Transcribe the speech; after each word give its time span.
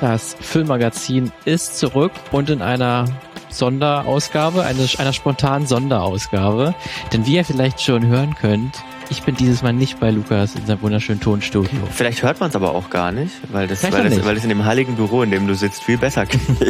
Das 0.00 0.36
Filmmagazin 0.40 1.32
ist 1.46 1.78
zurück 1.78 2.12
und 2.30 2.50
in 2.50 2.60
einer 2.60 3.06
Sonderausgabe, 3.48 4.62
eine, 4.62 4.86
einer 4.98 5.14
spontanen 5.14 5.66
Sonderausgabe. 5.66 6.74
Denn 7.12 7.24
wie 7.24 7.36
ihr 7.36 7.44
vielleicht 7.44 7.80
schon 7.80 8.06
hören 8.06 8.34
könnt, 8.34 8.82
ich 9.08 9.22
bin 9.22 9.34
dieses 9.36 9.62
Mal 9.62 9.72
nicht 9.72 10.00
bei 10.00 10.10
Lukas 10.10 10.54
in 10.54 10.66
seinem 10.66 10.82
wunderschönen 10.82 11.20
Tonstudio. 11.20 11.78
Vielleicht 11.90 12.22
hört 12.22 12.40
man 12.40 12.50
es 12.50 12.56
aber 12.56 12.74
auch 12.74 12.90
gar 12.90 13.12
nicht, 13.12 13.32
weil 13.52 13.66
das, 13.66 13.82
weil 13.84 14.08
das, 14.08 14.24
weil 14.24 14.34
das 14.34 14.44
in 14.44 14.48
dem 14.48 14.64
heiligen 14.64 14.96
Büro, 14.96 15.22
in 15.22 15.30
dem 15.30 15.46
du 15.46 15.54
sitzt, 15.54 15.84
viel 15.84 15.98
besser 15.98 16.26
klingt. 16.26 16.60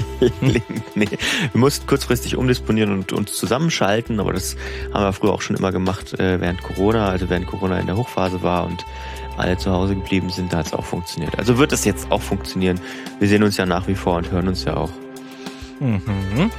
nee. 0.95 1.09
Wir 1.53 1.61
mussten 1.61 1.87
kurzfristig 1.87 2.37
umdisponieren 2.37 2.93
und 2.93 3.13
uns 3.13 3.33
zusammenschalten, 3.35 4.21
aber 4.21 4.33
das 4.33 4.57
haben 4.93 5.05
wir 5.05 5.13
früher 5.13 5.33
auch 5.33 5.43
schon 5.43 5.57
immer 5.57 5.73
gemacht, 5.73 6.19
äh, 6.19 6.41
während 6.41 6.63
Corona, 6.63 7.09
also 7.09 7.29
während 7.31 7.47
Corona 7.47 7.79
in 7.79 7.87
der 7.87 7.97
Hochphase 7.97 8.43
war 8.43 8.67
und 8.67 8.85
alle 9.37 9.57
zu 9.59 9.71
Hause 9.71 9.95
geblieben 9.95 10.31
sind, 10.31 10.53
da 10.53 10.59
hat 10.59 10.67
es 10.67 10.73
auch 10.73 10.85
funktioniert. 10.85 11.39
Also 11.39 11.59
wird 11.59 11.73
es 11.73 11.85
jetzt 11.85 12.11
auch 12.11 12.23
funktionieren. 12.23 12.81
Wir 13.19 13.29
sehen 13.29 13.43
uns 13.43 13.57
ja 13.57 13.67
nach 13.67 13.87
wie 13.87 13.95
vor 13.95 14.17
und 14.17 14.31
hören 14.31 14.49
uns 14.49 14.65
ja 14.65 14.77
auch. 14.77 14.91
Mhm. 15.81 16.51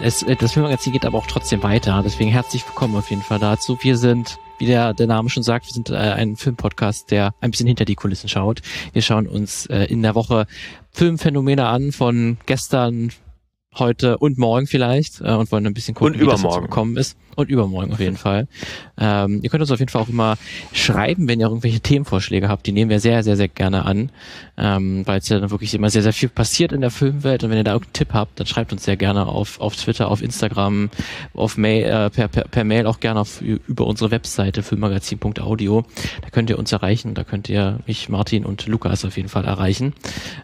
Es, 0.00 0.22
äh, 0.22 0.36
das 0.36 0.52
Filmmagazin 0.52 0.92
geht 0.92 1.04
aber 1.04 1.18
auch 1.18 1.26
trotzdem 1.26 1.62
weiter. 1.62 2.02
Deswegen 2.04 2.30
herzlich 2.30 2.66
willkommen 2.66 2.96
auf 2.96 3.10
jeden 3.10 3.22
Fall 3.22 3.38
dazu. 3.38 3.78
Wir 3.80 3.96
sind, 3.96 4.38
wie 4.62 4.66
der, 4.66 4.94
der 4.94 5.08
Name 5.08 5.28
schon 5.28 5.42
sagt, 5.42 5.66
wir 5.66 5.72
sind 5.72 5.90
äh, 5.90 5.94
ein 5.96 6.36
Filmpodcast, 6.36 7.10
der 7.10 7.34
ein 7.40 7.50
bisschen 7.50 7.66
hinter 7.66 7.84
die 7.84 7.96
Kulissen 7.96 8.28
schaut. 8.28 8.62
Wir 8.92 9.02
schauen 9.02 9.26
uns 9.26 9.66
äh, 9.66 9.86
in 9.86 10.02
der 10.02 10.14
Woche 10.14 10.46
Filmphänomene 10.92 11.66
an 11.66 11.90
von 11.90 12.36
gestern, 12.46 13.10
heute 13.78 14.18
und 14.18 14.38
morgen 14.38 14.66
vielleicht 14.66 15.20
äh, 15.20 15.32
und 15.32 15.50
wollen 15.50 15.66
ein 15.66 15.74
bisschen 15.74 15.94
gucken, 15.94 16.14
und 16.14 16.20
wie 16.20 16.24
übermorgen. 16.24 16.42
das 16.42 16.54
dazu 16.54 16.62
gekommen 16.62 16.96
ist. 16.96 17.16
Und 17.34 17.48
übermorgen 17.48 17.92
auf 17.92 18.00
jeden 18.00 18.18
Fall. 18.18 18.46
Ähm, 18.98 19.40
ihr 19.42 19.48
könnt 19.48 19.62
uns 19.62 19.70
auf 19.70 19.78
jeden 19.78 19.90
Fall 19.90 20.02
auch 20.02 20.08
immer 20.10 20.36
schreiben, 20.74 21.28
wenn 21.28 21.40
ihr 21.40 21.46
irgendwelche 21.46 21.80
Themenvorschläge 21.80 22.48
habt. 22.48 22.66
Die 22.66 22.72
nehmen 22.72 22.90
wir 22.90 23.00
sehr, 23.00 23.22
sehr, 23.22 23.36
sehr 23.36 23.48
gerne 23.48 23.86
an, 23.86 24.10
ähm, 24.58 25.06
weil 25.06 25.20
es 25.20 25.30
ja 25.30 25.38
dann 25.38 25.50
wirklich 25.50 25.72
immer 25.72 25.88
sehr, 25.88 26.02
sehr 26.02 26.12
viel 26.12 26.28
passiert 26.28 26.72
in 26.72 26.82
der 26.82 26.90
Filmwelt. 26.90 27.42
Und 27.42 27.48
wenn 27.48 27.56
ihr 27.56 27.64
da 27.64 27.72
irgendeinen 27.72 27.94
Tipp 27.94 28.12
habt, 28.12 28.38
dann 28.38 28.46
schreibt 28.46 28.72
uns 28.72 28.84
sehr 28.84 28.98
gerne 28.98 29.26
auf, 29.26 29.60
auf 29.62 29.76
Twitter, 29.76 30.10
auf 30.10 30.20
Instagram, 30.20 30.90
auf 31.32 31.56
Mail, 31.56 31.84
äh, 31.84 32.10
per, 32.10 32.28
per, 32.28 32.44
per 32.44 32.64
Mail 32.64 32.86
auch 32.86 33.00
gerne 33.00 33.20
auf, 33.20 33.40
über 33.40 33.86
unsere 33.86 34.10
Webseite 34.10 34.62
filmmagazin.audio. 34.62 35.84
Da 36.20 36.28
könnt 36.30 36.50
ihr 36.50 36.58
uns 36.58 36.70
erreichen. 36.70 37.14
Da 37.14 37.24
könnt 37.24 37.48
ihr 37.48 37.78
mich, 37.86 38.10
Martin 38.10 38.44
und 38.44 38.66
Lukas 38.66 39.06
auf 39.06 39.16
jeden 39.16 39.30
Fall 39.30 39.46
erreichen. 39.46 39.94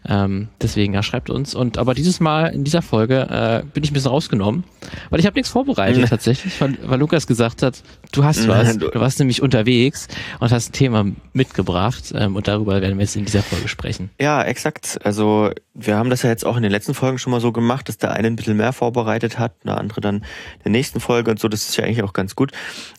Ähm, 0.08 0.48
deswegen, 0.62 0.95
ja, 0.95 1.02
schreibt 1.02 1.28
uns. 1.28 1.55
Und 1.55 1.77
aber 1.77 1.92
dieses 1.92 2.19
Mal 2.19 2.47
in 2.47 2.64
dieser 2.64 2.80
Folge 2.80 3.17
äh, 3.22 3.62
bin 3.72 3.84
ich 3.84 3.91
ein 3.91 3.94
bisschen 3.94 4.11
rausgenommen, 4.11 4.64
weil 5.11 5.20
ich 5.20 5.27
habe 5.27 5.34
nichts 5.34 5.50
vorbereitet 5.50 6.08
tatsächlich, 6.08 6.61
weil, 6.61 6.77
weil 6.84 6.98
Lukas 6.98 7.27
gesagt 7.27 7.62
hat, 7.62 7.83
du 8.12 8.25
hast 8.25 8.48
was, 8.48 8.78
du 8.78 8.91
warst 8.95 9.19
nämlich 9.19 9.42
unterwegs 9.42 10.09
und 10.41 10.51
hast 10.51 10.70
ein 10.70 10.73
Thema 10.73 11.06
mitgebracht 11.33 12.12
ähm, 12.14 12.37
und 12.37 12.48
darüber 12.48 12.81
werden 12.81 12.98
wir 12.98 13.05
jetzt 13.05 13.17
in 13.17 13.25
dieser 13.25 13.42
Folge 13.42 13.69
sprechen. 13.69 14.11
Ja, 14.20 14.42
exakt. 14.42 14.98
Also 15.05 15.51
wir 15.75 15.97
haben 15.97 16.11
das 16.11 16.23
ja 16.23 16.31
jetzt 16.31 16.45
auch 16.45 16.56
in 16.56 16.62
den 16.62 16.73
letzten 16.73 16.95
Folgen 16.95 17.19
schon 17.19 17.31
mal 17.31 17.41
so 17.41 17.53
gemacht, 17.53 17.89
dass 17.89 17.98
der 17.98 18.12
eine 18.12 18.27
ein 18.27 18.36
bisschen 18.36 18.56
mehr 18.56 18.73
vorbereitet 18.73 19.39
hat, 19.39 19.53
der 19.64 19.79
andere 19.79 20.01
dann 20.01 20.17
in 20.17 20.25
der 20.64 20.73
nächsten 20.73 21.01
Folge 21.01 21.31
und 21.31 21.39
so. 21.39 21.48
Das 21.48 21.69
ist 21.69 21.77
ja 21.77 21.84
eigentlich 21.84 22.03
auch 22.03 22.12
ganz 22.12 22.34
gut. 22.34 22.53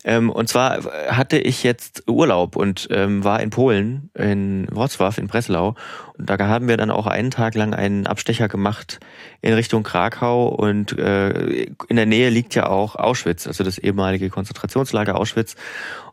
Ähm, 0.06 0.30
und 0.30 0.48
zwar 0.48 0.84
hatte 1.10 1.38
ich 1.38 1.64
jetzt 1.64 2.04
Urlaub 2.08 2.56
und 2.56 2.88
ähm, 2.92 3.24
war 3.24 3.42
in 3.42 3.50
Polen, 3.50 4.10
in 4.14 4.68
Wrocław, 4.68 5.18
in 5.20 5.28
Breslau. 5.28 5.76
Und 6.18 6.30
da 6.30 6.38
haben 6.38 6.68
wir 6.68 6.78
dann 6.78 6.92
auch 6.92 7.08
einen 7.08 7.32
Tag 7.32 7.56
lang 7.56 7.74
einen 7.74 8.08
Abstecher 8.08 8.48
gemacht 8.48 9.00
in 9.42 9.54
Richtung 9.54 9.84
Krakau 9.84 10.50
und 10.50 10.98
äh, 10.98 11.64
in 11.88 11.96
der 11.96 12.06
Nähe 12.06 12.30
liegt 12.30 12.56
ja 12.56 12.68
auch 12.68 12.96
Auschwitz, 12.96 13.48
also 13.48 13.64
das 13.64 13.78
ehemalige 13.78 14.30
Konzentrationslager 14.30 14.98
Auschwitz. 15.08 15.55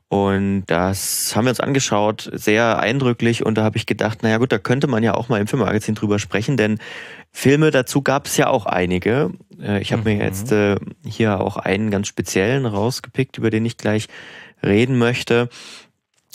Und 0.09 0.65
das 0.67 1.35
haben 1.35 1.47
wir 1.47 1.51
uns 1.51 1.59
angeschaut, 1.59 2.31
sehr 2.33 2.79
eindrücklich. 2.79 3.45
Und 3.45 3.59
da 3.59 3.65
habe 3.65 3.77
ich 3.77 3.87
gedacht, 3.87 4.23
naja 4.23 4.39
gut, 4.39 4.53
da 4.53 4.59
könnte 4.59 4.87
man 4.87 5.03
ja 5.03 5.15
auch 5.15 5.29
mal 5.29 5.41
im 5.41 5.49
Filmmagazin 5.49 5.97
drüber 5.97 6.21
sprechen, 6.21 6.57
denn 6.57 6.79
Filme 7.33 7.73
dazu 7.73 8.03
gab 8.03 8.27
es 8.27 8.37
ja 8.37 8.49
auch 8.49 8.67
einige. 8.67 9.33
Äh, 9.61 9.81
ich 9.81 9.93
habe 9.93 10.09
mhm. 10.09 10.19
mir 10.19 10.25
jetzt 10.25 10.53
äh, 10.53 10.77
hier 11.05 11.41
auch 11.41 11.57
einen 11.57 11.91
ganz 11.91 12.07
speziellen 12.07 12.67
rausgepickt, 12.67 13.37
über 13.39 13.51
den 13.51 13.67
ich 13.67 13.79
gleich 13.79 14.07
reden 14.63 14.97
möchte. 14.97 15.49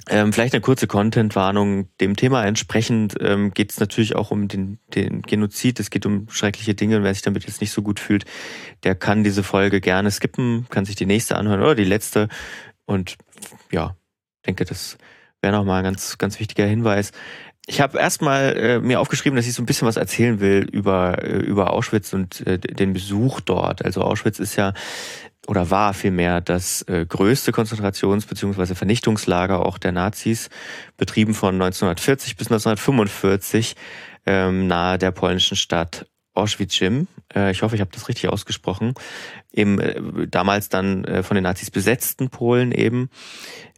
Ähm, 0.09 0.33
vielleicht 0.33 0.53
eine 0.53 0.61
kurze 0.61 0.87
Content-Warnung. 0.87 1.87
Dem 1.99 2.15
Thema 2.15 2.43
entsprechend 2.43 3.15
ähm, 3.19 3.53
geht 3.53 3.71
es 3.71 3.79
natürlich 3.79 4.15
auch 4.15 4.31
um 4.31 4.47
den, 4.47 4.79
den 4.95 5.21
Genozid. 5.21 5.79
Es 5.79 5.91
geht 5.91 6.05
um 6.05 6.27
schreckliche 6.29 6.73
Dinge. 6.73 6.97
Und 6.97 7.03
wer 7.03 7.13
sich 7.13 7.21
damit 7.21 7.45
jetzt 7.45 7.61
nicht 7.61 7.71
so 7.71 7.81
gut 7.81 7.99
fühlt, 7.99 8.25
der 8.83 8.95
kann 8.95 9.23
diese 9.23 9.43
Folge 9.43 9.79
gerne 9.79 10.09
skippen, 10.09 10.65
kann 10.69 10.85
sich 10.85 10.95
die 10.95 11.05
nächste 11.05 11.35
anhören 11.35 11.61
oder 11.61 11.75
die 11.75 11.83
letzte. 11.83 12.29
Und 12.85 13.17
ja, 13.71 13.95
denke, 14.45 14.65
das 14.65 14.97
wäre 15.41 15.55
nochmal 15.55 15.79
ein 15.79 15.85
ganz, 15.85 16.17
ganz 16.17 16.39
wichtiger 16.39 16.65
Hinweis. 16.65 17.11
Ich 17.67 17.79
habe 17.79 17.99
erstmal 17.99 18.57
äh, 18.57 18.79
mir 18.79 18.99
aufgeschrieben, 18.99 19.35
dass 19.35 19.47
ich 19.47 19.53
so 19.53 19.61
ein 19.61 19.67
bisschen 19.67 19.87
was 19.87 19.97
erzählen 19.97 20.39
will 20.39 20.67
über, 20.71 21.23
äh, 21.23 21.37
über 21.37 21.71
Auschwitz 21.71 22.11
und 22.11 22.45
äh, 22.47 22.57
den 22.57 22.93
Besuch 22.93 23.39
dort. 23.39 23.85
Also 23.85 24.01
Auschwitz 24.01 24.39
ist 24.39 24.55
ja 24.55 24.73
oder 25.47 25.69
war 25.69 25.93
vielmehr 25.93 26.41
das 26.41 26.83
äh, 26.83 27.05
größte 27.05 27.51
Konzentrations- 27.51 28.27
bzw. 28.27 28.75
Vernichtungslager 28.75 29.65
auch 29.65 29.77
der 29.77 29.91
Nazis, 29.91 30.49
betrieben 30.97 31.33
von 31.33 31.55
1940 31.55 32.37
bis 32.37 32.47
1945 32.47 33.75
ähm, 34.25 34.67
nahe 34.67 34.97
der 34.97 35.11
polnischen 35.11 35.57
Stadt 35.57 36.05
Auschwitz-Jim. 36.33 37.07
Äh, 37.33 37.51
ich 37.51 37.61
hoffe, 37.63 37.75
ich 37.75 37.81
habe 37.81 37.91
das 37.91 38.07
richtig 38.07 38.29
ausgesprochen. 38.29 38.93
Im 39.51 39.79
äh, 39.79 40.27
damals 40.27 40.69
dann 40.69 41.03
äh, 41.05 41.23
von 41.23 41.35
den 41.35 41.43
Nazis 41.43 41.71
besetzten 41.71 42.29
Polen 42.29 42.71
eben. 42.71 43.09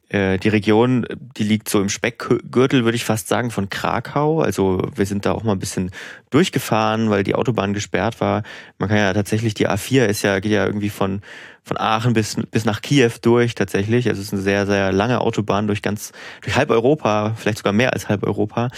Äh, 0.09 0.37
die 0.37 0.49
Region, 0.49 1.07
die 1.37 1.43
liegt 1.43 1.69
so 1.69 1.81
im 1.81 1.89
Speckgürtel, 1.89 2.83
würde 2.83 2.95
ich 2.95 3.05
fast 3.05 3.27
sagen, 3.27 3.49
von 3.49 3.69
Krakau. 3.69 4.41
Also 4.41 4.87
wir 4.93 5.07
sind 5.07 5.25
da 5.25 5.31
auch 5.31 5.43
mal 5.43 5.53
ein 5.53 5.59
bisschen 5.59 5.89
durchgefahren, 6.29 7.09
weil 7.09 7.23
die 7.23 7.35
Autobahn 7.35 7.73
gesperrt 7.73 8.21
war. 8.21 8.43
Man 8.77 8.89
kann 8.89 8.99
ja 8.99 9.13
tatsächlich, 9.13 9.55
die 9.55 9.67
A4 9.67 10.05
ist 10.05 10.21
ja, 10.21 10.39
geht 10.39 10.51
ja 10.51 10.65
irgendwie 10.65 10.91
von 10.91 11.21
von 11.63 11.77
Aachen 11.77 12.13
bis, 12.13 12.35
bis 12.51 12.65
nach 12.65 12.81
Kiew 12.81 13.11
durch 13.21 13.55
tatsächlich. 13.55 14.09
Also 14.09 14.21
es 14.21 14.27
ist 14.27 14.33
eine 14.33 14.41
sehr, 14.41 14.65
sehr 14.65 14.91
lange 14.91 15.21
Autobahn 15.21 15.67
durch 15.67 15.81
ganz, 15.81 16.11
durch 16.41 16.55
halb 16.55 16.69
Europa, 16.69 17.33
vielleicht 17.37 17.59
sogar 17.59 17.73
mehr 17.73 17.93
als 17.93 18.09
halb 18.09 18.23
Europa. 18.23 18.69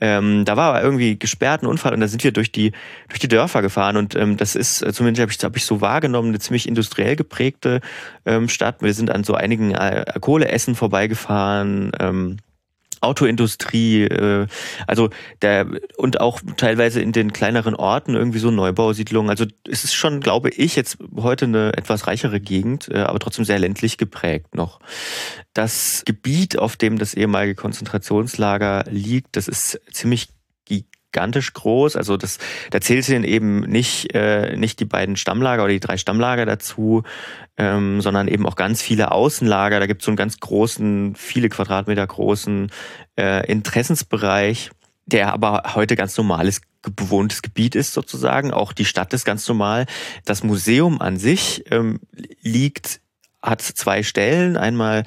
Ähm, 0.00 0.44
da 0.44 0.56
war 0.56 0.70
aber 0.70 0.82
irgendwie 0.82 1.18
gesperrt 1.18 1.62
ein 1.62 1.66
Unfall 1.66 1.92
und 1.92 2.00
da 2.00 2.08
sind 2.08 2.24
wir 2.24 2.32
durch 2.32 2.50
die, 2.50 2.72
durch 3.08 3.20
die 3.20 3.28
Dörfer 3.28 3.60
gefahren 3.60 3.96
und 3.96 4.14
ähm, 4.14 4.36
das 4.36 4.56
ist, 4.56 4.82
äh, 4.82 4.92
zumindest 4.92 5.20
habe 5.20 5.32
ich, 5.32 5.44
hab 5.44 5.56
ich 5.56 5.66
so 5.66 5.80
wahrgenommen, 5.80 6.28
eine 6.28 6.38
ziemlich 6.38 6.66
industriell 6.66 7.16
geprägte 7.16 7.80
ähm, 8.24 8.48
Stadt. 8.48 8.82
Wir 8.82 8.94
sind 8.94 9.10
an 9.10 9.24
so 9.24 9.34
einigen 9.34 9.74
Kohleessen 10.20 10.74
vorbeigefahren. 10.74 11.92
Ähm, 11.98 12.36
Autoindustrie, 13.00 14.04
äh, 14.04 14.46
also 14.86 15.10
der 15.42 15.66
und 15.96 16.20
auch 16.20 16.40
teilweise 16.56 17.00
in 17.00 17.12
den 17.12 17.32
kleineren 17.32 17.74
Orten 17.74 18.14
irgendwie 18.14 18.38
so 18.38 18.50
Neubausiedlungen. 18.50 19.30
Also 19.30 19.46
es 19.68 19.84
ist 19.84 19.94
schon, 19.94 20.20
glaube 20.20 20.50
ich, 20.50 20.76
jetzt 20.76 20.98
heute 21.16 21.46
eine 21.46 21.72
etwas 21.76 22.06
reichere 22.06 22.40
Gegend, 22.40 22.88
äh, 22.88 22.98
aber 22.98 23.18
trotzdem 23.18 23.44
sehr 23.44 23.58
ländlich 23.58 23.96
geprägt 23.96 24.54
noch. 24.54 24.80
Das 25.54 26.02
Gebiet, 26.04 26.58
auf 26.58 26.76
dem 26.76 26.98
das 26.98 27.14
ehemalige 27.14 27.54
Konzentrationslager 27.54 28.84
liegt, 28.90 29.36
das 29.36 29.48
ist 29.48 29.80
ziemlich 29.92 30.28
gigantisch 31.12 31.52
groß. 31.52 31.96
Also 31.96 32.16
das, 32.16 32.38
da 32.70 32.80
zählten 32.80 33.24
eben 33.24 33.60
nicht, 33.60 34.14
äh, 34.14 34.56
nicht 34.56 34.80
die 34.80 34.84
beiden 34.84 35.16
Stammlager 35.16 35.64
oder 35.64 35.72
die 35.72 35.80
drei 35.80 35.96
Stammlager 35.96 36.46
dazu, 36.46 37.02
ähm, 37.56 38.00
sondern 38.00 38.28
eben 38.28 38.46
auch 38.46 38.56
ganz 38.56 38.82
viele 38.82 39.12
Außenlager. 39.12 39.80
Da 39.80 39.86
gibt 39.86 40.02
es 40.02 40.06
so 40.06 40.10
einen 40.10 40.16
ganz 40.16 40.38
großen, 40.38 41.14
viele 41.16 41.48
Quadratmeter 41.48 42.06
großen 42.06 42.70
äh, 43.18 43.46
Interessensbereich, 43.50 44.70
der 45.06 45.32
aber 45.32 45.74
heute 45.74 45.96
ganz 45.96 46.16
normales 46.16 46.62
bewohntes 46.82 47.42
Gebiet 47.42 47.74
ist 47.74 47.92
sozusagen. 47.92 48.52
Auch 48.52 48.72
die 48.72 48.84
Stadt 48.84 49.12
ist 49.12 49.24
ganz 49.24 49.46
normal. 49.48 49.86
Das 50.24 50.42
Museum 50.42 51.00
an 51.00 51.16
sich 51.18 51.64
ähm, 51.70 52.00
liegt 52.42 53.00
hat 53.42 53.62
zwei 53.62 54.02
Stellen, 54.02 54.56
einmal 54.58 55.04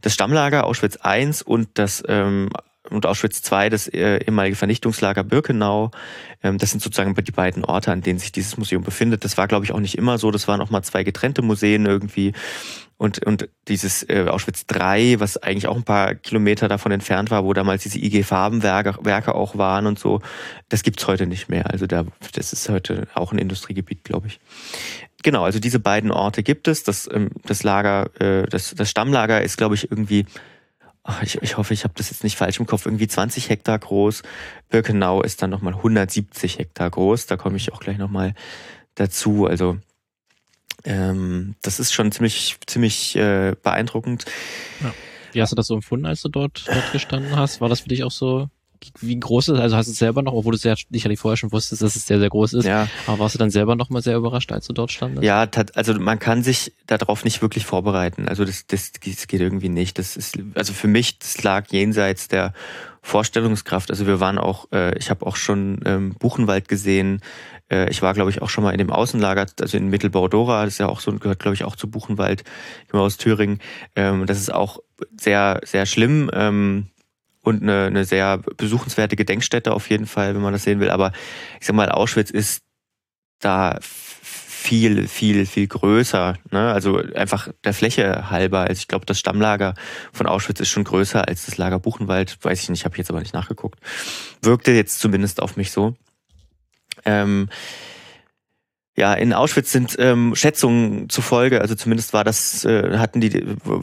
das 0.00 0.12
Stammlager 0.12 0.64
Auschwitz 0.64 0.98
I 1.04 1.30
und 1.44 1.68
das 1.74 2.02
ähm, 2.08 2.50
und 2.90 3.06
Auschwitz 3.06 3.42
II, 3.50 3.70
das 3.70 3.88
äh, 3.88 4.18
ehemalige 4.18 4.56
Vernichtungslager 4.56 5.24
Birkenau. 5.24 5.90
Ähm, 6.42 6.58
das 6.58 6.70
sind 6.70 6.82
sozusagen 6.82 7.14
die 7.14 7.32
beiden 7.32 7.64
Orte, 7.64 7.92
an 7.92 8.02
denen 8.02 8.18
sich 8.18 8.32
dieses 8.32 8.56
Museum 8.56 8.82
befindet. 8.82 9.24
Das 9.24 9.36
war, 9.36 9.48
glaube 9.48 9.64
ich, 9.64 9.72
auch 9.72 9.80
nicht 9.80 9.98
immer 9.98 10.18
so. 10.18 10.30
Das 10.30 10.48
waren 10.48 10.60
auch 10.60 10.70
mal 10.70 10.82
zwei 10.82 11.04
getrennte 11.04 11.42
Museen 11.42 11.86
irgendwie. 11.86 12.32
Und, 12.98 13.24
und 13.26 13.48
dieses 13.68 14.08
äh, 14.08 14.26
Auschwitz 14.28 14.64
III, 14.72 15.20
was 15.20 15.36
eigentlich 15.36 15.66
auch 15.66 15.76
ein 15.76 15.84
paar 15.84 16.14
Kilometer 16.14 16.66
davon 16.66 16.92
entfernt 16.92 17.30
war, 17.30 17.44
wo 17.44 17.52
damals 17.52 17.82
diese 17.82 17.98
IG 17.98 18.22
Farbenwerke 18.22 19.04
Werke 19.04 19.34
auch 19.34 19.58
waren 19.58 19.86
und 19.86 19.98
so, 19.98 20.22
das 20.70 20.82
gibt's 20.82 21.06
heute 21.06 21.26
nicht 21.26 21.50
mehr. 21.50 21.70
Also 21.70 21.86
da, 21.86 22.04
das 22.32 22.54
ist 22.54 22.68
heute 22.70 23.06
auch 23.14 23.32
ein 23.32 23.38
Industriegebiet, 23.38 24.02
glaube 24.02 24.28
ich. 24.28 24.40
Genau, 25.22 25.44
also 25.44 25.58
diese 25.58 25.78
beiden 25.78 26.10
Orte 26.10 26.42
gibt 26.42 26.68
es. 26.68 26.84
Das, 26.84 27.08
ähm, 27.12 27.30
das 27.44 27.64
Lager, 27.64 28.10
äh, 28.18 28.46
das, 28.48 28.74
das 28.74 28.90
Stammlager 28.90 29.42
ist, 29.42 29.58
glaube 29.58 29.74
ich, 29.74 29.90
irgendwie 29.90 30.24
ich, 31.22 31.40
ich 31.42 31.56
hoffe, 31.56 31.74
ich 31.74 31.84
habe 31.84 31.94
das 31.96 32.10
jetzt 32.10 32.24
nicht 32.24 32.36
falsch 32.36 32.58
im 32.58 32.66
Kopf, 32.66 32.86
irgendwie 32.86 33.08
20 33.08 33.48
Hektar 33.48 33.78
groß. 33.78 34.22
Birkenau 34.68 35.22
ist 35.22 35.42
dann 35.42 35.50
nochmal 35.50 35.74
170 35.74 36.58
Hektar 36.58 36.90
groß. 36.90 37.26
Da 37.26 37.36
komme 37.36 37.56
ich 37.56 37.72
auch 37.72 37.80
gleich 37.80 37.98
nochmal 37.98 38.34
dazu. 38.94 39.46
Also 39.46 39.78
ähm, 40.84 41.54
das 41.62 41.80
ist 41.80 41.92
schon 41.92 42.12
ziemlich, 42.12 42.56
ziemlich 42.66 43.16
äh, 43.16 43.54
beeindruckend. 43.62 44.24
Ja. 44.82 44.94
Wie 45.32 45.42
hast 45.42 45.52
du 45.52 45.56
das 45.56 45.66
so 45.66 45.74
empfunden, 45.74 46.06
als 46.06 46.22
du 46.22 46.28
dort, 46.28 46.64
dort 46.66 46.92
gestanden 46.92 47.36
hast? 47.36 47.60
War 47.60 47.68
das 47.68 47.80
für 47.80 47.88
dich 47.88 48.04
auch 48.04 48.10
so 48.10 48.48
wie 49.00 49.18
groß 49.18 49.48
ist, 49.48 49.58
also 49.58 49.76
hast 49.76 49.86
du 49.86 49.92
es 49.92 49.98
selber 49.98 50.22
noch, 50.22 50.32
obwohl 50.32 50.52
du 50.52 50.56
es 50.56 50.64
ja 50.64 50.74
sicherlich 50.90 51.18
vorher 51.18 51.36
schon 51.36 51.52
wusstest, 51.52 51.82
dass 51.82 51.96
es 51.96 52.06
sehr, 52.06 52.18
sehr 52.18 52.28
groß 52.28 52.54
ist, 52.54 52.64
Ja. 52.64 52.88
aber 53.06 53.18
warst 53.18 53.34
du 53.34 53.38
dann 53.38 53.50
selber 53.50 53.76
noch 53.76 53.90
mal 53.90 54.02
sehr 54.02 54.16
überrascht, 54.16 54.52
als 54.52 54.66
du 54.66 54.72
dort 54.72 54.92
standest? 54.92 55.22
Ja, 55.24 55.48
also 55.74 55.94
man 55.98 56.18
kann 56.18 56.42
sich 56.42 56.72
darauf 56.86 57.24
nicht 57.24 57.42
wirklich 57.42 57.66
vorbereiten. 57.66 58.28
Also 58.28 58.44
das, 58.44 58.66
das, 58.66 58.92
das 58.92 59.26
geht 59.26 59.40
irgendwie 59.40 59.68
nicht. 59.68 59.98
Das 59.98 60.16
ist, 60.16 60.38
also 60.54 60.72
für 60.72 60.88
mich, 60.88 61.18
das 61.18 61.42
lag 61.42 61.66
jenseits 61.70 62.28
der 62.28 62.52
Vorstellungskraft. 63.02 63.90
Also 63.90 64.06
wir 64.06 64.18
waren 64.18 64.36
auch, 64.38 64.66
äh, 64.72 64.98
ich 64.98 65.10
habe 65.10 65.24
auch 65.26 65.36
schon 65.36 65.80
ähm, 65.84 66.14
Buchenwald 66.18 66.68
gesehen. 66.68 67.20
Äh, 67.70 67.88
ich 67.88 68.02
war, 68.02 68.14
glaube 68.14 68.30
ich, 68.30 68.42
auch 68.42 68.48
schon 68.48 68.64
mal 68.64 68.72
in 68.72 68.78
dem 68.78 68.90
Außenlager, 68.90 69.46
also 69.60 69.76
in 69.76 69.88
Mittelbau-Dora. 69.88 70.64
Das 70.64 70.74
ist 70.74 70.78
ja 70.78 70.88
auch 70.88 70.98
so, 70.98 71.12
gehört, 71.12 71.38
glaube 71.38 71.54
ich, 71.54 71.62
auch 71.62 71.76
zu 71.76 71.88
Buchenwald. 71.88 72.42
Ich 72.84 72.88
komme 72.90 73.04
aus 73.04 73.16
Thüringen. 73.16 73.60
Ähm, 73.94 74.26
das 74.26 74.38
ist 74.40 74.52
auch 74.52 74.80
sehr, 75.16 75.60
sehr 75.64 75.86
schlimm. 75.86 76.30
Ähm, 76.32 76.88
und 77.46 77.62
eine, 77.62 77.84
eine 77.84 78.04
sehr 78.04 78.38
besuchenswerte 78.38 79.14
Gedenkstätte 79.14 79.72
auf 79.72 79.88
jeden 79.88 80.06
Fall, 80.06 80.34
wenn 80.34 80.42
man 80.42 80.52
das 80.52 80.64
sehen 80.64 80.80
will. 80.80 80.90
Aber 80.90 81.12
ich 81.60 81.66
sag 81.66 81.76
mal, 81.76 81.88
Auschwitz 81.90 82.30
ist 82.30 82.64
da 83.38 83.78
viel, 83.80 85.06
viel, 85.06 85.46
viel 85.46 85.68
größer. 85.68 86.34
Ne? 86.50 86.72
Also 86.72 87.00
einfach 87.14 87.48
der 87.62 87.72
Fläche 87.72 88.30
halber. 88.30 88.62
Also 88.62 88.80
ich 88.80 88.88
glaube, 88.88 89.06
das 89.06 89.20
Stammlager 89.20 89.74
von 90.12 90.26
Auschwitz 90.26 90.58
ist 90.58 90.70
schon 90.70 90.82
größer 90.82 91.28
als 91.28 91.46
das 91.46 91.56
Lager 91.56 91.78
Buchenwald. 91.78 92.36
Weiß 92.42 92.64
ich 92.64 92.68
nicht, 92.68 92.84
habe 92.84 92.94
ich 92.94 92.98
jetzt 92.98 93.10
aber 93.10 93.20
nicht 93.20 93.34
nachgeguckt. 93.34 93.78
Wirkte 94.42 94.72
jetzt 94.72 94.98
zumindest 94.98 95.40
auf 95.40 95.56
mich 95.56 95.70
so. 95.70 95.94
Ähm, 97.04 97.48
ja, 98.96 99.12
in 99.12 99.34
Auschwitz 99.34 99.72
sind 99.72 99.94
ähm, 99.98 100.34
Schätzungen 100.34 101.10
zufolge, 101.10 101.60
also 101.60 101.74
zumindest 101.74 102.14
war 102.14 102.24
das, 102.24 102.64
äh, 102.64 102.96
hatten 102.96 103.20
die, 103.20 103.30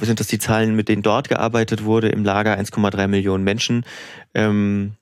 sind 0.02 0.20
das 0.20 0.28
die 0.28 0.40
Zahlen, 0.40 0.76
mit 0.76 0.90
denen 0.90 1.04
dort 1.04 1.30
gearbeitet 1.30 1.84
wurde, 1.84 2.10
im 2.10 2.24
Lager 2.24 2.58
1,3 2.58 3.08
Millionen 3.08 3.44
Menschen 3.44 3.86
ähm, 4.34 4.94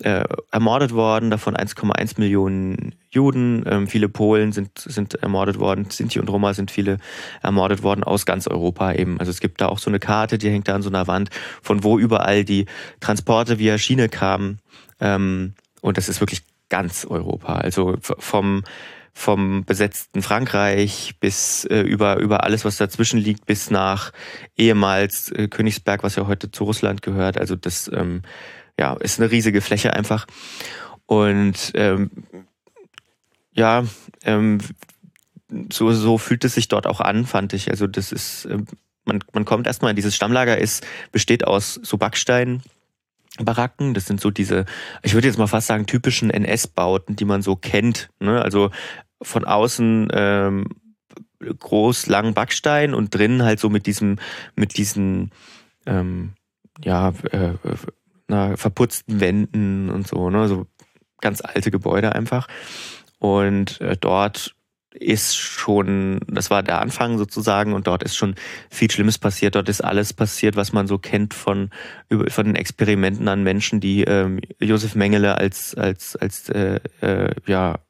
äh, 0.00 0.22
ermordet 0.52 0.92
worden, 0.92 1.30
davon 1.30 1.56
1,1 1.56 2.20
Millionen 2.20 2.94
Juden, 3.10 3.64
ähm, 3.66 3.88
viele 3.88 4.08
Polen 4.08 4.52
sind, 4.52 4.78
sind 4.78 5.14
ermordet 5.14 5.58
worden, 5.58 5.86
Sinti 5.90 6.20
und 6.20 6.30
Roma 6.30 6.54
sind 6.54 6.70
viele 6.70 6.98
ermordet 7.42 7.82
worden 7.82 8.04
aus 8.04 8.26
ganz 8.26 8.46
Europa 8.46 8.92
eben. 8.92 9.18
Also 9.18 9.30
es 9.30 9.40
gibt 9.40 9.60
da 9.60 9.66
auch 9.66 9.80
so 9.80 9.90
eine 9.90 9.98
Karte, 9.98 10.38
die 10.38 10.50
hängt 10.50 10.68
da 10.68 10.76
an 10.76 10.82
so 10.82 10.88
einer 10.88 11.08
Wand, 11.08 11.30
von 11.62 11.82
wo 11.82 11.98
überall 11.98 12.44
die 12.44 12.66
Transporte 13.00 13.58
via 13.58 13.76
Schiene 13.76 14.08
kamen. 14.08 14.60
Ähm, 15.00 15.54
und 15.80 15.96
das 15.96 16.08
ist 16.08 16.20
wirklich 16.20 16.42
ganz 16.68 17.04
Europa. 17.04 17.54
Also 17.56 17.96
vom 18.00 18.62
vom 19.18 19.64
besetzten 19.64 20.22
Frankreich 20.22 21.14
bis 21.18 21.64
äh, 21.64 21.80
über 21.80 22.18
über 22.18 22.44
alles, 22.44 22.64
was 22.64 22.76
dazwischen 22.76 23.18
liegt, 23.18 23.46
bis 23.46 23.70
nach 23.70 24.12
ehemals 24.56 25.30
äh, 25.32 25.48
Königsberg, 25.48 26.04
was 26.04 26.16
ja 26.16 26.26
heute 26.26 26.50
zu 26.52 26.64
Russland 26.64 27.02
gehört. 27.02 27.36
Also 27.36 27.56
das 27.56 27.90
ähm, 27.92 28.22
ja 28.78 28.94
ist 28.94 29.18
eine 29.18 29.30
riesige 29.30 29.60
Fläche 29.60 29.92
einfach. 29.92 30.26
Und 31.06 31.72
ähm, 31.74 32.10
ja, 33.52 33.84
ähm, 34.22 34.58
so, 35.72 35.90
so 35.92 36.18
fühlt 36.18 36.44
es 36.44 36.54
sich 36.54 36.68
dort 36.68 36.86
auch 36.86 37.00
an, 37.00 37.26
fand 37.26 37.52
ich. 37.54 37.70
Also 37.70 37.86
das 37.86 38.12
ist, 38.12 38.46
ähm, 38.48 38.66
man, 39.04 39.24
man 39.32 39.44
kommt 39.44 39.66
erstmal 39.66 39.90
in 39.90 39.96
dieses 39.96 40.14
Stammlager, 40.14 40.58
ist, 40.58 40.86
besteht 41.10 41.44
aus 41.44 41.80
so 41.82 41.96
Backstein. 41.96 42.62
Baracken, 43.40 43.94
das 43.94 44.06
sind 44.06 44.20
so 44.20 44.30
diese, 44.30 44.64
ich 45.02 45.14
würde 45.14 45.28
jetzt 45.28 45.38
mal 45.38 45.46
fast 45.46 45.68
sagen, 45.68 45.86
typischen 45.86 46.30
NS-Bauten, 46.30 47.16
die 47.16 47.24
man 47.24 47.42
so 47.42 47.56
kennt. 47.56 48.10
Ne? 48.20 48.42
Also 48.42 48.70
von 49.22 49.44
außen 49.44 50.08
ähm, 50.12 50.66
groß, 51.40 52.06
langen 52.06 52.34
Backstein 52.34 52.94
und 52.94 53.14
drinnen 53.14 53.42
halt 53.42 53.60
so 53.60 53.68
mit 53.68 53.86
diesem, 53.86 54.16
mit 54.56 54.76
diesen 54.76 55.30
ähm, 55.86 56.34
ja, 56.84 57.12
äh, 57.30 57.54
na, 58.28 58.56
verputzten 58.56 59.20
Wänden 59.20 59.90
und 59.90 60.06
so, 60.06 60.30
ne? 60.30 60.48
So 60.48 60.66
ganz 61.20 61.40
alte 61.40 61.70
Gebäude 61.70 62.14
einfach. 62.14 62.46
Und 63.18 63.80
äh, 63.80 63.96
dort 63.98 64.54
ist 64.92 65.36
schon, 65.36 66.20
das 66.26 66.50
war 66.50 66.62
der 66.62 66.80
Anfang 66.80 67.18
sozusagen, 67.18 67.72
und 67.72 67.86
dort 67.86 68.02
ist 68.02 68.16
schon 68.16 68.34
viel 68.70 68.90
Schlimmes 68.90 69.18
passiert. 69.18 69.54
Dort 69.54 69.68
ist 69.68 69.82
alles 69.82 70.12
passiert, 70.12 70.56
was 70.56 70.72
man 70.72 70.86
so 70.86 70.98
kennt 70.98 71.34
von, 71.34 71.70
von 72.28 72.46
den 72.46 72.56
Experimenten 72.56 73.28
an 73.28 73.42
Menschen, 73.42 73.80
die 73.80 74.04
ähm, 74.04 74.40
Josef 74.60 74.94
Mengele 74.94 75.36
als, 75.36 75.74
als, 75.74 76.16
als 76.16 76.48
äh, 76.48 76.80
äh, 77.00 77.34
ja, 77.46 77.80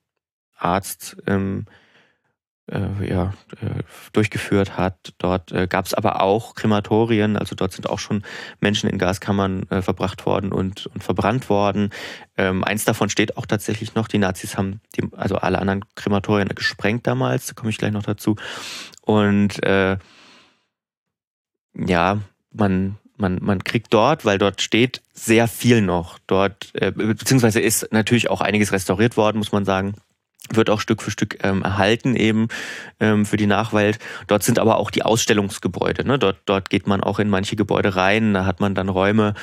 Arzt 0.59 1.17
ähm, 1.27 1.67
äh, 2.71 3.09
ja, 3.09 3.33
äh, 3.61 3.83
durchgeführt 4.13 4.77
hat. 4.77 5.15
Dort 5.19 5.53
äh, 5.53 5.67
gab 5.67 5.87
es 5.87 5.95
aber 5.95 6.23
auch 6.23 6.55
Krematorien, 6.55 7.37
also 7.37 7.55
dort 7.55 7.73
sind 7.73 7.89
auch 7.89 7.99
schon 7.99 8.23
Menschen 8.61 8.89
in 8.91 8.99
Gaskammern 8.99 9.65
äh, 9.71 9.83
verbracht 9.83 10.27
worden 10.27 10.53
und, 10.53 10.87
und 10.87 11.03
verbrannt 11.03 11.49
worden. 11.49 11.91
Ähm, 12.37 12.65
eins 12.65 12.85
davon 12.85 13.09
steht 13.09 13.37
auch 13.37 13.47
tatsächlich 13.47 13.95
noch, 13.95 14.09
die 14.09 14.19
Nazis 14.19 14.57
haben 14.57 14.81
die, 14.97 15.09
also 15.17 15.37
alle 15.37 15.59
anderen 15.59 15.85
Krematorien 15.95 16.49
gesprengt 16.49 17.07
damals, 17.07 17.47
da 17.47 17.55
komme 17.55 17.71
ich 17.71 17.79
gleich 17.79 17.93
noch 17.93 18.03
dazu. 18.03 18.37
Und 19.03 19.63
äh, 19.65 19.97
ja, 21.75 22.19
man, 22.53 22.99
man, 23.17 23.39
man 23.41 23.65
kriegt 23.65 23.95
dort, 23.95 24.25
weil 24.25 24.39
dort 24.39 24.61
steht 24.61 25.03
sehr 25.13 25.49
viel 25.49 25.81
noch. 25.81 26.19
Dort, 26.27 26.75
äh, 26.75 26.91
beziehungsweise 26.91 27.61
ist 27.61 27.93
natürlich 27.93 28.31
auch 28.31 28.41
einiges 28.41 28.73
restauriert 28.73 29.17
worden, 29.17 29.39
muss 29.39 29.53
man 29.53 29.65
sagen 29.65 29.95
wird 30.53 30.71
auch 30.71 30.81
Stück 30.81 31.03
für 31.03 31.11
Stück 31.11 31.39
ähm, 31.43 31.63
erhalten 31.63 32.17
eben 32.17 32.49
ähm, 33.01 33.27
für 33.27 33.37
die 33.37 33.47
Nachwelt. 33.47 33.99
Dort 34.27 34.43
sind 34.43 34.59
aber 34.59 34.79
auch 34.79 34.91
die 34.91 35.03
Ausstellungsgebäude. 35.03 36.07
Ne? 36.07 36.19
Dort, 36.19 36.39
dort 36.47 36.71
geht 36.71 36.87
man 36.87 37.03
auch 37.03 37.19
in 37.19 37.29
manche 37.29 37.57
Gebäude 37.57 37.97
rein. 37.97 38.35
Da 38.35 38.45
hat 38.47 38.61
man 38.61 38.75
dann 38.75 38.89
Räume, 38.89 39.35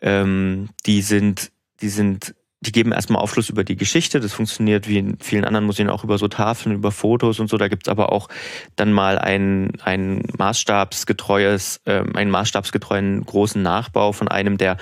ähm, 0.00 0.70
die 0.86 1.02
sind, 1.02 1.52
die 1.82 1.88
sind, 1.88 2.34
die 2.60 2.72
geben 2.72 2.92
erstmal 2.92 3.22
Aufschluss 3.22 3.48
über 3.48 3.64
die 3.64 3.76
Geschichte. 3.76 4.20
Das 4.20 4.32
funktioniert 4.32 4.88
wie 4.88 4.98
in 4.98 5.18
vielen 5.20 5.44
anderen 5.44 5.66
Museen 5.66 5.88
auch 5.88 6.04
über 6.04 6.18
so 6.18 6.28
Tafeln, 6.28 6.74
über 6.74 6.90
Fotos 6.90 7.38
und 7.38 7.48
so. 7.48 7.56
Da 7.56 7.68
gibt's 7.68 7.88
aber 7.88 8.12
auch 8.12 8.28
dann 8.76 8.92
mal 8.92 9.18
ein, 9.18 9.72
ein 9.82 10.24
maßstabsgetreues, 10.36 11.80
ähm, 11.86 12.16
einen 12.16 12.30
maßstabsgetreuen 12.30 13.24
großen 13.24 13.62
Nachbau 13.62 14.12
von 14.12 14.28
einem 14.28 14.58
der 14.58 14.76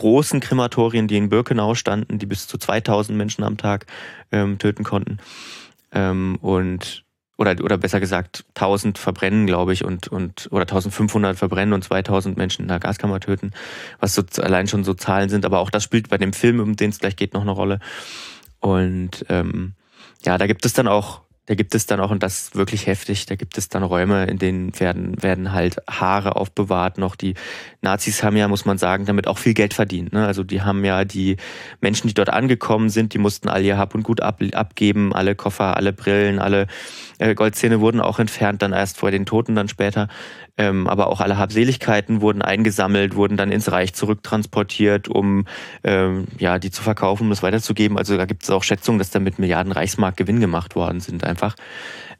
großen 0.00 0.40
Krematorien, 0.40 1.08
die 1.08 1.18
in 1.18 1.28
Birkenau 1.28 1.74
standen, 1.74 2.18
die 2.18 2.26
bis 2.26 2.46
zu 2.46 2.56
2000 2.56 3.16
Menschen 3.16 3.44
am 3.44 3.58
Tag 3.58 3.86
ähm, 4.32 4.58
töten 4.58 4.82
konnten. 4.82 5.18
Ähm, 5.92 6.38
und 6.40 7.04
oder, 7.36 7.54
oder 7.62 7.76
besser 7.76 8.00
gesagt 8.00 8.44
1000 8.54 8.96
verbrennen, 8.98 9.46
glaube 9.46 9.74
ich, 9.74 9.84
und, 9.84 10.08
und 10.08 10.48
oder 10.50 10.62
1500 10.62 11.36
verbrennen 11.36 11.74
und 11.74 11.84
2000 11.84 12.36
Menschen 12.36 12.62
in 12.62 12.68
der 12.68 12.80
Gaskammer 12.80 13.20
töten, 13.20 13.52
was 13.98 14.14
so 14.14 14.22
allein 14.42 14.68
schon 14.68 14.84
so 14.84 14.94
Zahlen 14.94 15.28
sind. 15.28 15.44
Aber 15.44 15.58
auch 15.58 15.70
das 15.70 15.84
spielt 15.84 16.08
bei 16.08 16.18
dem 16.18 16.32
Film, 16.32 16.60
um 16.60 16.76
den 16.76 16.90
es 16.90 16.98
gleich 16.98 17.16
geht, 17.16 17.34
noch 17.34 17.42
eine 17.42 17.50
Rolle. 17.50 17.78
Und 18.60 19.26
ähm, 19.28 19.74
ja, 20.24 20.38
da 20.38 20.46
gibt 20.46 20.64
es 20.64 20.72
dann 20.72 20.88
auch, 20.88 21.22
da 21.50 21.56
gibt 21.56 21.74
es 21.74 21.84
dann 21.84 21.98
auch, 21.98 22.12
und 22.12 22.22
das 22.22 22.42
ist 22.42 22.54
wirklich 22.54 22.86
heftig, 22.86 23.26
da 23.26 23.34
gibt 23.34 23.58
es 23.58 23.68
dann 23.68 23.82
Räume, 23.82 24.26
in 24.26 24.38
denen 24.38 24.78
werden, 24.78 25.20
werden 25.20 25.50
halt 25.50 25.78
Haare 25.90 26.36
aufbewahrt 26.36 26.96
noch. 26.96 27.16
Die 27.16 27.34
Nazis 27.82 28.22
haben 28.22 28.36
ja, 28.36 28.46
muss 28.46 28.66
man 28.66 28.78
sagen, 28.78 29.04
damit 29.04 29.26
auch 29.26 29.36
viel 29.36 29.54
Geld 29.54 29.74
verdient. 29.74 30.12
Ne? 30.12 30.24
Also 30.24 30.44
die 30.44 30.62
haben 30.62 30.84
ja 30.84 31.04
die 31.04 31.38
Menschen, 31.80 32.06
die 32.06 32.14
dort 32.14 32.30
angekommen 32.30 32.88
sind, 32.88 33.14
die 33.14 33.18
mussten 33.18 33.48
all 33.48 33.64
ihr 33.64 33.78
Hab 33.78 33.96
und 33.96 34.04
Gut 34.04 34.20
ab, 34.20 34.40
abgeben, 34.52 35.12
alle 35.12 35.34
Koffer, 35.34 35.76
alle 35.76 35.92
Brillen, 35.92 36.38
alle 36.38 36.68
äh, 37.18 37.34
Goldzähne 37.34 37.80
wurden 37.80 38.00
auch 38.00 38.20
entfernt, 38.20 38.62
dann 38.62 38.72
erst 38.72 38.98
vor 38.98 39.10
den 39.10 39.26
Toten, 39.26 39.56
dann 39.56 39.66
später. 39.66 40.06
Ähm, 40.56 40.86
aber 40.88 41.06
auch 41.06 41.20
alle 41.20 41.38
Habseligkeiten 41.38 42.20
wurden 42.20 42.42
eingesammelt, 42.42 43.14
wurden 43.14 43.36
dann 43.36 43.52
ins 43.52 43.70
Reich 43.70 43.94
zurücktransportiert, 43.94 45.08
um 45.08 45.46
ähm, 45.84 46.26
ja 46.38 46.58
die 46.58 46.70
zu 46.70 46.82
verkaufen, 46.82 47.24
um 47.24 47.30
das 47.30 47.42
weiterzugeben. 47.42 47.96
Also 47.96 48.16
da 48.16 48.24
gibt 48.26 48.42
es 48.42 48.50
auch 48.50 48.62
Schätzungen, 48.62 48.98
dass 48.98 49.10
damit 49.10 49.38
Milliarden 49.38 49.72
Reichsmark 49.72 50.16
Gewinn 50.16 50.40
gemacht 50.40 50.76
worden 50.76 51.00
sind, 51.00 51.24
einfach 51.24 51.56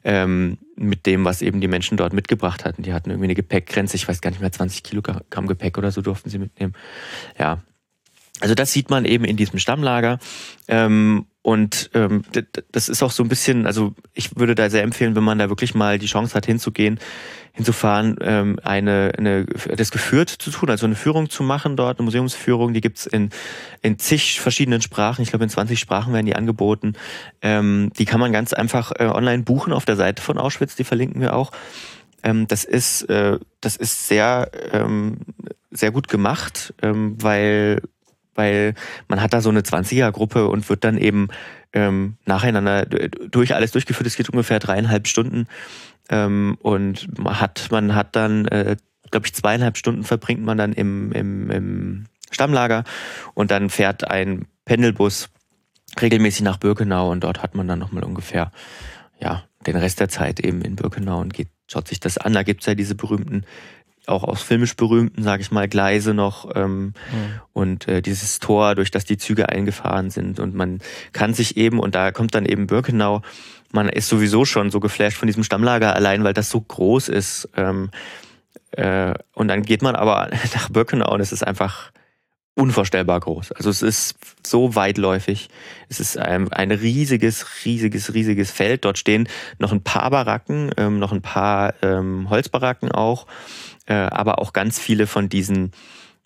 ähm, 0.03 0.57
mit 0.75 1.05
dem, 1.05 1.25
was 1.25 1.41
eben 1.41 1.61
die 1.61 1.67
Menschen 1.67 1.97
dort 1.97 2.13
mitgebracht 2.13 2.65
hatten. 2.65 2.83
Die 2.83 2.93
hatten 2.93 3.09
irgendwie 3.09 3.27
eine 3.27 3.35
Gepäckgrenze, 3.35 3.95
ich 3.95 4.07
weiß 4.07 4.21
gar 4.21 4.31
nicht 4.31 4.41
mehr, 4.41 4.51
20 4.51 4.83
Kilogramm 4.83 5.47
Gepäck 5.47 5.77
oder 5.77 5.91
so 5.91 6.01
durften 6.01 6.29
sie 6.29 6.39
mitnehmen. 6.39 6.73
Ja, 7.37 7.59
also 8.41 8.55
das 8.55 8.73
sieht 8.73 8.89
man 8.89 9.05
eben 9.05 9.23
in 9.23 9.37
diesem 9.37 9.59
Stammlager. 9.59 10.19
Ähm, 10.67 11.25
und 11.43 11.89
ähm, 11.95 12.23
das 12.71 12.87
ist 12.87 13.01
auch 13.01 13.09
so 13.09 13.23
ein 13.23 13.29
bisschen, 13.29 13.65
also 13.65 13.95
ich 14.13 14.37
würde 14.37 14.53
da 14.53 14.69
sehr 14.69 14.83
empfehlen, 14.83 15.15
wenn 15.15 15.23
man 15.23 15.39
da 15.39 15.49
wirklich 15.49 15.73
mal 15.73 15.97
die 15.97 16.05
Chance 16.05 16.35
hat, 16.35 16.45
hinzugehen, 16.45 16.99
hinzufahren, 17.53 18.17
ähm, 18.21 18.59
eine, 18.63 19.13
eine 19.17 19.45
das 19.45 19.89
geführt 19.89 20.29
zu 20.29 20.51
tun, 20.51 20.69
also 20.69 20.85
eine 20.85 20.95
Führung 20.95 21.31
zu 21.31 21.41
machen 21.41 21.75
dort, 21.75 21.97
eine 21.97 22.05
Museumsführung, 22.05 22.73
die 22.73 22.81
gibt's 22.81 23.07
in, 23.07 23.31
in 23.81 23.97
zig 23.97 24.39
verschiedenen 24.39 24.81
Sprachen, 24.81 25.23
ich 25.23 25.29
glaube 25.29 25.43
in 25.43 25.49
20 25.49 25.79
Sprachen 25.79 26.13
werden 26.13 26.27
die 26.27 26.35
angeboten. 26.35 26.93
Ähm, 27.41 27.91
die 27.97 28.05
kann 28.05 28.19
man 28.19 28.31
ganz 28.31 28.53
einfach 28.53 28.91
äh, 28.99 29.05
online 29.05 29.41
buchen 29.41 29.73
auf 29.73 29.85
der 29.85 29.95
Seite 29.95 30.21
von 30.21 30.37
Auschwitz, 30.37 30.75
die 30.75 30.83
verlinken 30.83 31.21
wir 31.21 31.35
auch. 31.35 31.51
Ähm, 32.23 32.47
das 32.47 32.65
ist, 32.65 33.03
äh, 33.09 33.39
das 33.61 33.77
ist 33.77 34.07
sehr, 34.07 34.51
ähm, 34.71 35.17
sehr 35.71 35.91
gut 35.91 36.07
gemacht, 36.07 36.73
ähm, 36.83 37.15
weil 37.19 37.81
weil 38.35 38.73
man 39.07 39.21
hat 39.21 39.33
da 39.33 39.41
so 39.41 39.49
eine 39.49 39.61
20er-Gruppe 39.61 40.47
und 40.47 40.67
wird 40.69 40.83
dann 40.83 40.97
eben 40.97 41.29
ähm, 41.73 42.17
nacheinander 42.25 42.85
durch 42.85 43.55
alles 43.55 43.71
durchgeführt. 43.71 44.07
Es 44.07 44.15
geht 44.15 44.29
ungefähr 44.29 44.59
dreieinhalb 44.59 45.07
Stunden 45.07 45.47
ähm, 46.09 46.57
und 46.61 47.17
man 47.19 47.39
hat, 47.39 47.69
man 47.71 47.95
hat 47.95 48.15
dann, 48.15 48.45
äh, 48.47 48.75
glaube 49.09 49.27
ich, 49.27 49.33
zweieinhalb 49.33 49.77
Stunden 49.77 50.03
verbringt 50.03 50.43
man 50.43 50.57
dann 50.57 50.73
im, 50.73 51.11
im, 51.11 51.49
im 51.49 52.05
Stammlager 52.31 52.83
und 53.33 53.51
dann 53.51 53.69
fährt 53.69 54.09
ein 54.09 54.47
Pendelbus 54.65 55.29
regelmäßig 56.01 56.43
nach 56.43 56.57
Birkenau 56.57 57.11
und 57.11 57.23
dort 57.23 57.43
hat 57.43 57.55
man 57.55 57.67
dann 57.67 57.79
nochmal 57.79 58.03
ungefähr 58.03 58.51
ja, 59.19 59.43
den 59.67 59.75
Rest 59.75 59.99
der 59.99 60.09
Zeit 60.09 60.39
eben 60.39 60.61
in 60.61 60.75
Birkenau 60.75 61.19
und 61.19 61.33
geht, 61.33 61.49
schaut 61.67 61.87
sich 61.87 61.99
das 61.99 62.17
an. 62.17 62.33
Da 62.33 62.43
gibt's 62.43 62.65
ja 62.65 62.75
diese 62.75 62.95
berühmten, 62.95 63.45
auch 64.11 64.23
aus 64.23 64.41
filmisch 64.41 64.75
berühmten, 64.75 65.23
sage 65.23 65.41
ich 65.41 65.51
mal, 65.51 65.67
Gleise 65.67 66.13
noch 66.13 66.49
ähm, 66.55 66.81
mhm. 66.83 66.93
und 67.53 67.87
äh, 67.87 68.01
dieses 68.01 68.39
Tor, 68.39 68.75
durch 68.75 68.91
das 68.91 69.05
die 69.05 69.17
Züge 69.17 69.49
eingefahren 69.49 70.09
sind. 70.09 70.39
Und 70.39 70.53
man 70.55 70.79
kann 71.13 71.33
sich 71.33 71.57
eben, 71.57 71.79
und 71.79 71.95
da 71.95 72.11
kommt 72.11 72.35
dann 72.35 72.45
eben 72.45 72.67
Birkenau, 72.67 73.21
man 73.71 73.89
ist 73.89 74.09
sowieso 74.09 74.45
schon 74.45 74.69
so 74.69 74.79
geflasht 74.79 75.17
von 75.17 75.27
diesem 75.27 75.43
Stammlager 75.43 75.95
allein, 75.95 76.23
weil 76.23 76.33
das 76.33 76.49
so 76.49 76.59
groß 76.59 77.09
ist. 77.09 77.49
Ähm, 77.55 77.89
äh, 78.71 79.13
und 79.33 79.47
dann 79.47 79.63
geht 79.63 79.81
man 79.81 79.95
aber 79.95 80.29
nach 80.53 80.69
Birkenau 80.69 81.13
und 81.13 81.21
es 81.21 81.31
ist 81.31 81.45
einfach 81.45 81.91
unvorstellbar 82.55 83.19
groß. 83.19 83.53
Also 83.53 83.69
es 83.69 83.81
ist 83.81 84.15
so 84.45 84.75
weitläufig. 84.75 85.49
Es 85.89 85.99
ist 85.99 86.17
ein, 86.17 86.51
ein 86.51 86.71
riesiges, 86.71 87.65
riesiges, 87.65 88.13
riesiges 88.13 88.51
Feld. 88.51 88.83
Dort 88.83 88.97
stehen 88.97 89.27
noch 89.57 89.71
ein 89.71 89.83
paar 89.83 90.09
Baracken, 90.11 90.71
ähm, 90.77 90.99
noch 90.99 91.13
ein 91.13 91.21
paar 91.21 91.73
ähm, 91.81 92.29
Holzbaracken 92.29 92.91
auch, 92.91 93.25
äh, 93.85 93.93
aber 93.93 94.39
auch 94.39 94.53
ganz 94.53 94.79
viele 94.79 95.07
von 95.07 95.29
diesen 95.29 95.71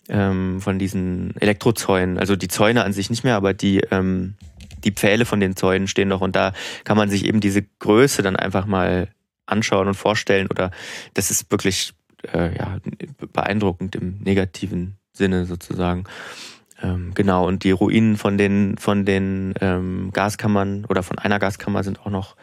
ähm, 0.08 0.60
von 0.60 0.78
diesen 0.78 1.34
Elektrozäunen. 1.40 2.18
Also 2.18 2.36
die 2.36 2.48
Zäune 2.48 2.84
an 2.84 2.92
sich 2.92 3.10
nicht 3.10 3.24
mehr, 3.24 3.36
aber 3.36 3.54
die 3.54 3.78
ähm, 3.90 4.34
die 4.84 4.92
Pfähle 4.92 5.24
von 5.24 5.40
den 5.40 5.56
Zäunen 5.56 5.88
stehen 5.88 6.08
noch 6.08 6.20
und 6.20 6.36
da 6.36 6.52
kann 6.84 6.96
man 6.96 7.10
sich 7.10 7.24
eben 7.24 7.40
diese 7.40 7.62
Größe 7.62 8.22
dann 8.22 8.36
einfach 8.36 8.66
mal 8.66 9.08
anschauen 9.46 9.88
und 9.88 9.94
vorstellen. 9.94 10.48
Oder 10.48 10.70
das 11.14 11.30
ist 11.30 11.50
wirklich 11.50 11.92
äh, 12.32 12.56
ja, 12.56 12.78
beeindruckend 13.32 13.96
im 13.96 14.18
negativen 14.22 14.96
Sinne 15.12 15.46
sozusagen. 15.46 16.04
Ähm, 16.82 17.12
genau, 17.14 17.46
und 17.46 17.64
die 17.64 17.70
Ruinen 17.70 18.16
von 18.16 18.36
den, 18.36 18.76
von 18.76 19.06
den 19.06 19.54
ähm, 19.60 20.10
Gaskammern 20.12 20.84
oder 20.84 21.02
von 21.02 21.18
einer 21.18 21.38
Gaskammer 21.38 21.82
sind 21.82 22.00
auch 22.00 22.10
noch 22.10 22.36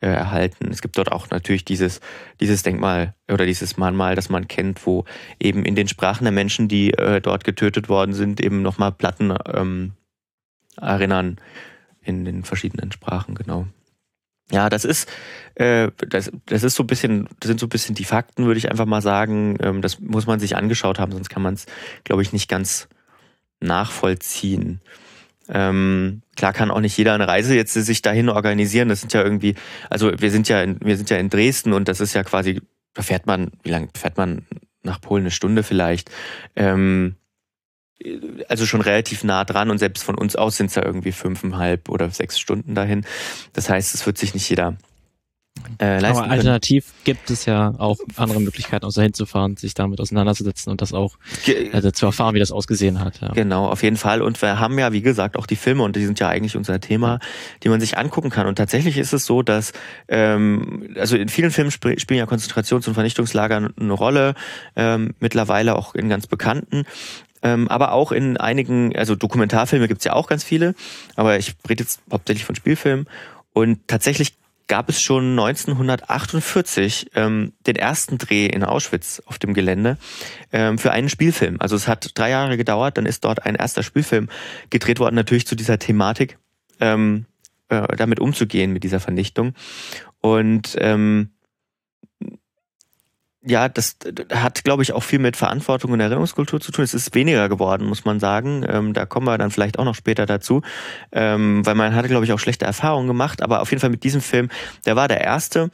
äh, 0.00 0.08
erhalten. 0.08 0.68
Es 0.70 0.82
gibt 0.82 0.98
dort 0.98 1.10
auch 1.10 1.30
natürlich 1.30 1.64
dieses, 1.64 2.00
dieses 2.40 2.62
Denkmal 2.62 3.14
oder 3.30 3.46
dieses 3.46 3.76
Mahnmal, 3.76 4.14
das 4.14 4.28
man 4.28 4.48
kennt, 4.48 4.86
wo 4.86 5.04
eben 5.40 5.64
in 5.64 5.74
den 5.74 5.88
Sprachen 5.88 6.24
der 6.24 6.32
Menschen, 6.32 6.68
die 6.68 6.92
äh, 6.92 7.20
dort 7.20 7.44
getötet 7.44 7.88
worden 7.88 8.12
sind, 8.12 8.40
eben 8.40 8.62
nochmal 8.62 8.92
Platten 8.92 9.34
ähm, 9.52 9.92
erinnern 10.80 11.40
in 12.02 12.24
den 12.24 12.44
verschiedenen 12.44 12.92
Sprachen, 12.92 13.34
genau. 13.34 13.66
Ja, 14.52 14.68
das 14.68 14.84
ist, 14.84 15.10
äh, 15.56 15.90
das, 16.08 16.30
das 16.46 16.62
ist 16.62 16.76
so 16.76 16.84
ein 16.84 16.86
bisschen, 16.86 17.28
das 17.40 17.48
sind 17.48 17.58
so 17.58 17.66
ein 17.66 17.70
bisschen 17.70 17.96
die 17.96 18.04
Fakten, 18.04 18.46
würde 18.46 18.58
ich 18.58 18.70
einfach 18.70 18.86
mal 18.86 19.02
sagen. 19.02 19.56
Ähm, 19.60 19.82
das 19.82 19.98
muss 19.98 20.26
man 20.26 20.38
sich 20.38 20.56
angeschaut 20.56 21.00
haben, 21.00 21.10
sonst 21.10 21.30
kann 21.30 21.42
man 21.42 21.54
es, 21.54 21.66
glaube 22.04 22.22
ich, 22.22 22.32
nicht 22.32 22.48
ganz 22.48 22.88
nachvollziehen. 23.58 24.80
Ähm, 25.48 26.22
klar 26.36 26.52
kann 26.52 26.70
auch 26.70 26.80
nicht 26.80 26.96
jeder 26.96 27.14
eine 27.14 27.28
Reise 27.28 27.54
jetzt 27.54 27.74
sich 27.74 28.02
dahin 28.02 28.28
organisieren. 28.28 28.88
Das 28.88 29.00
sind 29.00 29.12
ja 29.12 29.22
irgendwie, 29.22 29.54
also 29.90 30.12
wir 30.18 30.30
sind 30.30 30.48
ja 30.48 30.62
in, 30.62 30.78
wir 30.80 30.96
sind 30.96 31.10
ja 31.10 31.16
in 31.16 31.30
Dresden 31.30 31.72
und 31.72 31.88
das 31.88 32.00
ist 32.00 32.14
ja 32.14 32.24
quasi, 32.24 32.60
da 32.94 33.02
fährt 33.02 33.26
man, 33.26 33.52
wie 33.62 33.70
lange 33.70 33.88
fährt 33.96 34.16
man 34.16 34.46
nach 34.82 35.00
Polen? 35.00 35.24
Eine 35.24 35.30
Stunde 35.30 35.62
vielleicht. 35.62 36.10
Ähm, 36.54 37.16
also 38.48 38.66
schon 38.66 38.82
relativ 38.82 39.24
nah 39.24 39.44
dran 39.44 39.70
und 39.70 39.78
selbst 39.78 40.04
von 40.04 40.16
uns 40.16 40.36
aus 40.36 40.56
sind 40.56 40.66
es 40.66 40.74
ja 40.74 40.84
irgendwie 40.84 41.12
fünfeinhalb 41.12 41.88
oder 41.88 42.10
sechs 42.10 42.38
Stunden 42.38 42.74
dahin. 42.74 43.06
Das 43.52 43.70
heißt, 43.70 43.94
es 43.94 44.04
wird 44.04 44.18
sich 44.18 44.34
nicht 44.34 44.48
jeder 44.48 44.76
äh, 45.80 45.98
leisten 46.00 46.22
Aber 46.22 46.30
alternativ 46.30 46.86
können. 46.86 47.04
gibt 47.04 47.30
es 47.30 47.44
ja 47.46 47.74
auch 47.78 47.98
andere 48.16 48.40
Möglichkeiten, 48.40 48.84
außer 48.84 49.02
hinzufahren, 49.02 49.56
sich 49.56 49.74
damit 49.74 50.00
auseinanderzusetzen 50.00 50.70
und 50.70 50.80
das 50.80 50.92
auch 50.92 51.16
also 51.72 51.90
zu 51.90 52.06
erfahren, 52.06 52.34
wie 52.34 52.38
das 52.38 52.52
ausgesehen 52.52 53.00
hat. 53.00 53.20
Ja. 53.20 53.28
Genau, 53.28 53.68
auf 53.68 53.82
jeden 53.82 53.96
Fall. 53.96 54.22
Und 54.22 54.40
wir 54.42 54.58
haben 54.58 54.78
ja, 54.78 54.92
wie 54.92 55.02
gesagt, 55.02 55.36
auch 55.36 55.46
die 55.46 55.56
Filme 55.56 55.82
und 55.82 55.96
die 55.96 56.04
sind 56.04 56.20
ja 56.20 56.28
eigentlich 56.28 56.56
unser 56.56 56.80
Thema, 56.80 57.18
die 57.62 57.68
man 57.68 57.80
sich 57.80 57.98
angucken 57.98 58.30
kann. 58.30 58.46
Und 58.46 58.56
tatsächlich 58.56 58.98
ist 58.98 59.12
es 59.12 59.26
so, 59.26 59.42
dass 59.42 59.72
ähm, 60.08 60.94
also 60.96 61.16
in 61.16 61.28
vielen 61.28 61.50
Filmen 61.50 61.70
sp 61.70 61.98
spielen 61.98 62.18
ja 62.18 62.26
Konzentrations- 62.26 62.86
und 62.88 62.94
Vernichtungslager 62.94 63.70
eine 63.78 63.92
Rolle, 63.92 64.34
ähm, 64.76 65.14
mittlerweile 65.20 65.76
auch 65.76 65.94
in 65.94 66.08
ganz 66.08 66.26
bekannten. 66.26 66.84
Ähm, 67.42 67.68
aber 67.68 67.92
auch 67.92 68.12
in 68.12 68.36
einigen, 68.36 68.96
also 68.96 69.14
Dokumentarfilme 69.14 69.88
gibt's 69.88 70.04
ja 70.04 70.14
auch 70.14 70.26
ganz 70.26 70.42
viele, 70.42 70.74
aber 71.14 71.38
ich 71.38 71.54
rede 71.68 71.84
jetzt 71.84 72.00
hauptsächlich 72.10 72.44
von 72.44 72.56
Spielfilmen. 72.56 73.06
Und 73.52 73.86
tatsächlich 73.86 74.34
gab 74.68 74.88
es 74.88 75.00
schon 75.00 75.38
1948 75.38 77.10
ähm, 77.14 77.52
den 77.66 77.76
ersten 77.76 78.18
Dreh 78.18 78.46
in 78.46 78.64
Auschwitz 78.64 79.22
auf 79.26 79.38
dem 79.38 79.54
Gelände 79.54 79.96
ähm, 80.52 80.78
für 80.78 80.90
einen 80.90 81.08
Spielfilm. 81.08 81.56
Also 81.60 81.76
es 81.76 81.86
hat 81.88 82.10
drei 82.14 82.30
Jahre 82.30 82.56
gedauert, 82.56 82.98
dann 82.98 83.06
ist 83.06 83.24
dort 83.24 83.44
ein 83.44 83.54
erster 83.54 83.82
Spielfilm 83.82 84.28
gedreht 84.70 84.98
worden, 84.98 85.14
natürlich 85.14 85.46
zu 85.46 85.54
dieser 85.54 85.78
Thematik, 85.78 86.38
ähm, 86.80 87.26
äh, 87.68 87.96
damit 87.96 88.20
umzugehen 88.20 88.72
mit 88.72 88.84
dieser 88.84 89.00
Vernichtung. 89.00 89.54
Und 90.20 90.76
ähm, 90.80 91.30
ja, 93.46 93.68
das 93.68 93.96
hat, 94.32 94.64
glaube 94.64 94.82
ich, 94.82 94.92
auch 94.92 95.02
viel 95.02 95.20
mit 95.20 95.36
Verantwortung 95.36 95.92
und 95.92 96.00
Erinnerungskultur 96.00 96.60
zu 96.60 96.72
tun. 96.72 96.84
Es 96.84 96.94
ist 96.94 97.14
weniger 97.14 97.48
geworden, 97.48 97.86
muss 97.86 98.04
man 98.04 98.18
sagen. 98.18 98.64
Ähm, 98.68 98.92
da 98.92 99.06
kommen 99.06 99.26
wir 99.26 99.38
dann 99.38 99.50
vielleicht 99.50 99.78
auch 99.78 99.84
noch 99.84 99.94
später 99.94 100.26
dazu, 100.26 100.62
ähm, 101.12 101.64
weil 101.64 101.76
man 101.76 101.94
hatte, 101.94 102.08
glaube 102.08 102.24
ich, 102.24 102.32
auch 102.32 102.40
schlechte 102.40 102.64
Erfahrungen 102.64 103.06
gemacht. 103.06 103.42
Aber 103.42 103.60
auf 103.60 103.70
jeden 103.70 103.80
Fall 103.80 103.90
mit 103.90 104.02
diesem 104.02 104.20
Film, 104.20 104.48
der 104.84 104.96
war 104.96 105.06
der 105.06 105.20
erste. 105.20 105.70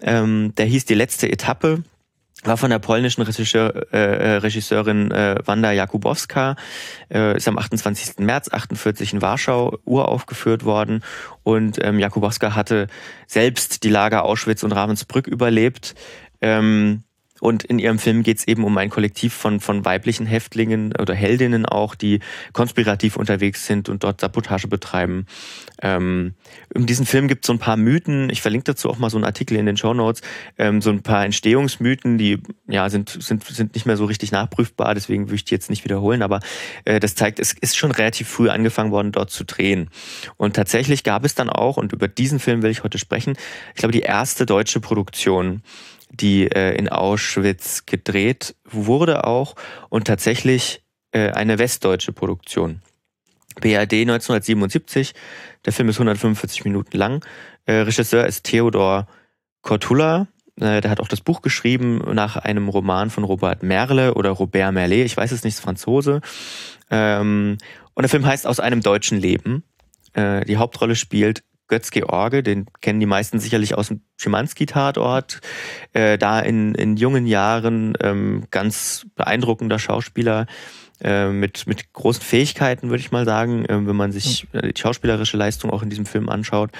Ähm, 0.00 0.54
der 0.56 0.66
hieß 0.66 0.84
Die 0.84 0.94
letzte 0.94 1.30
Etappe. 1.32 1.82
War 2.44 2.58
von 2.58 2.70
der 2.70 2.78
polnischen 2.78 3.22
Regisseur, 3.22 3.92
äh, 3.92 4.34
äh 4.34 4.36
Regisseurin 4.36 5.10
äh, 5.10 5.36
Wanda 5.46 5.72
Jakubowska, 5.72 6.54
äh, 7.10 7.36
ist 7.38 7.48
am 7.48 7.58
28. 7.58 8.18
März 8.18 8.52
48 8.52 9.14
in 9.14 9.22
Warschau 9.22 9.78
uraufgeführt 9.84 10.64
worden 10.64 11.02
und 11.42 11.82
ähm, 11.82 11.98
Jakubowska 11.98 12.54
hatte 12.54 12.88
selbst 13.26 13.82
die 13.82 13.88
Lager 13.88 14.24
Auschwitz 14.24 14.62
und 14.62 14.72
Ravensbrück 14.72 15.26
überlebt. 15.26 15.94
Ähm, 16.40 17.02
und 17.40 17.64
in 17.64 17.78
ihrem 17.78 17.98
Film 17.98 18.22
geht 18.22 18.38
es 18.38 18.48
eben 18.48 18.64
um 18.64 18.76
ein 18.78 18.90
Kollektiv 18.90 19.34
von, 19.34 19.60
von 19.60 19.84
weiblichen 19.84 20.26
Häftlingen 20.26 20.94
oder 20.98 21.14
Heldinnen 21.14 21.66
auch, 21.66 21.94
die 21.94 22.20
konspirativ 22.52 23.16
unterwegs 23.16 23.66
sind 23.66 23.88
und 23.88 24.04
dort 24.04 24.20
Sabotage 24.20 24.68
betreiben. 24.68 25.26
Ähm, 25.82 26.34
in 26.74 26.86
diesem 26.86 27.06
Film 27.06 27.28
gibt 27.28 27.44
es 27.44 27.46
so 27.46 27.52
ein 27.52 27.58
paar 27.58 27.76
Mythen. 27.76 28.30
Ich 28.30 28.40
verlinke 28.40 28.64
dazu 28.64 28.88
auch 28.88 28.98
mal 28.98 29.10
so 29.10 29.16
einen 29.16 29.24
Artikel 29.24 29.56
in 29.56 29.66
den 29.66 29.76
Show 29.76 29.92
Notes. 29.92 30.22
Ähm, 30.58 30.80
so 30.80 30.90
ein 30.90 31.02
paar 31.02 31.24
Entstehungsmythen, 31.24 32.18
die 32.18 32.38
ja 32.66 32.88
sind, 32.88 33.10
sind, 33.10 33.44
sind 33.44 33.74
nicht 33.74 33.86
mehr 33.86 33.96
so 33.96 34.06
richtig 34.06 34.32
nachprüfbar, 34.32 34.94
deswegen 34.94 35.26
würde 35.26 35.36
ich 35.36 35.44
die 35.44 35.54
jetzt 35.54 35.70
nicht 35.70 35.84
wiederholen. 35.84 36.22
Aber 36.22 36.40
äh, 36.84 37.00
das 37.00 37.14
zeigt, 37.14 37.38
es 37.38 37.52
ist 37.52 37.76
schon 37.76 37.90
relativ 37.90 38.28
früh 38.28 38.48
angefangen 38.48 38.90
worden, 38.90 39.12
dort 39.12 39.30
zu 39.30 39.44
drehen. 39.44 39.90
Und 40.36 40.56
tatsächlich 40.56 41.04
gab 41.04 41.24
es 41.24 41.34
dann 41.34 41.50
auch, 41.50 41.76
und 41.76 41.92
über 41.92 42.08
diesen 42.08 42.38
Film 42.38 42.62
will 42.62 42.70
ich 42.70 42.82
heute 42.82 42.98
sprechen, 42.98 43.36
ich 43.74 43.80
glaube, 43.80 43.92
die 43.92 44.00
erste 44.00 44.46
deutsche 44.46 44.80
Produktion 44.80 45.62
die 46.10 46.50
äh, 46.50 46.76
in 46.76 46.88
Auschwitz 46.88 47.86
gedreht 47.86 48.54
wurde 48.64 49.24
auch 49.24 49.54
und 49.88 50.06
tatsächlich 50.06 50.82
äh, 51.12 51.30
eine 51.30 51.58
westdeutsche 51.58 52.12
Produktion. 52.12 52.82
BRD 53.60 54.02
1977, 54.02 55.14
der 55.64 55.72
Film 55.72 55.88
ist 55.88 55.96
145 55.96 56.64
Minuten 56.64 56.96
lang. 56.96 57.24
Äh, 57.64 57.72
Regisseur 57.80 58.26
ist 58.26 58.44
Theodor 58.44 59.06
Kortula, 59.62 60.28
äh, 60.60 60.80
der 60.80 60.90
hat 60.90 61.00
auch 61.00 61.08
das 61.08 61.20
Buch 61.20 61.42
geschrieben 61.42 62.02
nach 62.14 62.36
einem 62.36 62.68
Roman 62.68 63.10
von 63.10 63.24
Robert 63.24 63.62
Merle 63.62 64.14
oder 64.14 64.30
Robert 64.30 64.72
Merle, 64.72 65.02
ich 65.04 65.16
weiß 65.16 65.32
es 65.32 65.44
nicht, 65.44 65.54
ist 65.54 65.60
Franzose. 65.60 66.20
Ähm, 66.90 67.58
und 67.94 68.02
der 68.02 68.10
Film 68.10 68.26
heißt 68.26 68.46
Aus 68.46 68.60
einem 68.60 68.82
deutschen 68.82 69.18
Leben. 69.18 69.64
Äh, 70.12 70.44
die 70.44 70.56
Hauptrolle 70.56 70.96
spielt 70.96 71.42
Götz-George, 71.68 72.42
den 72.42 72.66
kennen 72.80 73.00
die 73.00 73.06
meisten 73.06 73.38
sicherlich 73.40 73.74
aus 73.74 73.88
dem 73.88 74.02
Schimanski-Tatort. 74.16 75.40
Äh, 75.92 76.18
da 76.18 76.40
in, 76.40 76.74
in 76.74 76.96
jungen 76.96 77.26
Jahren 77.26 77.94
ähm, 78.00 78.44
ganz 78.50 79.06
beeindruckender 79.14 79.78
Schauspieler 79.78 80.46
äh, 81.02 81.28
mit, 81.28 81.66
mit 81.66 81.92
großen 81.92 82.22
Fähigkeiten, 82.22 82.88
würde 82.88 83.00
ich 83.00 83.12
mal 83.12 83.24
sagen, 83.24 83.64
äh, 83.64 83.86
wenn 83.86 83.96
man 83.96 84.12
sich 84.12 84.46
äh, 84.52 84.72
die 84.72 84.80
schauspielerische 84.80 85.36
Leistung 85.36 85.70
auch 85.70 85.82
in 85.82 85.90
diesem 85.90 86.06
Film 86.06 86.28
anschaut. 86.28 86.70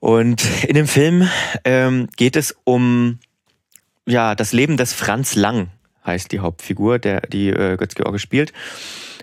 Und 0.00 0.44
in 0.64 0.74
dem 0.74 0.88
Film 0.88 1.28
ähm, 1.64 2.08
geht 2.16 2.36
es 2.36 2.56
um 2.64 3.20
ja 4.04 4.34
das 4.34 4.52
Leben 4.52 4.76
des 4.76 4.92
Franz 4.92 5.36
Lang, 5.36 5.70
heißt 6.04 6.32
die 6.32 6.40
Hauptfigur, 6.40 6.98
der 6.98 7.20
die 7.22 7.50
äh, 7.50 7.76
Götz-George 7.76 8.18
spielt. 8.18 8.52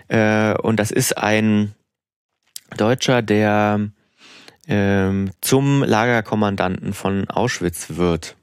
Äh, 0.08 0.54
und 0.54 0.80
das 0.80 0.90
ist 0.90 1.18
ein 1.18 1.74
Deutscher, 2.76 3.20
der 3.22 3.90
ähm, 4.70 5.32
zum 5.40 5.82
Lagerkommandanten 5.82 6.94
von 6.94 7.28
Auschwitz 7.28 7.96
wird. 7.96 8.36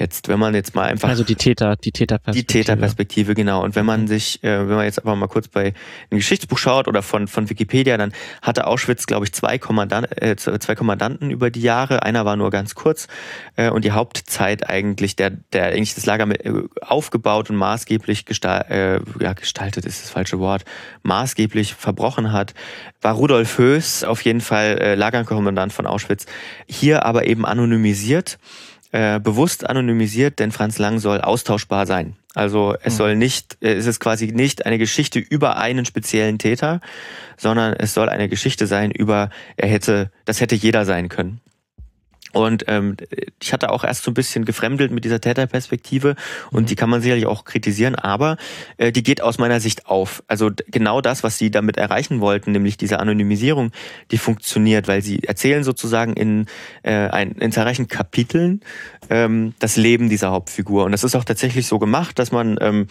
Jetzt, 0.00 0.28
wenn 0.28 0.38
man 0.38 0.54
jetzt 0.54 0.74
mal 0.74 0.84
einfach. 0.86 1.10
Also 1.10 1.24
die 1.24 1.34
Täter, 1.34 1.76
die 1.76 1.92
Täterperspektive. 1.92 2.46
Die 2.46 2.64
Täterperspektive, 2.64 3.34
genau. 3.34 3.62
Und 3.62 3.76
wenn 3.76 3.84
man 3.84 4.08
sich, 4.08 4.42
äh, 4.42 4.66
wenn 4.66 4.76
man 4.76 4.86
jetzt 4.86 4.98
aber 4.98 5.14
mal 5.14 5.26
kurz 5.26 5.48
bei 5.48 5.74
ein 6.10 6.16
Geschichtsbuch 6.16 6.56
schaut 6.56 6.88
oder 6.88 7.02
von, 7.02 7.28
von 7.28 7.50
Wikipedia, 7.50 7.98
dann 7.98 8.14
hatte 8.40 8.66
Auschwitz, 8.66 9.04
glaube 9.04 9.26
ich, 9.26 9.34
zwei, 9.34 9.58
Kommandant, 9.58 10.08
äh, 10.22 10.36
zwei 10.36 10.74
Kommandanten 10.74 11.30
über 11.30 11.50
die 11.50 11.60
Jahre. 11.60 12.02
Einer 12.02 12.24
war 12.24 12.36
nur 12.36 12.50
ganz 12.50 12.74
kurz 12.74 13.08
äh, 13.56 13.68
und 13.68 13.84
die 13.84 13.92
Hauptzeit 13.92 14.70
eigentlich, 14.70 15.16
der, 15.16 15.32
der 15.52 15.66
eigentlich 15.66 15.94
das 15.94 16.06
Lager 16.06 16.24
mit, 16.24 16.46
äh, 16.46 16.62
aufgebaut 16.80 17.50
und 17.50 17.56
maßgeblich 17.56 18.24
gestal 18.24 18.64
äh, 18.70 19.22
ja, 19.22 19.34
gestaltet 19.34 19.84
ist 19.84 20.02
das 20.02 20.08
falsche 20.08 20.38
Wort, 20.38 20.64
maßgeblich 21.02 21.74
verbrochen 21.74 22.32
hat, 22.32 22.54
war 23.02 23.12
Rudolf 23.12 23.58
Höß, 23.58 24.04
auf 24.04 24.22
jeden 24.22 24.40
Fall 24.40 24.78
äh, 24.78 24.94
Lagerkommandant 24.94 25.74
von 25.74 25.86
Auschwitz. 25.86 26.24
Hier 26.66 27.04
aber 27.04 27.26
eben 27.26 27.44
anonymisiert 27.44 28.38
äh, 28.92 29.20
bewusst 29.20 29.68
anonymisiert, 29.68 30.38
denn 30.38 30.52
Franz 30.52 30.78
Lang 30.78 30.98
soll 30.98 31.20
austauschbar 31.20 31.86
sein. 31.86 32.16
Also 32.34 32.76
es 32.82 32.94
mhm. 32.94 32.98
soll 32.98 33.16
nicht, 33.16 33.58
äh, 33.60 33.74
es 33.74 33.86
ist 33.86 34.00
quasi 34.00 34.32
nicht 34.32 34.66
eine 34.66 34.78
Geschichte 34.78 35.18
über 35.18 35.56
einen 35.56 35.84
speziellen 35.84 36.38
Täter, 36.38 36.80
sondern 37.36 37.72
es 37.74 37.94
soll 37.94 38.08
eine 38.08 38.28
Geschichte 38.28 38.66
sein 38.66 38.90
über, 38.90 39.30
er 39.56 39.68
hätte, 39.68 40.10
das 40.24 40.40
hätte 40.40 40.54
jeder 40.54 40.84
sein 40.84 41.08
können. 41.08 41.40
Und 42.32 42.64
ähm, 42.68 42.96
ich 43.42 43.52
hatte 43.52 43.70
auch 43.70 43.84
erst 43.84 44.04
so 44.04 44.10
ein 44.10 44.14
bisschen 44.14 44.44
gefremdelt 44.44 44.92
mit 44.92 45.04
dieser 45.04 45.20
Täterperspektive 45.20 46.14
und 46.50 46.62
mhm. 46.62 46.66
die 46.66 46.76
kann 46.76 46.90
man 46.90 47.02
sicherlich 47.02 47.26
auch 47.26 47.44
kritisieren, 47.44 47.94
aber 47.96 48.36
äh, 48.76 48.92
die 48.92 49.02
geht 49.02 49.20
aus 49.20 49.38
meiner 49.38 49.60
Sicht 49.60 49.86
auf. 49.86 50.22
Also 50.28 50.50
genau 50.68 51.00
das, 51.00 51.24
was 51.24 51.38
sie 51.38 51.50
damit 51.50 51.76
erreichen 51.76 52.20
wollten, 52.20 52.52
nämlich 52.52 52.76
diese 52.76 53.00
Anonymisierung, 53.00 53.72
die 54.10 54.18
funktioniert, 54.18 54.86
weil 54.86 55.02
sie 55.02 55.24
erzählen 55.24 55.64
sozusagen 55.64 56.12
in, 56.12 56.46
äh, 56.82 56.92
ein, 56.92 57.32
in 57.32 57.50
zahlreichen 57.50 57.88
Kapiteln 57.88 58.60
ähm, 59.08 59.54
das 59.58 59.76
Leben 59.76 60.08
dieser 60.08 60.30
Hauptfigur. 60.30 60.84
Und 60.84 60.92
das 60.92 61.04
ist 61.04 61.16
auch 61.16 61.24
tatsächlich 61.24 61.66
so 61.66 61.78
gemacht, 61.78 62.18
dass 62.18 62.30
man 62.30 62.58
ähm, 62.60 62.86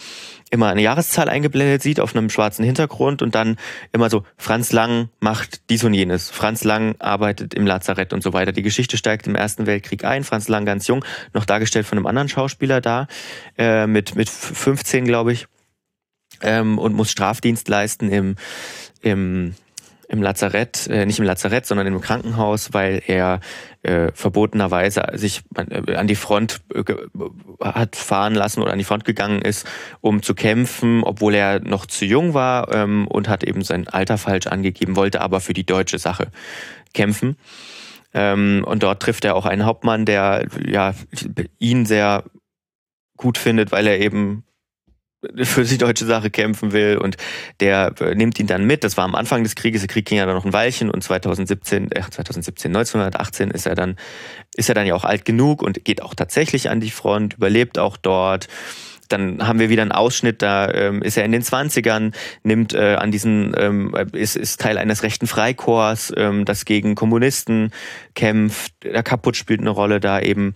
immer 0.51 0.67
eine 0.67 0.81
Jahreszahl 0.81 1.29
eingeblendet 1.29 1.81
sieht 1.81 1.99
auf 1.99 2.15
einem 2.15 2.29
schwarzen 2.29 2.65
Hintergrund 2.65 3.21
und 3.21 3.35
dann 3.35 3.57
immer 3.93 4.09
so, 4.09 4.23
Franz 4.37 4.71
Lang 4.71 5.09
macht 5.19 5.69
dies 5.69 5.83
und 5.83 5.93
jenes, 5.93 6.29
Franz 6.29 6.63
Lang 6.63 6.95
arbeitet 6.99 7.53
im 7.53 7.65
Lazarett 7.65 8.13
und 8.13 8.23
so 8.23 8.33
weiter. 8.33 8.51
Die 8.51 8.63
Geschichte 8.63 8.97
steigt 8.97 9.27
im 9.29 9.35
Ersten 9.35 9.65
Weltkrieg 9.65 10.03
ein, 10.03 10.23
Franz 10.23 10.47
Lang 10.47 10.65
ganz 10.65 10.87
jung, 10.87 11.05
noch 11.33 11.45
dargestellt 11.45 11.85
von 11.85 11.97
einem 11.97 12.07
anderen 12.07 12.29
Schauspieler 12.29 12.81
da, 12.81 13.07
äh, 13.57 13.87
mit, 13.87 14.15
mit 14.15 14.29
15, 14.29 15.05
glaube 15.05 15.33
ich, 15.33 15.47
ähm, 16.41 16.77
und 16.77 16.93
muss 16.93 17.11
Strafdienst 17.11 17.67
leisten 17.67 18.09
im, 18.09 18.35
im 19.01 19.53
im 20.09 20.23
Lazarett, 20.23 20.87
äh, 20.87 21.05
nicht 21.05 21.19
im 21.19 21.25
Lazarett, 21.25 21.67
sondern 21.67 21.85
im 21.85 22.01
Krankenhaus, 22.01 22.73
weil 22.73 23.03
er 23.05 23.39
äh, 23.83 24.11
verbotenerweise 24.13 25.03
sich 25.13 25.43
äh, 25.55 25.95
an 25.95 26.07
die 26.07 26.15
Front 26.15 26.61
äh, 26.73 26.83
hat 27.61 27.95
fahren 27.95 28.33
lassen 28.33 28.61
oder 28.61 28.71
an 28.71 28.79
die 28.79 28.85
Front 28.85 29.05
gegangen 29.05 29.41
ist, 29.41 29.67
um 30.01 30.23
zu 30.23 30.33
kämpfen, 30.33 31.03
obwohl 31.03 31.35
er 31.35 31.59
noch 31.59 31.85
zu 31.85 32.05
jung 32.05 32.33
war 32.33 32.73
ähm, 32.73 33.07
und 33.07 33.29
hat 33.29 33.43
eben 33.43 33.61
sein 33.63 33.87
Alter 33.87 34.17
falsch 34.17 34.47
angegeben, 34.47 34.95
wollte 34.95 35.21
aber 35.21 35.41
für 35.41 35.53
die 35.53 35.65
deutsche 35.65 35.99
Sache 35.99 36.31
kämpfen. 36.95 37.37
Ähm, 38.13 38.63
und 38.65 38.83
dort 38.83 39.01
trifft 39.01 39.25
er 39.25 39.35
auch 39.35 39.45
einen 39.45 39.65
Hauptmann, 39.65 40.05
der 40.05 40.47
ja 40.65 40.93
ihn 41.59 41.85
sehr 41.85 42.23
gut 43.17 43.37
findet, 43.37 43.71
weil 43.71 43.85
er 43.87 43.99
eben 43.99 44.43
für 45.43 45.63
die 45.63 45.77
deutsche 45.77 46.05
Sache 46.05 46.29
kämpfen 46.29 46.71
will 46.71 46.97
und 46.97 47.17
der 47.59 47.93
äh, 47.99 48.15
nimmt 48.15 48.39
ihn 48.39 48.47
dann 48.47 48.65
mit. 48.65 48.83
Das 48.83 48.95
war 48.95 49.03
am 49.03 49.15
Anfang 49.15 49.43
des 49.43 49.55
Krieges. 49.55 49.81
Der 49.81 49.89
Krieg 49.89 50.05
ging 50.05 50.17
ja 50.17 50.25
dann 50.25 50.35
noch 50.35 50.45
ein 50.45 50.53
Weilchen 50.53 50.89
und 50.89 51.03
2017, 51.03 51.91
äh, 51.91 52.01
2017, 52.09 52.71
1918 52.71 53.51
ist 53.51 53.65
er 53.65 53.75
dann, 53.75 53.97
ist 54.55 54.69
er 54.69 54.75
dann 54.75 54.87
ja 54.87 54.95
auch 54.95 55.03
alt 55.03 55.25
genug 55.25 55.61
und 55.61 55.83
geht 55.83 56.01
auch 56.01 56.15
tatsächlich 56.15 56.69
an 56.69 56.79
die 56.79 56.89
Front, 56.89 57.33
überlebt 57.33 57.77
auch 57.77 57.97
dort. 57.97 58.47
Dann 59.09 59.45
haben 59.45 59.59
wir 59.59 59.69
wieder 59.69 59.81
einen 59.81 59.91
Ausschnitt, 59.91 60.41
da 60.41 60.71
ähm, 60.71 61.01
ist 61.01 61.17
er 61.17 61.25
in 61.25 61.31
den 61.31 61.41
20ern, 61.41 62.13
nimmt 62.43 62.73
äh, 62.73 62.95
an 62.95 63.11
diesen, 63.11 63.53
ähm, 63.57 63.93
ist, 64.13 64.35
ist 64.35 64.61
Teil 64.61 64.77
eines 64.77 65.03
rechten 65.03 65.27
Freikorps, 65.27 66.13
ähm, 66.15 66.45
das 66.45 66.65
gegen 66.65 66.95
Kommunisten 66.95 67.71
kämpft. 68.15 68.73
Der 68.83 69.03
Kaputt 69.03 69.35
spielt 69.35 69.61
eine 69.61 69.71
Rolle 69.71 69.99
da 69.99 70.19
eben 70.19 70.53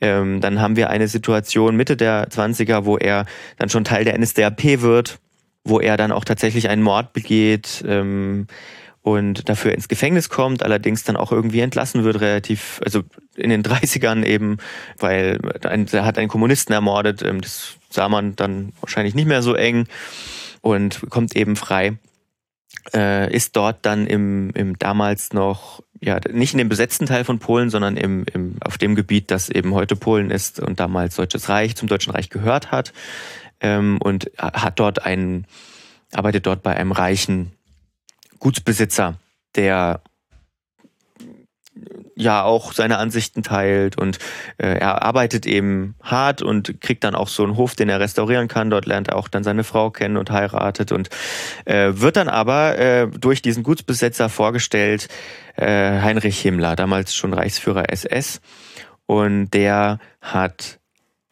ähm, 0.00 0.40
dann 0.40 0.60
haben 0.60 0.76
wir 0.76 0.90
eine 0.90 1.08
Situation 1.08 1.76
Mitte 1.76 1.96
der 1.96 2.28
20er, 2.28 2.84
wo 2.84 2.96
er 2.96 3.26
dann 3.58 3.68
schon 3.68 3.84
Teil 3.84 4.04
der 4.04 4.18
NSDAP 4.18 4.80
wird, 4.80 5.18
wo 5.64 5.78
er 5.78 5.96
dann 5.96 6.12
auch 6.12 6.24
tatsächlich 6.24 6.68
einen 6.68 6.82
Mord 6.82 7.12
begeht 7.12 7.84
ähm, 7.86 8.46
und 9.02 9.48
dafür 9.48 9.72
ins 9.72 9.88
Gefängnis 9.88 10.28
kommt, 10.28 10.62
allerdings 10.62 11.04
dann 11.04 11.16
auch 11.16 11.32
irgendwie 11.32 11.60
entlassen 11.60 12.04
wird, 12.04 12.20
relativ, 12.20 12.80
also 12.84 13.02
in 13.34 13.50
den 13.50 13.62
30ern 13.64 14.24
eben, 14.24 14.58
weil 14.98 15.38
er 15.62 16.04
hat 16.04 16.18
einen 16.18 16.28
Kommunisten 16.28 16.72
ermordet, 16.72 17.22
ähm, 17.22 17.40
das 17.40 17.76
sah 17.90 18.08
man 18.08 18.36
dann 18.36 18.72
wahrscheinlich 18.80 19.14
nicht 19.14 19.26
mehr 19.26 19.42
so 19.42 19.54
eng 19.54 19.86
und 20.60 21.00
kommt 21.10 21.34
eben 21.36 21.56
frei. 21.56 21.98
Äh, 22.94 23.34
ist 23.34 23.56
dort 23.56 23.84
dann 23.84 24.06
im, 24.06 24.50
im 24.50 24.78
damals 24.78 25.32
noch 25.32 25.82
ja, 26.00 26.18
nicht 26.30 26.52
in 26.52 26.58
dem 26.58 26.68
besetzten 26.68 27.06
Teil 27.06 27.24
von 27.24 27.38
Polen, 27.38 27.68
sondern 27.68 27.96
im, 27.96 28.24
im, 28.32 28.56
auf 28.64 28.78
dem 28.78 28.94
Gebiet, 28.94 29.30
das 29.30 29.50
eben 29.50 29.74
heute 29.74 29.96
Polen 29.96 30.30
ist 30.30 30.60
und 30.60 30.80
damals 30.80 31.16
Deutsches 31.16 31.48
Reich, 31.48 31.76
zum 31.76 31.88
Deutschen 31.88 32.12
Reich 32.12 32.30
gehört 32.30 32.70
hat. 32.70 32.92
Ähm, 33.60 33.98
und 34.02 34.30
hat 34.38 34.78
dort 34.80 35.04
einen, 35.04 35.46
arbeitet 36.12 36.46
dort 36.46 36.62
bei 36.62 36.74
einem 36.74 36.92
reichen 36.92 37.52
Gutsbesitzer, 38.40 39.14
der 39.54 40.02
ja 42.14 42.42
auch 42.42 42.72
seine 42.72 42.98
Ansichten 42.98 43.42
teilt 43.42 43.96
und 43.96 44.18
äh, 44.58 44.78
er 44.78 45.02
arbeitet 45.02 45.46
eben 45.46 45.94
hart 46.02 46.42
und 46.42 46.80
kriegt 46.80 47.04
dann 47.04 47.14
auch 47.14 47.28
so 47.28 47.42
einen 47.42 47.56
Hof, 47.56 47.74
den 47.74 47.88
er 47.88 48.00
restaurieren 48.00 48.48
kann. 48.48 48.70
Dort 48.70 48.86
lernt 48.86 49.08
er 49.08 49.16
auch 49.16 49.28
dann 49.28 49.44
seine 49.44 49.64
Frau 49.64 49.90
kennen 49.90 50.16
und 50.16 50.30
heiratet 50.30 50.92
und 50.92 51.08
äh, 51.64 51.92
wird 51.94 52.16
dann 52.16 52.28
aber 52.28 52.78
äh, 52.78 53.06
durch 53.08 53.40
diesen 53.40 53.62
Gutsbesetzer 53.62 54.28
vorgestellt, 54.28 55.08
äh, 55.56 56.00
Heinrich 56.00 56.40
Himmler, 56.40 56.76
damals 56.76 57.14
schon 57.14 57.32
Reichsführer 57.32 57.90
SS. 57.90 58.40
Und 59.06 59.50
der 59.50 59.98
hat 60.20 60.79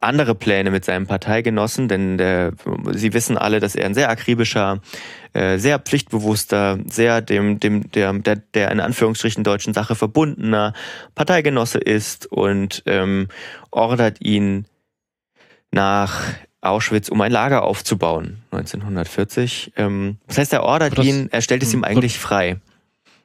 andere 0.00 0.34
Pläne 0.34 0.70
mit 0.70 0.84
seinem 0.84 1.06
Parteigenossen, 1.06 1.88
denn 1.88 2.18
der, 2.18 2.52
sie 2.92 3.12
wissen 3.14 3.37
alle, 3.37 3.58
dass 3.58 3.74
er 3.74 3.87
ein 3.87 3.94
sehr 3.94 4.08
akribischer, 4.08 4.80
äh, 5.32 5.58
sehr 5.58 5.78
pflichtbewusster, 5.80 6.78
sehr 6.87 7.20
dem, 7.20 7.58
dem, 7.58 7.90
der, 7.90 8.12
der, 8.12 8.37
der 8.37 8.70
in 8.70 8.80
Anführungsstrichen 8.80 9.42
deutschen 9.42 9.74
Sache 9.74 9.96
verbundener 9.96 10.72
Parteigenosse 11.14 11.78
ist 11.78 12.26
und 12.26 12.82
ähm, 12.87 13.28
ordert 13.70 14.20
ihn 14.20 14.66
nach 15.72 16.22
Auschwitz, 16.61 17.08
um 17.08 17.20
ein 17.20 17.32
Lager 17.32 17.64
aufzubauen, 17.64 18.42
1940. 18.52 19.72
Ähm, 19.76 20.18
das 20.26 20.38
heißt, 20.38 20.52
er 20.52 20.62
ordert 20.62 20.98
ihn, 20.98 21.28
er 21.30 21.40
stellt 21.40 21.62
es 21.62 21.74
ihm 21.74 21.84
eigentlich 21.84 22.18
frei. 22.18 22.61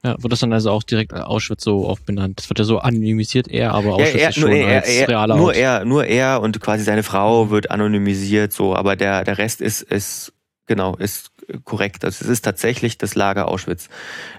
Ja, 0.04 0.22
wird 0.22 0.34
das 0.34 0.42
dann 0.42 0.52
also 0.52 0.70
auch 0.70 0.84
direkt 0.84 1.14
Auschwitz 1.14 1.64
so 1.64 1.88
auch 1.88 2.00
benannt? 2.00 2.40
Das 2.40 2.50
wird 2.50 2.60
ja 2.60 2.66
so 2.66 2.80
anonymisiert 2.80 3.48
eher, 3.48 3.74
aber 3.74 3.94
Auschwitz 3.96 4.14
ja, 4.14 4.20
er, 4.20 4.30
ist 4.30 4.40
schon 4.40 4.52
er, 4.52 4.68
als 4.82 4.90
er, 4.90 5.08
realer 5.08 5.36
nur 5.38 5.48
Ort. 5.48 5.56
er, 5.56 5.86
nur 5.86 6.06
er 6.06 6.42
und 6.42 6.60
quasi 6.60 6.84
seine 6.84 7.04
Frau 7.04 7.50
wird 7.50 7.72
anonymisiert, 7.72 8.52
so, 8.52 8.76
aber 8.76 8.96
der 8.98 9.24
der 9.24 9.38
Rest 9.38 9.62
ist 9.62 9.82
ist 9.82 10.34
genau 10.66 10.96
ist 10.96 11.32
korrekt. 11.64 12.04
Also 12.04 12.26
es 12.26 12.30
ist 12.30 12.42
tatsächlich 12.42 12.98
das 12.98 13.16
Lager 13.16 13.48
Auschwitz 13.48 13.88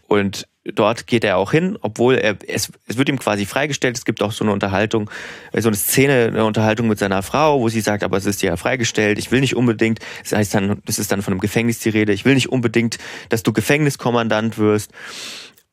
und 0.07 0.47
dort 0.65 1.07
geht 1.07 1.25
er 1.25 1.37
auch 1.37 1.53
hin, 1.53 1.79
obwohl 1.81 2.15
er 2.15 2.37
es, 2.47 2.71
es 2.87 2.97
wird 2.97 3.09
ihm 3.09 3.19
quasi 3.19 3.45
freigestellt. 3.47 3.97
Es 3.97 4.05
gibt 4.05 4.23
auch 4.23 4.33
so 4.33 4.45
eine 4.45 4.53
Unterhaltung, 4.53 5.11
so 5.53 5.69
eine 5.69 5.77
Szene, 5.77 6.27
eine 6.29 6.45
Unterhaltung 6.45 6.89
mit 6.89 6.99
seiner 6.99 7.23
Frau, 7.23 7.61
wo 7.61 7.69
sie 7.69 7.81
sagt, 7.81 8.03
aber 8.03 8.17
es 8.17 8.27
ist 8.27 8.43
ja 8.43 8.57
freigestellt. 8.57 9.19
Ich 9.19 9.31
will 9.31 9.41
nicht 9.41 9.57
unbedingt. 9.57 10.01
Das 10.23 10.33
heißt 10.33 10.55
dann, 10.55 10.83
das 10.87 10.99
ist 10.99 11.13
dann 11.13 11.23
von 11.23 11.33
einem 11.33 11.41
Gefängnis 11.41 11.81
die 11.81 11.91
Rede. 11.91 12.13
Ich 12.13 12.25
will 12.25 12.35
nicht 12.35 12.51
unbedingt, 12.51 12.99
dass 13.29 13.43
du 13.43 13.53
Gefängniskommandant 13.53 14.59
wirst. 14.59 14.91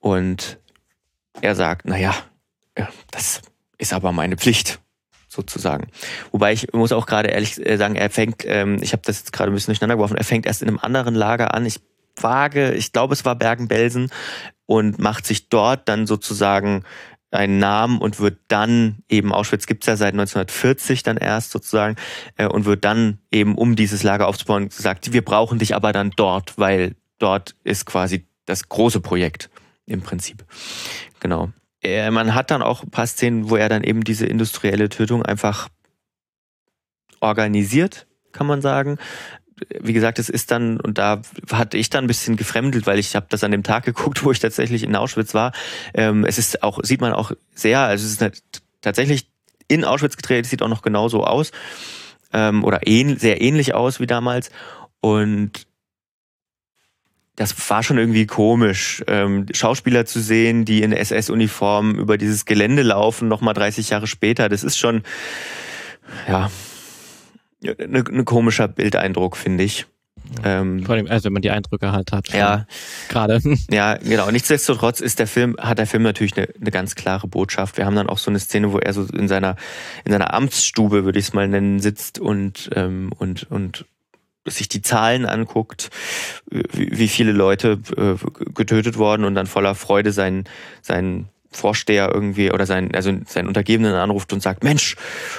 Und 0.02 0.60
er 1.40 1.56
sagt, 1.56 1.86
naja, 1.86 2.14
ja, 2.78 2.90
das 3.12 3.42
ist 3.78 3.94
aber 3.94 4.12
meine 4.12 4.36
Pflicht, 4.36 4.82
sozusagen. 5.30 5.88
Wobei 6.32 6.52
ich 6.52 6.74
muss 6.74 6.92
auch 6.92 7.06
gerade 7.06 7.30
ehrlich 7.30 7.66
äh, 7.66 7.78
sagen, 7.78 7.96
er 7.96 8.10
fängt, 8.10 8.44
ähm, 8.46 8.80
ich 8.82 8.92
habe 8.92 9.04
das 9.06 9.20
jetzt 9.20 9.32
gerade 9.32 9.52
ein 9.52 9.54
bisschen 9.54 9.74
durcheinander 9.74 9.96
geworfen, 9.96 10.18
er 10.18 10.26
fängt 10.26 10.46
erst 10.46 10.62
in 10.62 10.68
einem 10.68 10.80
anderen 10.80 11.16
Lager 11.16 11.54
an. 11.54 11.66
Ich 11.66 11.80
wage, 12.18 12.74
ich 12.74 12.92
glaube, 12.92 13.14
es 13.14 13.24
war 13.24 13.36
Bergen-Belsen 13.36 14.12
und 14.66 15.00
macht 15.00 15.26
sich 15.26 15.48
dort 15.48 15.88
dann 15.88 16.06
sozusagen 16.06 16.84
einen 17.32 17.60
Namen 17.60 18.00
und 18.00 18.20
wird 18.20 18.40
dann 18.50 19.04
eben, 19.08 19.32
Auschwitz 19.32 19.66
gibt's 19.66 19.88
ja 19.88 19.96
seit 19.96 20.14
1940 20.14 21.04
dann 21.04 21.18
erst 21.18 21.52
sozusagen, 21.52 21.96
äh, 22.38 22.48
und 22.48 22.66
wird 22.66 22.84
dann 22.84 23.20
eben, 23.32 23.56
um 23.56 23.76
dieses 23.76 24.04
Lager 24.04 24.28
aufzubauen, 24.28 24.68
gesagt, 24.68 25.14
wir 25.14 25.24
brauchen 25.24 25.60
dich 25.60 25.76
aber 25.76 25.94
dann 25.94 26.12
dort, 26.16 26.58
weil 26.58 26.96
dort 27.20 27.56
ist 27.64 27.86
quasi 27.86 28.28
das 28.46 28.68
große 28.68 29.00
Projekt 29.00 29.50
im 29.92 30.02
Prinzip. 30.02 30.46
Genau. 31.20 31.50
Äh, 31.82 32.12
man 32.12 32.36
hat 32.36 32.52
dann 32.52 32.62
auch 32.62 32.84
ein 32.84 32.92
paar 32.92 33.08
Szenen, 33.08 33.50
wo 33.50 33.56
er 33.56 33.70
dann 33.70 33.84
eben 33.84 34.04
diese 34.04 34.26
industrielle 34.26 34.90
Tötung 34.90 35.24
einfach 35.24 35.70
organisiert, 37.20 38.08
kann 38.32 38.48
man 38.48 38.62
sagen. 38.62 38.98
Wie 39.80 39.94
gesagt, 39.94 40.18
es 40.18 40.30
ist 40.30 40.50
dann, 40.50 40.80
und 40.80 40.98
da 40.98 41.22
hatte 41.52 41.78
ich 41.78 41.90
dann 41.90 42.06
ein 42.06 42.08
bisschen 42.08 42.36
gefremdelt, 42.36 42.88
weil 42.88 42.98
ich 42.98 43.16
habe 43.16 43.28
das 43.30 43.44
an 43.44 43.52
dem 43.52 43.64
Tag 43.64 43.86
geguckt, 43.86 44.24
wo 44.24 44.32
ich 44.32 44.40
tatsächlich 44.40 44.84
in 44.84 44.96
Auschwitz 44.96 45.34
war. 45.34 45.52
Ähm, 45.94 46.26
es 46.26 46.38
ist 46.38 46.64
auch, 46.64 46.80
sieht 46.84 47.02
man 47.02 47.14
auch 47.14 47.32
sehr, 47.54 47.82
also 47.82 48.06
es 48.06 48.20
ist 48.20 48.58
tatsächlich 48.82 49.28
in 49.68 49.86
Auschwitz 49.86 50.18
gedreht, 50.18 50.46
sieht 50.46 50.62
auch 50.62 50.68
noch 50.68 50.82
genauso 50.82 51.24
aus 51.24 51.52
ähm, 52.34 52.64
oder 52.64 52.88
ähn, 52.88 53.18
sehr 53.18 53.42
ähnlich 53.42 53.74
aus 53.74 54.00
wie 54.00 54.08
damals. 54.08 54.52
Und 55.00 55.68
das 57.36 57.70
war 57.70 57.82
schon 57.82 57.98
irgendwie 57.98 58.28
komisch, 58.28 59.04
ähm, 59.08 59.46
Schauspieler 59.54 60.06
zu 60.06 60.20
sehen, 60.20 60.66
die 60.66 60.84
in 60.84 60.92
SS-Uniform 60.92 61.96
über 61.96 62.18
dieses 62.18 62.46
Gelände 62.46 62.82
laufen, 62.82 63.28
nochmal 63.28 63.54
30 63.54 63.90
Jahre 63.90 64.08
später. 64.08 64.50
Das 64.50 64.64
ist 64.64 64.78
schon, 64.78 65.04
ja, 66.28 66.52
ein 67.64 67.92
ne, 67.92 68.04
ne 68.10 68.24
komischer 68.24 68.68
Bildeindruck, 68.68 69.38
finde 69.38 69.64
ich. 69.64 69.86
Ähm, 70.44 70.84
Vor 70.86 70.96
allem, 70.96 71.08
also 71.08 71.26
wenn 71.26 71.34
man 71.34 71.42
die 71.42 71.52
Eindrücke 71.52 71.92
halt 71.92 72.12
hat. 72.12 72.30
Ja. 72.30 72.66
Gerade. 73.10 73.42
Ja, 73.72 73.96
genau. 73.96 74.30
Nichtsdestotrotz 74.30 75.00
ist 75.00 75.20
der 75.20 75.28
Film, 75.28 75.56
hat 75.60 75.78
der 75.78 75.88
Film 75.88 76.04
natürlich 76.04 76.38
eine, 76.38 76.48
eine 76.60 76.72
ganz 76.72 76.96
klare 76.96 77.28
Botschaft. 77.28 77.78
Wir 77.78 77.86
haben 77.86 77.96
dann 77.96 78.10
auch 78.10 78.18
so 78.18 78.30
eine 78.30 78.40
Szene, 78.40 78.72
wo 78.72 78.78
er 78.78 78.94
so 78.94 79.04
in 79.06 79.28
seiner, 79.28 79.56
in 80.06 80.12
seiner 80.12 80.34
Amtsstube, 80.34 81.06
würde 81.06 81.20
ich 81.20 81.26
es 81.26 81.34
mal 81.34 81.48
nennen, 81.48 81.80
sitzt 81.80 82.20
und, 82.20 82.70
ähm, 82.76 83.12
und, 83.18 83.50
und 83.50 83.86
sich 84.46 84.70
die 84.70 84.82
Zahlen 84.82 85.26
anguckt, 85.26 85.90
wie, 86.50 87.08
viele 87.08 87.32
Leute 87.32 87.80
äh, 87.96 88.16
getötet 88.54 88.98
worden 88.98 89.24
und 89.24 89.36
dann 89.36 89.48
voller 89.48 89.76
Freude 89.76 90.12
sein, 90.12 90.46
sein 90.82 91.30
Vorsteher 91.52 92.10
irgendwie 92.14 92.52
oder 92.52 92.66
sein, 92.66 92.96
also 92.96 93.12
seinen 93.28 93.48
Untergebenen 93.48 93.94
anruft 93.94 94.32
und 94.32 94.42
sagt, 94.42 94.64
Mensch, 94.64 94.96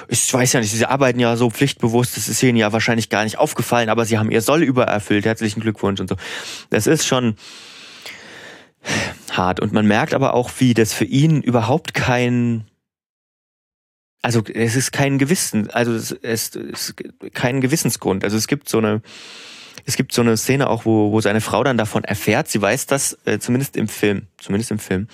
ich 0.09 0.33
weiß 0.33 0.53
ja 0.53 0.61
nicht, 0.61 0.71
Sie 0.71 0.85
arbeiten 0.85 1.19
ja 1.19 1.37
so 1.37 1.51
pflichtbewusst, 1.51 2.17
das 2.17 2.29
ist 2.29 2.43
Ihnen 2.43 2.59
ja 2.59 2.73
wahrscheinlich 2.73 3.09
gar 3.09 3.25
nicht 3.25 3.39
aufgefallen, 3.39 3.89
aber 3.89 4.05
Sie 4.05 4.19
haben 4.19 4.31
Ihr 4.31 4.43
Soll 4.43 4.63
übererfüllt, 4.63 5.25
herzlichen 5.25 5.61
Glückwunsch 5.61 6.01
und 6.01 6.09
so. 6.09 6.17
Das 6.71 6.87
ist 6.87 7.07
schon 7.07 7.37
hart 9.31 9.61
und 9.61 9.73
man 9.73 9.87
merkt 9.87 10.13
aber 10.13 10.35
auch, 10.35 10.51
wie 10.59 10.75
das 10.75 10.93
für 10.93 11.05
ihn 11.05 11.41
überhaupt 11.41 11.95
kein, 11.95 12.65
also 14.23 14.43
es 14.53 14.77
ist 14.77 14.93
kein 14.93 15.19
Gewissen, 15.19 15.69
also 15.71 15.93
es 15.93 16.13
ist, 16.13 16.57
es 16.57 16.91
ist 16.91 16.95
kein 17.35 17.61
Gewissensgrund. 17.61 18.23
Also 18.25 18.37
es 18.37 18.47
gibt 18.47 18.69
so 18.69 18.79
eine, 18.79 19.03
es 19.85 19.97
gibt 19.97 20.13
so 20.13 20.23
eine 20.23 20.37
Szene 20.37 20.71
auch, 20.71 20.85
wo, 20.85 21.11
wo 21.11 21.21
seine 21.21 21.41
Frau 21.41 21.65
dann 21.65 21.77
davon 21.77 22.05
erfährt, 22.05 22.47
sie 22.47 22.63
weiß 22.63 22.87
das, 22.87 23.19
äh, 23.25 23.41
zumindest 23.41 23.77
im 23.77 23.89
Film, 23.89 24.29
zumindest 24.39 24.71
im 24.71 24.79
Film, 24.79 25.09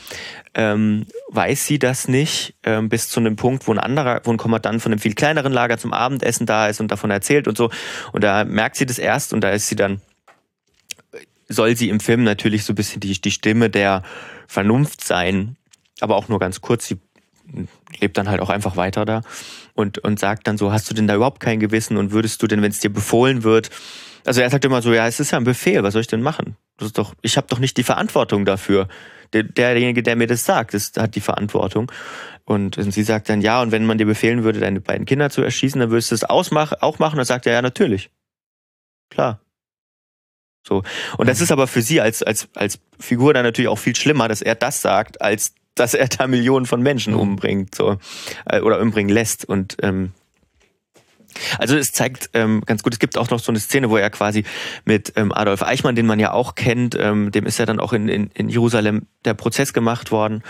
ähm, 0.55 1.07
weiß 1.31 1.67
sie 1.67 1.79
das 1.79 2.07
nicht, 2.07 2.55
ähm, 2.65 2.91
bis 2.91 3.09
zu 3.09 3.21
einem 3.21 3.37
Punkt, 3.37 3.67
wo 3.67 3.73
ein 3.73 3.79
anderer, 3.79 4.21
wo 4.25 4.31
ein 4.31 4.37
Kommandant 4.37 4.83
von 4.83 4.93
einem 4.93 5.01
viel 5.01 5.15
kleineren 5.15 5.53
Lager 5.53 5.79
zum 5.79 5.95
Abendessen 5.95 6.47
da 6.47 6.69
ist 6.69 6.81
und 6.81 6.91
davon 6.91 7.11
erzählt 7.11 7.49
und 7.49 7.57
so. 7.57 7.71
Und 8.13 8.25
da 8.25 8.45
merkt 8.45 8.77
sie 8.77 8.87
das 8.87 8.99
erst 8.99 9.33
und 9.33 9.41
da 9.41 9.51
ist 9.51 9.69
sie 9.69 9.77
dann, 9.77 10.03
soll 11.49 11.77
sie 11.77 11.89
im 11.89 12.01
Film 12.01 12.25
natürlich 12.25 12.65
so 12.65 12.75
ein 12.75 12.77
bisschen 12.77 13.01
die, 13.01 13.19
die 13.19 13.31
Stimme 13.31 13.71
der 13.71 14.03
Vernunft 14.47 15.03
sein, 15.03 15.57
aber 16.01 16.17
auch 16.17 16.29
nur 16.29 16.39
ganz 16.39 16.61
kurz. 16.61 16.87
Sie 16.87 16.99
lebt 18.01 18.17
dann 18.19 18.29
halt 18.29 18.41
auch 18.41 18.51
einfach 18.51 18.77
weiter 18.77 19.05
da 19.05 19.23
und, 19.75 19.99
und 19.99 20.19
sagt 20.19 20.47
dann 20.47 20.59
so, 20.59 20.73
hast 20.73 20.91
du 20.91 20.95
denn 20.95 21.07
da 21.07 21.15
überhaupt 21.15 21.41
kein 21.41 21.61
Gewissen 21.61 21.97
und 21.97 22.13
würdest 22.13 22.43
du 22.43 22.47
denn, 22.47 22.63
wenn 22.63 22.71
es 22.71 22.81
dir 22.81 22.93
befohlen 22.93 23.43
wird, 23.43 23.71
also 24.25 24.41
er 24.43 24.51
sagt 24.51 24.65
immer 24.65 24.83
so, 24.83 24.93
ja, 24.93 25.07
es 25.07 25.21
ist 25.21 25.31
ja 25.31 25.39
ein 25.39 25.45
Befehl, 25.45 25.83
was 25.83 25.95
soll 25.95 26.03
ich 26.03 26.07
denn 26.07 26.21
machen? 26.21 26.57
Das 26.77 26.87
ist 26.87 26.99
doch, 26.99 27.15
ich 27.23 27.37
habe 27.37 27.47
doch 27.49 27.59
nicht 27.59 27.77
die 27.77 27.83
Verantwortung 27.83 28.45
dafür. 28.45 28.89
Der, 29.33 29.43
derjenige, 29.43 30.03
der 30.03 30.17
mir 30.17 30.27
das 30.27 30.45
sagt, 30.45 30.75
das 30.75 30.93
hat 30.97 31.15
die 31.15 31.21
Verantwortung. 31.21 31.91
Und, 32.45 32.79
und 32.79 32.93
sie 32.93 33.03
sagt 33.03 33.29
dann, 33.29 33.41
ja, 33.41 33.61
und 33.61 33.73
wenn 33.73 33.87
man 33.87 33.99
dir 33.99 34.07
befehlen 34.07 34.45
würde, 34.45 34.61
deine 34.61 34.81
beiden 34.81 35.07
Kinder 35.07 35.31
zu 35.31 35.43
erschießen, 35.43 35.81
dann 35.81 35.91
würdest 35.91 36.11
du 36.11 36.15
es 36.15 36.25
ausmach, 36.25 36.73
auch 36.81 36.99
machen. 36.99 37.17
Dann 37.17 37.27
sagt 37.27 37.47
er, 37.47 37.53
ja, 37.53 37.63
natürlich. 37.63 38.11
Klar. 39.11 39.41
So. 40.67 40.83
Und 41.17 41.29
das 41.29 41.41
ist 41.41 41.53
aber 41.53 41.67
für 41.67 41.83
sie 41.83 42.01
als, 42.01 42.23
als, 42.23 42.49
als 42.55 42.81
Figur 42.99 43.35
dann 43.35 43.45
natürlich 43.45 43.69
auch 43.69 43.79
viel 43.79 43.97
schlimmer, 43.97 44.29
dass 44.29 44.43
er 44.43 44.55
das 44.55 44.83
sagt, 44.83 45.21
als 45.21 45.55
dass 45.79 45.95
er 45.95 46.09
da 46.09 46.27
Millionen 46.27 46.67
von 46.67 46.83
Menschen 46.83 47.15
mhm. 47.15 47.21
umbringt, 47.21 47.75
so. 47.75 47.99
Äh, 48.45 48.61
oder 48.61 48.81
umbringen 48.81 49.13
lässt. 49.13 49.45
Und 49.45 49.77
ähm, 49.83 50.13
also 51.59 51.77
es 51.77 51.93
zeigt 51.93 52.31
ähm, 52.35 52.63
ganz 52.67 52.83
gut, 52.83 52.93
es 52.93 52.99
gibt 52.99 53.17
auch 53.17 53.31
noch 53.31 53.39
so 53.39 53.53
eine 53.53 53.61
Szene, 53.61 53.91
wo 53.91 53.97
er 53.97 54.11
quasi 54.11 54.45
mit 54.85 55.13
ähm, 55.17 55.33
Adolf 55.33 55.63
Eichmann, 55.63 55.95
den 55.95 56.07
man 56.07 56.19
ja 56.19 56.33
auch 56.33 56.55
kennt, 56.55 56.97
ähm, 56.99 57.31
dem 57.31 57.47
ist 57.47 57.59
ja 57.59 57.67
dann 57.67 57.81
auch 57.81 57.93
in, 57.93 58.09
in, 58.09 58.31
in 58.35 58.49
Jerusalem 58.49 59.07
der 59.25 59.35
Prozess 59.35 59.73
gemacht 59.73 60.11
worden 60.11 60.43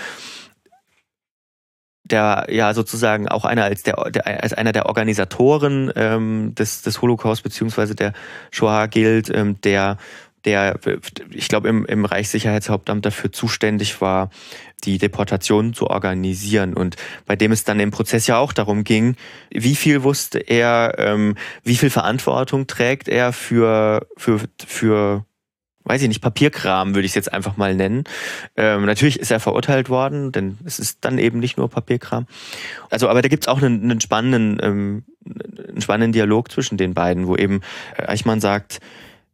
der 2.10 2.46
ja 2.48 2.74
sozusagen 2.74 3.28
auch 3.28 3.44
einer 3.44 3.64
als 3.64 3.82
der, 3.82 3.96
der 4.10 4.26
als 4.42 4.52
einer 4.52 4.72
der 4.72 4.86
Organisatoren 4.86 5.92
ähm, 5.94 6.54
des 6.54 6.82
des 6.82 7.02
Holocaust 7.02 7.42
beziehungsweise 7.42 7.94
der 7.94 8.12
Shoah 8.50 8.88
gilt, 8.88 9.28
ähm, 9.28 9.60
der 9.60 9.98
der, 10.48 10.78
ich 11.30 11.48
glaube, 11.48 11.68
im, 11.68 11.84
im 11.84 12.06
Reichssicherheitshauptamt 12.06 13.04
dafür 13.04 13.30
zuständig 13.30 14.00
war, 14.00 14.30
die 14.84 14.96
Deportation 14.96 15.74
zu 15.74 15.88
organisieren 15.88 16.72
und 16.72 16.96
bei 17.26 17.36
dem 17.36 17.52
es 17.52 17.64
dann 17.64 17.80
im 17.80 17.90
Prozess 17.90 18.26
ja 18.26 18.38
auch 18.38 18.54
darum 18.54 18.82
ging, 18.82 19.16
wie 19.50 19.74
viel 19.74 20.02
wusste 20.02 20.38
er, 20.38 20.94
ähm, 20.96 21.34
wie 21.64 21.76
viel 21.76 21.90
Verantwortung 21.90 22.66
trägt 22.66 23.08
er 23.08 23.34
für, 23.34 24.06
für, 24.16 24.40
für 24.64 25.26
weiß 25.84 26.02
ich 26.02 26.08
nicht, 26.08 26.22
Papierkram 26.22 26.94
würde 26.94 27.06
ich 27.06 27.12
es 27.12 27.16
jetzt 27.16 27.32
einfach 27.32 27.56
mal 27.56 27.74
nennen. 27.74 28.04
Ähm, 28.56 28.84
natürlich 28.84 29.18
ist 29.18 29.30
er 29.30 29.40
verurteilt 29.40 29.88
worden, 29.88 30.32
denn 30.32 30.58
es 30.64 30.78
ist 30.78 30.98
dann 31.02 31.18
eben 31.18 31.38
nicht 31.38 31.56
nur 31.56 31.68
Papierkram. 31.68 32.26
Also, 32.90 33.08
aber 33.08 33.22
da 33.22 33.28
gibt 33.28 33.44
es 33.44 33.48
auch 33.48 33.62
einen, 33.62 33.82
einen 33.82 34.00
spannenden, 34.00 34.58
ähm, 34.62 35.04
einen 35.66 35.80
spannenden 35.80 36.12
Dialog 36.12 36.50
zwischen 36.52 36.76
den 36.76 36.92
beiden, 36.94 37.26
wo 37.26 37.36
eben 37.36 37.62
Eichmann 37.96 38.40
sagt, 38.40 38.80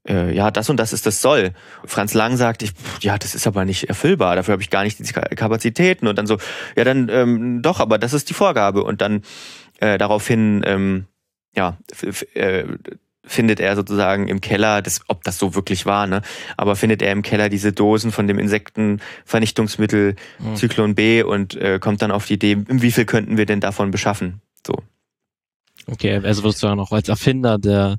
äh, 0.08 0.34
ja, 0.34 0.50
das 0.50 0.68
und 0.70 0.78
das 0.78 0.92
ist 0.92 1.06
das 1.06 1.20
Soll. 1.20 1.52
Franz 1.84 2.14
Lang 2.14 2.36
sagt, 2.36 2.62
ich, 2.62 2.72
ja, 3.00 3.18
das 3.18 3.34
ist 3.34 3.46
aber 3.46 3.64
nicht 3.64 3.88
erfüllbar, 3.88 4.36
dafür 4.36 4.52
habe 4.52 4.62
ich 4.62 4.70
gar 4.70 4.84
nicht 4.84 4.98
die 4.98 5.12
Kapazitäten. 5.12 6.06
Und 6.06 6.16
dann 6.16 6.26
so, 6.26 6.38
ja, 6.76 6.84
dann 6.84 7.08
ähm, 7.08 7.62
doch, 7.62 7.80
aber 7.80 7.98
das 7.98 8.12
ist 8.12 8.28
die 8.30 8.34
Vorgabe. 8.34 8.84
Und 8.84 9.00
dann 9.00 9.22
äh, 9.80 9.98
daraufhin, 9.98 10.62
ähm, 10.66 11.06
ja, 11.56 11.78
äh, 12.34 12.64
findet 13.26 13.58
er 13.58 13.74
sozusagen 13.74 14.28
im 14.28 14.42
Keller, 14.42 14.82
das, 14.82 15.00
ob 15.08 15.24
das 15.24 15.38
so 15.38 15.54
wirklich 15.54 15.86
war, 15.86 16.06
ne? 16.06 16.20
Aber 16.58 16.76
findet 16.76 17.00
er 17.00 17.10
im 17.12 17.22
Keller 17.22 17.48
diese 17.48 17.72
Dosen 17.72 18.12
von 18.12 18.26
dem 18.26 18.38
Insektenvernichtungsmittel 18.38 20.16
mhm. 20.38 20.56
Zyklon 20.56 20.94
B 20.94 21.22
und 21.22 21.54
äh, 21.54 21.78
kommt 21.78 22.02
dann 22.02 22.10
auf 22.10 22.26
die 22.26 22.34
Idee, 22.34 22.58
wie 22.66 22.92
viel 22.92 23.06
könnten 23.06 23.38
wir 23.38 23.46
denn 23.46 23.60
davon 23.60 23.90
beschaffen? 23.90 24.42
So. 24.66 24.74
Okay, 25.86 26.20
also 26.22 26.44
wirst 26.44 26.62
du 26.62 26.66
ja 26.66 26.76
noch 26.76 26.92
als 26.92 27.08
Erfinder 27.08 27.58
der, 27.58 27.96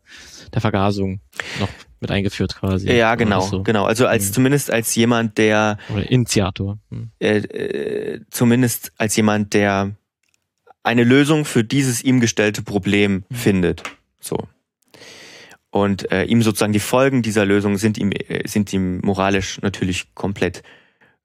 der 0.53 0.61
Vergasung 0.61 1.21
noch 1.59 1.69
mit 2.05 2.11
eingeführt 2.11 2.55
quasi. 2.55 2.91
Ja, 2.91 3.15
genau, 3.15 3.41
so. 3.41 3.63
genau. 3.63 3.85
Also 3.85 4.05
als 4.07 4.27
hm. 4.27 4.33
zumindest 4.33 4.71
als 4.71 4.93
jemand, 4.95 5.37
der 5.37 5.77
oder 5.91 6.09
Initiator. 6.09 6.77
Hm. 6.91 7.09
Äh, 7.19 7.37
äh, 7.37 8.21
zumindest 8.29 8.91
als 8.97 9.15
jemand, 9.15 9.53
der 9.53 9.95
eine 10.83 11.03
Lösung 11.03 11.45
für 11.45 11.63
dieses 11.63 12.03
ihm 12.03 12.19
gestellte 12.19 12.61
Problem 12.61 13.23
hm. 13.29 13.37
findet. 13.37 13.83
So. 14.19 14.37
Und 15.71 16.11
äh, 16.11 16.23
ihm 16.23 16.41
sozusagen 16.41 16.73
die 16.73 16.79
Folgen 16.79 17.21
dieser 17.21 17.45
Lösung 17.45 17.77
sind 17.77 17.97
ihm 17.97 18.11
äh, 18.11 18.47
sind 18.47 18.71
ihm 18.71 18.99
moralisch 18.99 19.59
natürlich 19.61 20.13
komplett 20.13 20.61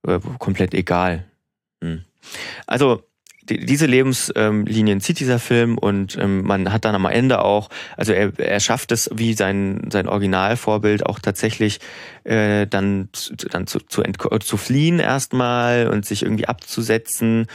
äh, 0.07 0.19
komplett 0.39 0.75
egal. 0.75 1.27
Hm. 1.83 2.05
Diese 3.59 3.87
Lebenslinien 3.87 5.01
zieht 5.01 5.21
dieser 5.21 5.39
Film 5.39 5.77
und 5.77 6.17
ähm, 6.19 6.43
man 6.43 6.73
hat 6.73 6.85
dann 6.85 6.95
am 6.95 7.07
Ende 7.07 7.43
auch, 7.43 7.69
also 7.97 8.13
er, 8.13 8.39
er 8.39 8.61
schafft 8.61 8.93
es 8.93 9.11
wie 9.13 9.35
sein, 9.35 9.89
sein 9.91 10.09
Originalvorbild 10.09 11.05
auch 11.07 11.19
tatsächlich 11.19 11.81
äh, 12.25 12.67
dann, 12.67 13.09
dann 13.51 13.67
zu, 13.67 13.81
zu, 13.81 14.03
zu 14.41 14.57
fliehen 14.57 15.01
erstmal 15.01 15.89
und 15.89 16.07
sich 16.07 16.23
irgendwie 16.23 16.47
abzusetzen, 16.47 17.47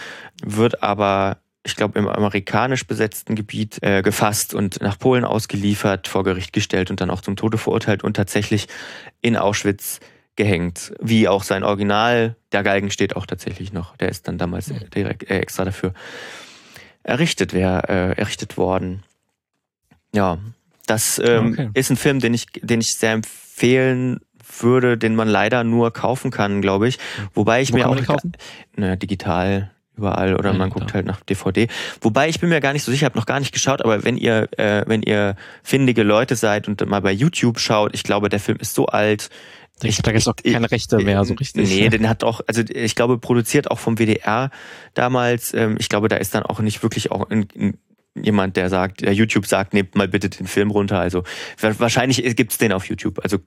wird 0.44 0.84
aber 0.84 1.38
ich 1.66 1.76
glaube, 1.76 1.98
im 1.98 2.08
amerikanisch 2.08 2.86
besetzten 2.86 3.36
Gebiet 3.36 3.82
äh, 3.82 4.04
gefasst 4.04 4.54
und 4.54 4.82
nach 4.82 5.00
Polen 5.00 5.26
ausgeliefert, 5.26 6.08
vor 6.08 6.24
Gericht 6.24 6.54
gestellt 6.54 6.92
und 6.92 7.02
dann 7.02 7.10
auch 7.10 7.22
zum 7.22 7.36
Tode 7.36 7.58
verurteilt 7.58 8.04
und 8.04 8.16
tatsächlich 8.16 8.68
in 9.22 9.36
Auschwitz 9.36 10.00
gehängt, 10.36 10.94
wie 11.00 11.28
auch 11.28 11.44
sein 11.44 11.64
Original. 11.64 12.36
Der 12.52 12.64
Galgen 12.64 12.92
steht 12.92 13.16
auch 13.16 13.26
tatsächlich 13.26 13.74
noch. 13.74 13.96
Der 13.98 14.10
ist 14.10 14.28
dann 14.28 14.38
damals 14.38 14.72
direkt 14.94 15.30
äh, 15.30 15.40
extra 15.40 15.66
dafür 15.66 15.94
errichtet, 17.04 17.54
wär, 17.54 17.90
äh, 17.90 18.20
errichtet 18.20 18.58
worden. 18.58 19.04
Ja, 20.14 20.40
das 20.88 21.20
ähm, 21.24 21.54
okay. 21.54 21.70
ist 21.74 21.90
ein 21.90 21.98
Film, 21.98 22.20
den 22.20 22.34
ich, 22.34 22.48
den 22.62 22.82
ich 22.82 22.94
sehr 22.98 23.14
empfehlen 23.14 24.22
würde, 24.60 24.98
den 24.98 25.16
man 25.16 25.28
leider 25.28 25.64
nur 25.64 25.92
kaufen 25.92 26.32
kann, 26.32 26.62
glaube 26.62 26.88
ich. 26.88 27.00
Wobei 27.34 27.62
ich 27.62 27.74
Wo 27.74 27.78
mir 27.78 27.90
auch 27.90 28.04
kaufen? 28.04 28.34
Na, 28.76 28.96
digital 28.96 29.72
überall 29.98 30.36
oder 30.36 30.52
ja, 30.52 30.58
man 30.58 30.70
guckt 30.70 30.94
halt 30.94 31.06
nach 31.06 31.22
DVD. 31.22 31.68
Wobei 32.02 32.28
ich 32.28 32.40
bin 32.40 32.50
mir 32.50 32.60
gar 32.60 32.74
nicht 32.74 32.84
so 32.84 32.92
sicher, 32.92 33.06
habe 33.06 33.18
noch 33.18 33.26
gar 33.26 33.40
nicht 33.40 33.54
geschaut, 33.54 33.82
aber 33.82 34.04
wenn 34.04 34.18
ihr 34.18 34.50
äh, 34.58 34.84
wenn 34.88 35.02
ihr 35.02 35.36
findige 35.64 36.04
Leute 36.04 36.36
seid 36.36 36.68
und 36.68 36.86
mal 36.86 37.02
bei 37.02 37.12
YouTube 37.12 37.60
schaut, 37.60 37.94
ich 37.94 38.04
glaube, 38.04 38.30
der 38.30 38.40
Film 38.40 38.58
ist 38.60 38.76
so 38.76 38.88
alt, 38.88 39.30
ich, 39.84 40.02
da 40.02 40.12
gibt 40.12 40.28
auch 40.28 40.36
keine 40.36 40.72
Rechte 40.72 40.98
mehr, 41.00 41.24
so 41.26 41.34
richtig. 41.34 41.70
Nee, 41.70 41.90
den 41.90 42.08
hat 42.08 42.24
auch, 42.24 42.42
also 42.48 42.62
ich 42.62 42.96
glaube, 42.96 43.18
produziert 43.18 43.70
auch 43.70 43.80
vom 43.80 43.98
WDR 43.98 44.50
damals. 44.94 45.54
Ähm, 45.54 45.76
ich 45.80 45.90
glaube, 45.90 46.08
da 46.08 46.16
ist 46.16 46.34
dann 46.34 46.44
auch 46.44 46.60
nicht 46.60 46.82
wirklich 46.82 47.12
auch 47.12 47.30
ein, 47.30 47.48
ein, 47.58 47.78
jemand, 48.16 48.56
der 48.56 48.70
sagt, 48.70 49.02
der 49.02 49.14
YouTube 49.14 49.46
sagt, 49.46 49.74
nehmt 49.74 49.96
mal 49.96 50.08
bitte 50.08 50.30
den 50.30 50.48
Film 50.48 50.72
runter. 50.72 51.00
Also 51.00 51.24
wahrscheinlich 51.60 52.36
gibt's 52.36 52.58
den 52.58 52.72
auf 52.72 52.88
YouTube. 52.88 53.20
Also 53.22 53.40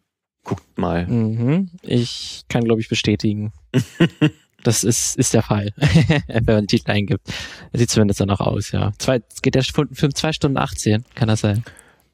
guckt 0.44 0.78
mal. 0.78 1.06
Mhm. 1.06 1.70
Ich 1.82 2.44
kann, 2.48 2.64
glaube 2.64 2.80
ich, 2.80 2.88
bestätigen. 2.88 3.52
das 4.62 4.84
ist, 4.84 5.16
ist 5.16 5.34
der 5.34 5.42
Fall. 5.42 5.72
Wenn 6.26 6.44
man 6.44 6.62
den 6.64 6.66
Titel 6.68 6.90
eingibt. 6.90 7.26
Sieht 7.72 7.90
zumindest 7.90 8.20
danach 8.20 8.40
aus, 8.40 8.72
ja. 8.72 8.92
Zwei, 8.98 9.22
geht 9.42 9.54
der 9.54 9.62
Film 9.62 10.14
zwei 10.14 10.32
Stunden 10.32 10.58
18, 10.58 11.04
kann 11.14 11.28
das 11.28 11.40
sein? 11.40 11.64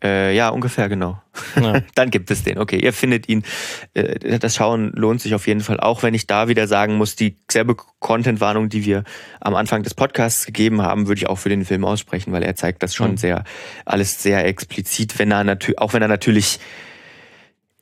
Äh, 0.05 0.37
ja, 0.37 0.51
ungefähr, 0.51 0.90
genau. 0.90 1.19
Ja. 1.57 1.81
Dann 1.95 2.11
gibt 2.11 2.31
es 2.31 2.45
den. 2.45 2.59
Okay, 2.59 2.77
ihr 2.77 2.93
findet 2.93 3.29
ihn. 3.29 3.43
Äh, 3.95 4.38
das 4.38 4.55
Schauen 4.55 4.93
lohnt 4.93 5.23
sich 5.23 5.35
auf 5.35 5.47
jeden 5.47 5.62
Fall, 5.62 5.81
auch 5.81 6.03
wenn 6.03 6.12
ich 6.12 6.27
da 6.27 6.47
wieder 6.49 6.69
sagen 6.69 6.97
muss, 6.97 7.17
dieselbe 7.17 7.75
Content-Warnung, 8.01 8.69
die 8.69 8.85
wir 8.85 9.05
am 9.40 9.55
Anfang 9.55 9.83
des 9.83 9.95
Podcasts 9.95 10.45
gegeben 10.45 10.83
haben, 10.83 11.09
würde 11.09 11.21
ich 11.21 11.29
auch 11.29 11.38
für 11.38 11.49
den 11.49 11.64
Film 11.64 11.87
aussprechen, 11.87 12.33
weil 12.33 12.43
er 12.43 12.55
zeigt 12.55 12.83
das 12.83 12.95
schon 12.95 13.12
mhm. 13.12 13.17
sehr, 13.17 13.45
alles 13.87 14.23
sehr 14.23 14.45
explizit, 14.45 15.19
wenn 15.19 15.31
er 15.31 15.43
natürlich, 15.43 15.79
auch 15.79 15.95
wenn 15.95 16.03
er 16.03 16.09
natürlich 16.09 16.61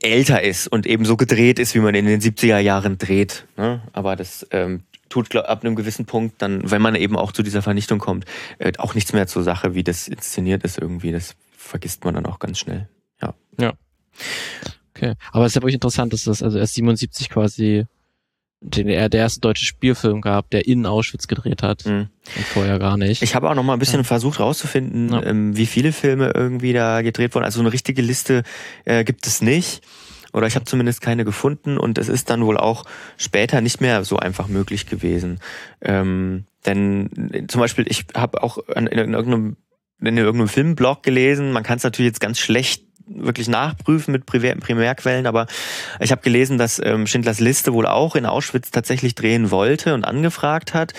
älter 0.01 0.43
ist 0.43 0.69
und 0.69 0.87
eben 0.87 1.05
so 1.05 1.17
gedreht 1.17 1.59
ist, 1.59 1.75
wie 1.75 1.81
man 1.81 1.95
in 1.95 2.07
den 2.07 2.21
70er 2.21 2.59
Jahren 2.59 2.99
dreht. 2.99 3.47
Ne? 3.57 3.83
Aber 3.93 4.17
das 4.17 4.47
ähm, 4.51 4.83
tut 5.09 5.31
glaub, 5.31 5.47
ab 5.47 5.65
einem 5.65 5.77
gewissen 5.77 6.07
Punkt 6.07 6.41
dann, 6.41 6.71
wenn 6.71 6.83
man 6.83 6.95
eben 6.95 7.17
auch 7.17 7.33
zu 7.33 7.43
dieser 7.43 7.63
Vernichtung 7.63 7.99
kommt, 7.99 8.25
äh, 8.59 8.73
auch 8.79 8.95
nichts 8.95 9.13
mehr 9.13 9.27
zur 9.27 9.43
Sache, 9.43 9.75
wie 9.75 9.85
das 9.85 10.09
inszeniert 10.09 10.65
ist 10.65 10.79
irgendwie. 10.79 11.13
Das 11.13 11.37
vergisst 11.63 12.05
man 12.05 12.15
dann 12.15 12.27
auch 12.27 12.39
ganz 12.39 12.59
schnell. 12.59 12.89
Ja. 13.21 13.35
Ja. 13.59 13.73
Okay. 14.95 15.15
Aber 15.33 15.45
es 15.45 15.53
ist 15.53 15.57
ja 15.57 15.63
wirklich 15.63 15.75
interessant, 15.75 16.13
dass 16.13 16.25
das 16.25 16.43
also 16.43 16.59
erst 16.59 16.75
77 16.75 17.31
quasi 17.31 17.87
den 18.63 18.89
er 18.89 19.09
der 19.09 19.21
erste 19.21 19.41
deutsche 19.41 19.65
Spielfilm 19.65 20.21
gab, 20.21 20.51
der 20.51 20.67
in 20.67 20.87
Auschwitz 20.87 21.27
gedreht 21.27 21.63
hat 21.63 21.85
mhm. 21.85 22.09
und 22.37 22.47
vorher 22.47 22.79
gar 22.79 22.97
nicht. 22.97 23.23
Ich 23.23 23.35
habe 23.35 23.51
auch 23.51 23.55
noch 23.55 23.65
mal 23.65 23.73
ein 23.73 23.79
bisschen 23.79 24.01
ja. 24.01 24.05
versucht 24.05 24.41
rauszufinden, 24.41 25.11
ja. 25.11 25.23
ähm, 25.25 25.57
wie 25.57 25.67
viele 25.67 25.93
Filme 25.93 26.33
irgendwie 26.35 26.73
da 26.73 27.03
gedreht 27.03 27.35
wurden. 27.35 27.45
Also 27.45 27.57
so 27.57 27.63
eine 27.63 27.73
richtige 27.73 28.03
Liste 28.03 28.45
äh, 28.85 29.05
gibt 29.05 29.27
es 29.27 29.43
nicht. 29.43 29.83
Oder 30.33 30.47
ich 30.47 30.55
habe 30.55 30.65
zumindest 30.65 31.03
keine 31.03 31.25
gefunden 31.25 31.77
und 31.77 31.99
es 31.99 32.09
ist 32.09 32.31
dann 32.31 32.47
wohl 32.47 32.57
auch 32.57 32.85
später 33.19 33.61
nicht 33.61 33.83
mehr 33.83 34.05
so 34.05 34.17
einfach 34.17 34.49
möglich 34.49 34.87
gewesen. 34.87 35.41
Ähm, 35.83 36.45
denn 36.65 37.11
zum 37.49 37.61
Beispiel, 37.61 37.85
ich 37.89 38.07
habe 38.15 38.43
auch 38.43 38.57
in, 38.69 38.87
in 38.87 39.13
irgendeinem 39.13 39.57
in 40.07 40.19
irgendeinem 40.19 40.49
Filmblog 40.49 41.03
gelesen. 41.03 41.53
Man 41.53 41.63
kann 41.63 41.79
es 41.79 41.85
natürlich 41.85 42.11
jetzt 42.11 42.21
ganz 42.21 42.39
schlecht 42.39 42.85
wirklich 43.07 43.49
nachprüfen 43.49 44.13
mit 44.13 44.27
Primärquellen, 44.27 45.27
aber 45.27 45.47
ich 46.01 46.13
habe 46.13 46.23
gelesen, 46.23 46.59
dass 46.59 46.81
ähm, 46.83 47.07
Schindlers 47.07 47.41
Liste 47.41 47.73
wohl 47.73 47.87
auch 47.87 48.17
in 48.17 48.27
Auschwitz 48.27 48.71
tatsächlich 48.71 49.15
drehen 49.15 49.51
wollte 49.51 49.95
und 49.95 50.05
angefragt 50.05 50.75
hat 50.75 50.93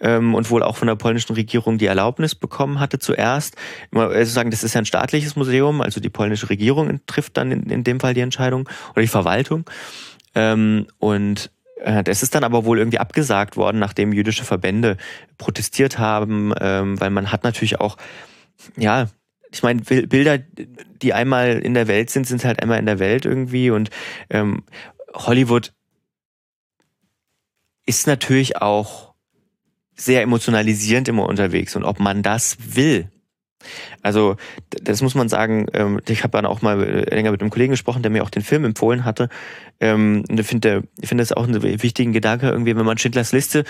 ähm, 0.00 0.34
und 0.34 0.50
wohl 0.50 0.62
auch 0.62 0.76
von 0.76 0.88
der 0.88 0.94
polnischen 0.96 1.34
Regierung 1.34 1.78
die 1.78 1.86
Erlaubnis 1.86 2.34
bekommen 2.34 2.80
hatte 2.80 2.98
zuerst. 2.98 3.56
Also 3.92 4.32
sagen, 4.32 4.50
das 4.50 4.64
ist 4.64 4.74
ja 4.74 4.80
ein 4.80 4.86
staatliches 4.86 5.36
Museum, 5.36 5.80
also 5.80 6.00
die 6.00 6.10
polnische 6.10 6.50
Regierung 6.50 7.00
trifft 7.06 7.36
dann 7.36 7.52
in, 7.52 7.64
in 7.64 7.84
dem 7.84 8.00
Fall 8.00 8.14
die 8.14 8.20
Entscheidung 8.20 8.68
oder 8.92 9.02
die 9.02 9.08
Verwaltung. 9.08 9.64
Ähm, 10.34 10.86
und 10.98 11.50
äh, 11.82 12.02
das 12.02 12.22
ist 12.22 12.34
dann 12.34 12.44
aber 12.44 12.64
wohl 12.64 12.78
irgendwie 12.78 12.98
abgesagt 12.98 13.56
worden, 13.56 13.78
nachdem 13.78 14.12
jüdische 14.12 14.44
Verbände 14.44 14.96
protestiert 15.38 15.98
haben, 15.98 16.52
ähm, 16.60 17.00
weil 17.00 17.10
man 17.10 17.32
hat 17.32 17.44
natürlich 17.44 17.80
auch 17.80 17.96
ja, 18.76 19.08
ich 19.52 19.62
meine, 19.62 19.82
Bilder, 19.82 20.38
die 20.38 21.12
einmal 21.12 21.58
in 21.58 21.74
der 21.74 21.88
Welt 21.88 22.10
sind, 22.10 22.26
sind 22.26 22.44
halt 22.44 22.62
einmal 22.62 22.78
in 22.78 22.86
der 22.86 22.98
Welt 22.98 23.26
irgendwie 23.26 23.70
und 23.70 23.90
ähm, 24.30 24.64
Hollywood 25.12 25.72
ist 27.84 28.06
natürlich 28.06 28.56
auch 28.56 29.12
sehr 29.94 30.22
emotionalisierend 30.22 31.08
immer 31.08 31.26
unterwegs 31.26 31.76
und 31.76 31.84
ob 31.84 32.00
man 32.00 32.22
das 32.22 32.56
will. 32.74 33.10
Also 34.00 34.36
das 34.68 35.02
muss 35.02 35.14
man 35.14 35.28
sagen, 35.28 35.66
ähm, 35.74 36.00
ich 36.08 36.24
habe 36.24 36.32
dann 36.32 36.46
auch 36.46 36.62
mal 36.62 37.04
länger 37.08 37.30
mit 37.30 37.40
einem 37.40 37.50
Kollegen 37.50 37.72
gesprochen, 37.72 38.02
der 38.02 38.10
mir 38.10 38.24
auch 38.24 38.30
den 38.30 38.42
Film 38.42 38.64
empfohlen 38.64 39.04
hatte. 39.04 39.28
Ähm, 39.78 40.24
und 40.28 40.40
ich 40.40 40.46
finde 40.46 40.82
ich 41.00 41.08
finde 41.08 41.22
das 41.22 41.32
auch 41.32 41.46
einen 41.46 41.62
wichtigen 41.62 42.12
Gedanke, 42.12 42.48
irgendwie, 42.48 42.76
wenn 42.76 42.86
man 42.86 42.98
Schindlers 42.98 43.32
Liste 43.32 43.64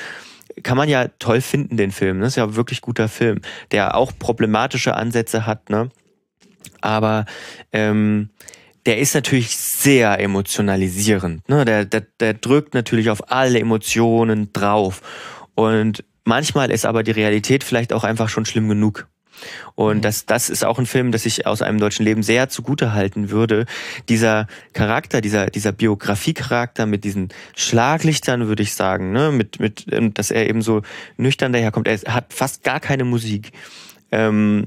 kann 0.62 0.76
man 0.76 0.88
ja 0.88 1.08
toll 1.18 1.40
finden, 1.40 1.76
den 1.76 1.92
Film. 1.92 2.20
Das 2.20 2.30
ist 2.30 2.36
ja 2.36 2.54
wirklich 2.54 2.80
guter 2.80 3.08
Film, 3.08 3.40
der 3.70 3.96
auch 3.96 4.12
problematische 4.18 4.94
Ansätze 4.94 5.46
hat, 5.46 5.70
ne? 5.70 5.90
Aber 6.80 7.26
ähm, 7.72 8.30
der 8.86 8.98
ist 8.98 9.14
natürlich 9.14 9.56
sehr 9.56 10.18
emotionalisierend. 10.18 11.48
Ne? 11.48 11.64
Der, 11.64 11.84
der, 11.84 12.02
der 12.18 12.34
drückt 12.34 12.74
natürlich 12.74 13.10
auf 13.10 13.30
alle 13.30 13.60
Emotionen 13.60 14.52
drauf. 14.52 15.00
Und 15.54 16.04
manchmal 16.24 16.70
ist 16.70 16.84
aber 16.84 17.02
die 17.02 17.12
Realität 17.12 17.62
vielleicht 17.62 17.92
auch 17.92 18.04
einfach 18.04 18.28
schon 18.28 18.44
schlimm 18.44 18.68
genug. 18.68 19.08
Und 19.74 19.98
mhm. 19.98 20.02
das, 20.02 20.26
das 20.26 20.50
ist 20.50 20.64
auch 20.64 20.78
ein 20.78 20.86
Film, 20.86 21.12
das 21.12 21.26
ich 21.26 21.46
aus 21.46 21.62
einem 21.62 21.78
deutschen 21.78 22.04
Leben 22.04 22.22
sehr 22.22 22.48
zugute 22.48 22.92
halten 22.92 23.30
würde. 23.30 23.66
Dieser 24.08 24.46
Charakter, 24.72 25.20
dieser, 25.20 25.46
dieser 25.46 25.72
Biografiecharakter 25.72 26.86
mit 26.86 27.04
diesen 27.04 27.28
Schlaglichtern, 27.56 28.48
würde 28.48 28.62
ich 28.62 28.74
sagen, 28.74 29.12
ne, 29.12 29.32
mit, 29.32 29.60
mit, 29.60 29.86
ähm, 29.92 30.14
dass 30.14 30.30
er 30.30 30.48
eben 30.48 30.62
so 30.62 30.82
nüchtern 31.16 31.52
daherkommt. 31.52 31.88
Er 31.88 32.14
hat 32.14 32.32
fast 32.32 32.64
gar 32.64 32.80
keine 32.80 33.04
Musik. 33.04 33.52
Ähm, 34.10 34.66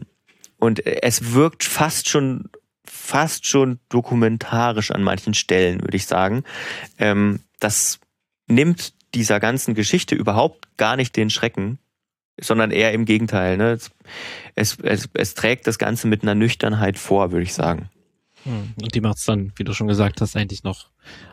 und 0.57 0.85
es 0.85 1.33
wirkt 1.33 1.63
fast 1.63 2.09
schon 2.09 2.49
fast 2.87 3.45
schon 3.45 3.79
dokumentarisch 3.89 4.91
an 4.91 5.03
manchen 5.03 5.33
Stellen, 5.33 5.81
würde 5.81 5.97
ich 5.97 6.05
sagen. 6.05 6.43
Ähm, 6.97 7.41
das 7.59 7.99
nimmt 8.47 8.93
dieser 9.13 9.39
ganzen 9.39 9.75
Geschichte 9.75 10.15
überhaupt 10.15 10.77
gar 10.77 10.95
nicht 10.95 11.15
den 11.15 11.29
Schrecken, 11.29 11.79
sondern 12.39 12.71
eher 12.71 12.93
im 12.93 13.05
Gegenteil. 13.05 13.57
Ne? 13.57 13.77
Es, 14.55 14.77
es, 14.83 15.09
es 15.13 15.33
trägt 15.33 15.67
das 15.67 15.77
Ganze 15.77 16.07
mit 16.07 16.23
einer 16.23 16.35
Nüchternheit 16.35 16.97
vor, 16.97 17.31
würde 17.31 17.43
ich 17.43 17.53
sagen. 17.53 17.89
Hm. 18.43 18.73
Und 18.79 18.93
die 18.93 19.01
macht 19.01 19.17
es 19.17 19.25
dann, 19.25 19.51
wie 19.55 19.63
du 19.63 19.73
schon 19.73 19.87
gesagt 19.87 20.21
hast, 20.21 20.35
eigentlich 20.35 20.63
noch 20.63 20.89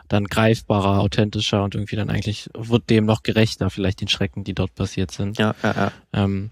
dann 0.07 0.25
greifbarer, 0.25 0.99
authentischer 0.99 1.63
und 1.63 1.75
irgendwie 1.75 1.95
dann 1.95 2.09
eigentlich 2.09 2.49
wird 2.55 2.89
dem 2.89 3.05
noch 3.05 3.23
gerechter, 3.23 3.69
vielleicht 3.69 4.01
den 4.01 4.07
Schrecken, 4.07 4.43
die 4.43 4.53
dort 4.53 4.73
passiert 4.75 5.11
sind. 5.11 5.37
Ja, 5.37 5.55
ja, 5.63 5.73
ja. 5.73 5.91
Ähm, 6.11 6.49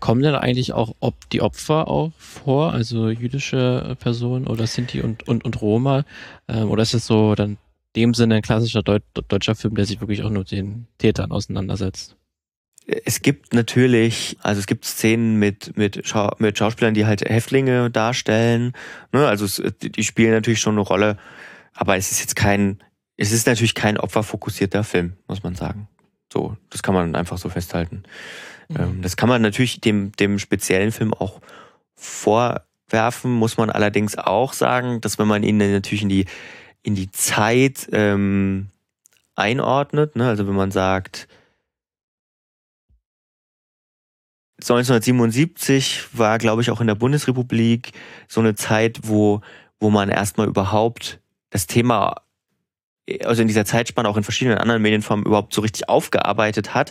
kommen 0.00 0.22
denn 0.22 0.34
eigentlich 0.34 0.72
auch 0.72 0.94
ob 1.00 1.28
die 1.30 1.42
Opfer 1.42 1.88
auch 1.88 2.12
vor, 2.16 2.72
also 2.72 3.08
jüdische 3.08 3.96
Personen 4.00 4.46
oder 4.46 4.66
Sinti 4.66 5.02
und, 5.02 5.28
und, 5.28 5.44
und 5.44 5.60
Roma? 5.60 6.04
Ähm, 6.48 6.70
oder 6.70 6.82
ist 6.82 6.94
es 6.94 7.06
so 7.06 7.34
dann 7.34 7.58
dem 7.94 8.14
Sinne 8.14 8.36
ein 8.36 8.42
klassischer 8.42 8.82
Deut 8.82 9.02
deutscher 9.28 9.54
Film, 9.54 9.74
der 9.74 9.84
sich 9.84 10.00
wirklich 10.00 10.22
auch 10.22 10.30
nur 10.30 10.44
den 10.44 10.86
Tätern 10.98 11.32
auseinandersetzt? 11.32 12.16
Es 13.04 13.20
gibt 13.20 13.52
natürlich, 13.52 14.38
also 14.42 14.58
es 14.58 14.66
gibt 14.66 14.84
Szenen 14.86 15.38
mit 15.38 15.76
mit, 15.76 16.00
Schau 16.04 16.34
mit 16.38 16.56
Schauspielern, 16.56 16.94
die 16.94 17.04
halt 17.04 17.20
Häftlinge 17.20 17.90
darstellen. 17.90 18.72
Ne? 19.12 19.26
Also 19.26 19.44
es, 19.44 19.62
die 19.82 20.04
spielen 20.04 20.32
natürlich 20.32 20.60
schon 20.60 20.74
eine 20.74 20.80
Rolle, 20.80 21.18
aber 21.74 21.96
es 21.96 22.10
ist 22.10 22.20
jetzt 22.20 22.34
kein, 22.34 22.82
es 23.18 23.30
ist 23.30 23.46
natürlich 23.46 23.74
kein 23.74 23.98
opferfokussierter 23.98 24.84
Film, 24.84 25.14
muss 25.26 25.42
man 25.42 25.54
sagen. 25.54 25.88
So, 26.32 26.56
das 26.70 26.82
kann 26.82 26.94
man 26.94 27.14
einfach 27.14 27.36
so 27.36 27.50
festhalten. 27.50 28.04
Mhm. 28.68 28.76
Ähm, 28.78 29.02
das 29.02 29.18
kann 29.18 29.28
man 29.28 29.42
natürlich 29.42 29.82
dem 29.82 30.12
dem 30.12 30.38
speziellen 30.38 30.90
Film 30.90 31.12
auch 31.12 31.42
vorwerfen, 31.94 33.32
muss 33.32 33.58
man 33.58 33.68
allerdings 33.68 34.16
auch 34.16 34.54
sagen, 34.54 35.02
dass 35.02 35.18
wenn 35.18 35.28
man 35.28 35.42
ihn 35.42 35.58
natürlich 35.58 36.02
in 36.02 36.08
die 36.08 36.24
in 36.82 36.94
die 36.94 37.10
Zeit 37.10 37.86
ähm, 37.92 38.68
einordnet, 39.36 40.16
ne? 40.16 40.26
also 40.26 40.48
wenn 40.48 40.54
man 40.54 40.70
sagt, 40.70 41.28
1977 44.60 46.08
war, 46.12 46.38
glaube 46.38 46.62
ich, 46.62 46.70
auch 46.70 46.80
in 46.80 46.88
der 46.88 46.96
Bundesrepublik 46.96 47.92
so 48.26 48.40
eine 48.40 48.56
Zeit, 48.56 49.00
wo, 49.04 49.40
wo 49.78 49.90
man 49.90 50.08
erstmal 50.08 50.48
überhaupt 50.48 51.20
das 51.50 51.66
Thema, 51.66 52.22
also 53.24 53.42
in 53.42 53.48
dieser 53.48 53.64
Zeitspanne 53.64 54.08
auch 54.08 54.16
in 54.16 54.24
verschiedenen 54.24 54.58
anderen 54.58 54.82
Medienformen 54.82 55.26
überhaupt 55.26 55.54
so 55.54 55.60
richtig 55.60 55.88
aufgearbeitet 55.88 56.74
hat. 56.74 56.90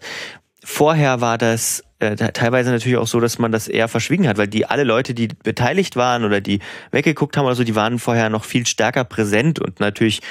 Vorher 0.63 1.19
war 1.19 1.37
das 1.37 1.83
äh, 1.99 2.15
teilweise 2.15 2.71
natürlich 2.71 2.97
auch 2.97 3.07
so, 3.07 3.19
dass 3.19 3.37
man 3.37 3.51
das 3.51 3.67
eher 3.67 3.87
verschwiegen 3.87 4.27
hat, 4.27 4.37
weil 4.37 4.47
die 4.47 4.65
alle 4.65 4.83
Leute, 4.83 5.13
die 5.13 5.27
beteiligt 5.27 5.97
waren 5.97 6.23
oder 6.23 6.41
die 6.41 6.59
weggeguckt 6.91 7.35
haben 7.35 7.45
oder 7.45 7.55
so, 7.55 7.63
die 7.63 7.75
waren 7.75 7.99
vorher 7.99 8.29
noch 8.29 8.45
viel 8.45 8.65
stärker 8.65 9.03
präsent 9.03 9.59
und 9.59 9.79
natürlich 9.79 10.21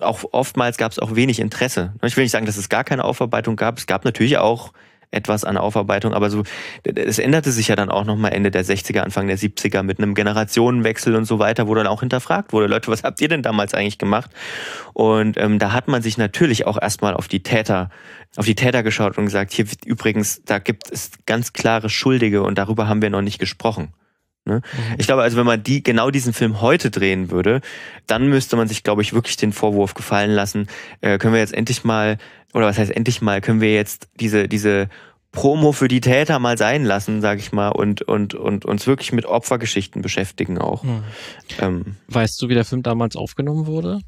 auch 0.00 0.24
oftmals 0.32 0.78
gab 0.78 0.92
es 0.92 0.98
auch 0.98 1.16
wenig 1.16 1.38
Interesse. 1.38 1.92
Ich 2.02 2.16
will 2.16 2.24
nicht 2.24 2.32
sagen, 2.32 2.46
dass 2.46 2.56
es 2.56 2.68
gar 2.70 2.84
keine 2.84 3.04
Aufarbeitung 3.04 3.56
gab. 3.56 3.78
Es 3.78 3.86
gab 3.86 4.04
natürlich 4.04 4.38
auch 4.38 4.72
etwas 5.10 5.44
an 5.44 5.56
Aufarbeitung, 5.56 6.14
aber 6.14 6.30
so, 6.30 6.44
es 6.84 7.18
änderte 7.18 7.50
sich 7.50 7.68
ja 7.68 7.76
dann 7.76 7.90
auch 7.90 8.04
nochmal 8.04 8.32
Ende 8.32 8.50
der 8.50 8.64
60er, 8.64 9.00
Anfang 9.00 9.26
der 9.26 9.38
70er 9.38 9.82
mit 9.82 9.98
einem 9.98 10.14
Generationenwechsel 10.14 11.16
und 11.16 11.24
so 11.24 11.38
weiter, 11.38 11.66
wo 11.66 11.74
dann 11.74 11.86
auch 11.86 12.00
hinterfragt 12.00 12.52
wurde, 12.52 12.66
Leute, 12.66 12.90
was 12.90 13.02
habt 13.02 13.20
ihr 13.20 13.28
denn 13.28 13.42
damals 13.42 13.74
eigentlich 13.74 13.98
gemacht? 13.98 14.30
Und 14.92 15.36
ähm, 15.36 15.58
da 15.58 15.72
hat 15.72 15.88
man 15.88 16.02
sich 16.02 16.16
natürlich 16.18 16.66
auch 16.66 16.80
erstmal 16.80 17.14
auf 17.14 17.28
die 17.28 17.42
Täter, 17.42 17.90
auf 18.36 18.46
die 18.46 18.54
Täter 18.54 18.82
geschaut 18.82 19.18
und 19.18 19.24
gesagt, 19.24 19.52
hier 19.52 19.66
übrigens, 19.84 20.42
da 20.44 20.58
gibt 20.58 20.90
es 20.90 21.10
ganz 21.26 21.52
klare 21.52 21.88
Schuldige 21.88 22.42
und 22.42 22.56
darüber 22.58 22.86
haben 22.88 23.02
wir 23.02 23.10
noch 23.10 23.22
nicht 23.22 23.38
gesprochen. 23.38 23.92
Ne? 24.44 24.56
Mhm. 24.56 24.94
Ich 24.98 25.06
glaube 25.06 25.22
also, 25.22 25.36
wenn 25.36 25.46
man 25.46 25.62
die 25.62 25.82
genau 25.82 26.10
diesen 26.10 26.32
Film 26.32 26.60
heute 26.60 26.90
drehen 26.90 27.30
würde, 27.30 27.60
dann 28.06 28.28
müsste 28.28 28.56
man 28.56 28.68
sich, 28.68 28.82
glaube 28.82 29.02
ich, 29.02 29.12
wirklich 29.12 29.36
den 29.36 29.52
Vorwurf 29.52 29.94
gefallen 29.94 30.30
lassen. 30.30 30.66
Äh, 31.00 31.18
können 31.18 31.34
wir 31.34 31.40
jetzt 31.40 31.54
endlich 31.54 31.84
mal, 31.84 32.18
oder 32.54 32.66
was 32.66 32.78
heißt 32.78 32.90
endlich 32.90 33.20
mal, 33.20 33.40
können 33.40 33.60
wir 33.60 33.74
jetzt 33.74 34.08
diese 34.18 34.48
diese 34.48 34.88
Promo 35.32 35.72
für 35.72 35.88
die 35.88 36.00
Täter 36.00 36.38
mal 36.38 36.58
sein 36.58 36.84
lassen, 36.84 37.20
sag 37.20 37.38
ich 37.38 37.52
mal, 37.52 37.68
und 37.68 38.02
und 38.02 38.34
und 38.34 38.64
uns 38.64 38.86
wirklich 38.86 39.12
mit 39.12 39.26
Opfergeschichten 39.26 40.02
beschäftigen 40.02 40.58
auch. 40.58 40.82
Mhm. 40.82 41.04
Ähm, 41.58 41.96
weißt 42.08 42.40
du, 42.42 42.48
wie 42.48 42.54
der 42.54 42.64
Film 42.64 42.82
damals 42.82 43.16
aufgenommen 43.16 43.66
wurde? 43.66 44.00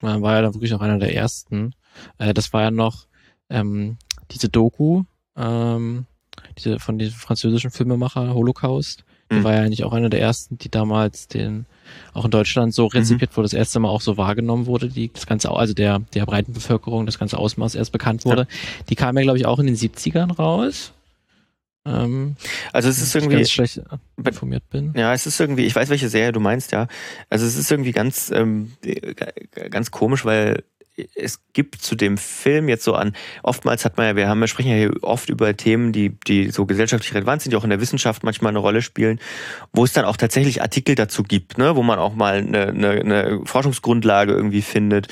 Man 0.00 0.20
war 0.22 0.34
ja 0.34 0.42
dann 0.42 0.54
wirklich 0.54 0.72
noch 0.72 0.80
einer 0.80 0.98
der 0.98 1.14
ersten. 1.14 1.74
Äh, 2.18 2.34
das 2.34 2.52
war 2.52 2.62
ja 2.62 2.70
noch 2.70 3.06
ähm, 3.50 3.98
diese 4.32 4.48
Doku, 4.48 5.04
ähm, 5.36 6.06
diese 6.58 6.80
von 6.80 6.98
diesem 6.98 7.18
französischen 7.18 7.70
Filmemacher 7.70 8.34
Holocaust. 8.34 9.04
Mhm. 9.38 9.44
war 9.44 9.54
ja 9.54 9.60
eigentlich 9.62 9.84
auch 9.84 9.92
einer 9.92 10.10
der 10.10 10.20
ersten, 10.20 10.58
die 10.58 10.70
damals 10.70 11.28
den 11.28 11.66
auch 12.14 12.24
in 12.24 12.30
Deutschland 12.30 12.72
so 12.74 12.86
rezipiert 12.86 13.36
wurde, 13.36 13.44
das 13.46 13.52
erste 13.52 13.78
Mal 13.80 13.88
auch 13.88 14.00
so 14.00 14.16
wahrgenommen 14.16 14.66
wurde, 14.66 14.88
die 14.88 15.12
das 15.12 15.26
ganze, 15.26 15.50
also 15.50 15.74
der 15.74 16.00
der 16.14 16.24
breiten 16.26 16.52
Bevölkerung 16.52 17.06
das 17.06 17.18
ganze 17.18 17.38
Ausmaß 17.38 17.74
erst 17.74 17.92
bekannt 17.92 18.24
wurde. 18.24 18.46
Die 18.88 18.94
kam 18.94 19.16
ja 19.16 19.22
glaube 19.22 19.38
ich 19.38 19.46
auch 19.46 19.58
in 19.58 19.66
den 19.66 19.76
70ern 19.76 20.32
raus. 20.34 20.92
Ähm, 21.84 22.36
Also 22.72 22.88
es 22.88 23.02
ist 23.02 23.14
irgendwie, 23.16 23.44
schlecht 23.44 23.80
informiert 24.16 24.62
bin. 24.70 24.92
ja, 24.96 25.12
es 25.12 25.26
ist 25.26 25.40
irgendwie, 25.40 25.64
ich 25.64 25.74
weiß, 25.74 25.88
welche 25.88 26.08
Serie 26.08 26.30
du 26.30 26.38
meinst, 26.38 26.70
ja. 26.70 26.86
Also 27.28 27.44
es 27.44 27.56
ist 27.56 27.70
irgendwie 27.72 27.90
ganz, 27.90 28.30
ähm, 28.32 28.72
ganz 29.70 29.90
komisch, 29.90 30.24
weil 30.24 30.62
es 31.14 31.40
gibt 31.52 31.76
zu 31.76 31.94
dem 31.94 32.18
Film 32.18 32.68
jetzt 32.68 32.84
so 32.84 32.94
an, 32.94 33.14
oftmals 33.42 33.84
hat 33.84 33.96
man 33.96 34.06
ja, 34.06 34.16
wir 34.16 34.28
haben, 34.28 34.40
wir 34.40 34.46
sprechen 34.46 34.70
ja 34.70 34.76
hier 34.76 34.92
oft 35.02 35.30
über 35.30 35.56
Themen, 35.56 35.92
die, 35.92 36.10
die 36.26 36.50
so 36.50 36.66
gesellschaftlich 36.66 37.14
relevant 37.14 37.42
sind, 37.42 37.52
die 37.52 37.56
auch 37.56 37.64
in 37.64 37.70
der 37.70 37.80
Wissenschaft 37.80 38.24
manchmal 38.24 38.50
eine 38.50 38.58
Rolle 38.58 38.82
spielen, 38.82 39.18
wo 39.72 39.84
es 39.84 39.92
dann 39.92 40.04
auch 40.04 40.16
tatsächlich 40.16 40.60
Artikel 40.60 40.94
dazu 40.94 41.22
gibt, 41.22 41.56
ne, 41.56 41.76
wo 41.76 41.82
man 41.82 41.98
auch 41.98 42.14
mal 42.14 42.36
eine, 42.36 42.68
eine, 42.68 42.90
eine 42.90 43.40
Forschungsgrundlage 43.44 44.32
irgendwie 44.32 44.62
findet. 44.62 45.08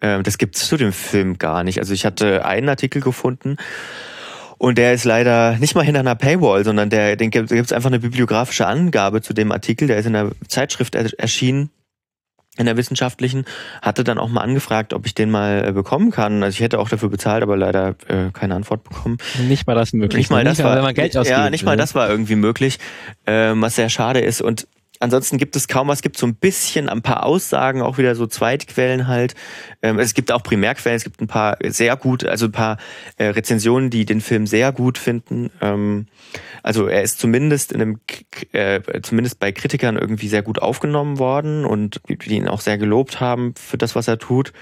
Ähm, 0.00 0.22
das 0.22 0.38
gibt 0.38 0.56
es 0.56 0.66
zu 0.66 0.76
dem 0.76 0.92
Film 0.92 1.38
gar 1.38 1.62
nicht. 1.62 1.78
Also 1.78 1.94
ich 1.94 2.04
hatte 2.04 2.44
einen 2.44 2.68
Artikel 2.68 3.00
gefunden, 3.00 3.56
und 4.58 4.76
der 4.76 4.92
ist 4.92 5.04
leider 5.04 5.56
nicht 5.56 5.74
mal 5.74 5.86
hinter 5.86 6.00
einer 6.00 6.14
Paywall, 6.14 6.64
sondern 6.64 6.90
der, 6.90 7.16
den 7.16 7.30
gibt 7.30 7.50
es 7.50 7.72
einfach 7.72 7.88
eine 7.88 7.98
bibliografische 7.98 8.66
Angabe 8.66 9.22
zu 9.22 9.32
dem 9.32 9.52
Artikel. 9.52 9.88
Der 9.88 9.96
ist 9.96 10.04
in 10.04 10.12
der 10.12 10.32
Zeitschrift 10.48 10.94
er, 10.94 11.18
erschienen, 11.18 11.70
in 12.60 12.66
der 12.66 12.76
wissenschaftlichen. 12.76 13.44
Hatte 13.82 14.04
dann 14.04 14.18
auch 14.18 14.28
mal 14.28 14.42
angefragt, 14.42 14.92
ob 14.92 15.06
ich 15.06 15.14
den 15.14 15.30
mal 15.30 15.64
äh, 15.66 15.72
bekommen 15.72 16.10
kann. 16.10 16.42
Also 16.42 16.54
ich 16.56 16.60
hätte 16.60 16.78
auch 16.78 16.88
dafür 16.88 17.08
bezahlt, 17.08 17.42
aber 17.42 17.56
leider 17.56 17.96
äh, 18.06 18.30
keine 18.32 18.54
Antwort 18.54 18.84
bekommen. 18.84 19.18
Nicht 19.48 19.66
mal 19.66 19.74
das 19.74 19.92
möglich. 19.92 20.18
Nicht 20.18 20.30
mal 20.30 20.44
das 20.44 20.62
war, 20.62 20.76
wenn 20.76 20.82
man 20.82 20.94
Geld 20.94 21.16
ausgibt. 21.16 21.36
ja, 21.36 21.50
nicht 21.50 21.64
mal 21.64 21.76
das 21.76 21.94
war 21.94 22.08
irgendwie 22.08 22.36
möglich, 22.36 22.78
ähm, 23.26 23.62
was 23.62 23.76
sehr 23.76 23.88
schade 23.88 24.20
ist. 24.20 24.42
Und 24.42 24.68
ansonsten 25.00 25.38
gibt 25.38 25.56
es 25.56 25.66
kaum 25.66 25.88
was. 25.88 25.98
Es 25.98 26.02
gibt 26.02 26.16
so 26.16 26.26
ein 26.26 26.36
bisschen 26.36 26.88
ein 26.88 27.02
paar 27.02 27.26
Aussagen, 27.26 27.82
auch 27.82 27.98
wieder 27.98 28.14
so 28.14 28.26
Zweitquellen 28.26 29.08
halt. 29.08 29.34
Ähm, 29.82 29.98
es 29.98 30.14
gibt 30.14 30.30
auch 30.30 30.42
Primärquellen. 30.42 30.96
Es 30.96 31.04
gibt 31.04 31.20
ein 31.20 31.26
paar 31.26 31.58
sehr 31.66 31.96
gut, 31.96 32.24
also 32.24 32.46
ein 32.46 32.52
paar 32.52 32.78
äh, 33.16 33.26
Rezensionen, 33.26 33.90
die 33.90 34.04
den 34.04 34.20
Film 34.20 34.46
sehr 34.46 34.72
gut 34.72 34.98
finden. 34.98 35.50
Ähm, 35.60 36.06
also 36.62 36.86
er 36.86 37.02
ist 37.02 37.18
zumindest 37.18 37.72
in 37.72 37.82
einem, 37.82 38.00
äh, 38.52 38.80
zumindest 39.02 39.40
bei 39.40 39.50
Kritikern 39.50 39.96
irgendwie 39.96 40.28
sehr 40.28 40.42
gut 40.42 40.60
aufgenommen 40.60 41.18
worden 41.18 41.64
und 41.64 42.00
die 42.08 42.36
ihn 42.36 42.48
auch 42.48 42.60
sehr 42.60 42.78
gelobt 42.78 43.20
haben 43.20 43.54
für 43.56 43.78
das, 43.78 43.94
was 43.96 44.06
er 44.06 44.18
tut. 44.18 44.52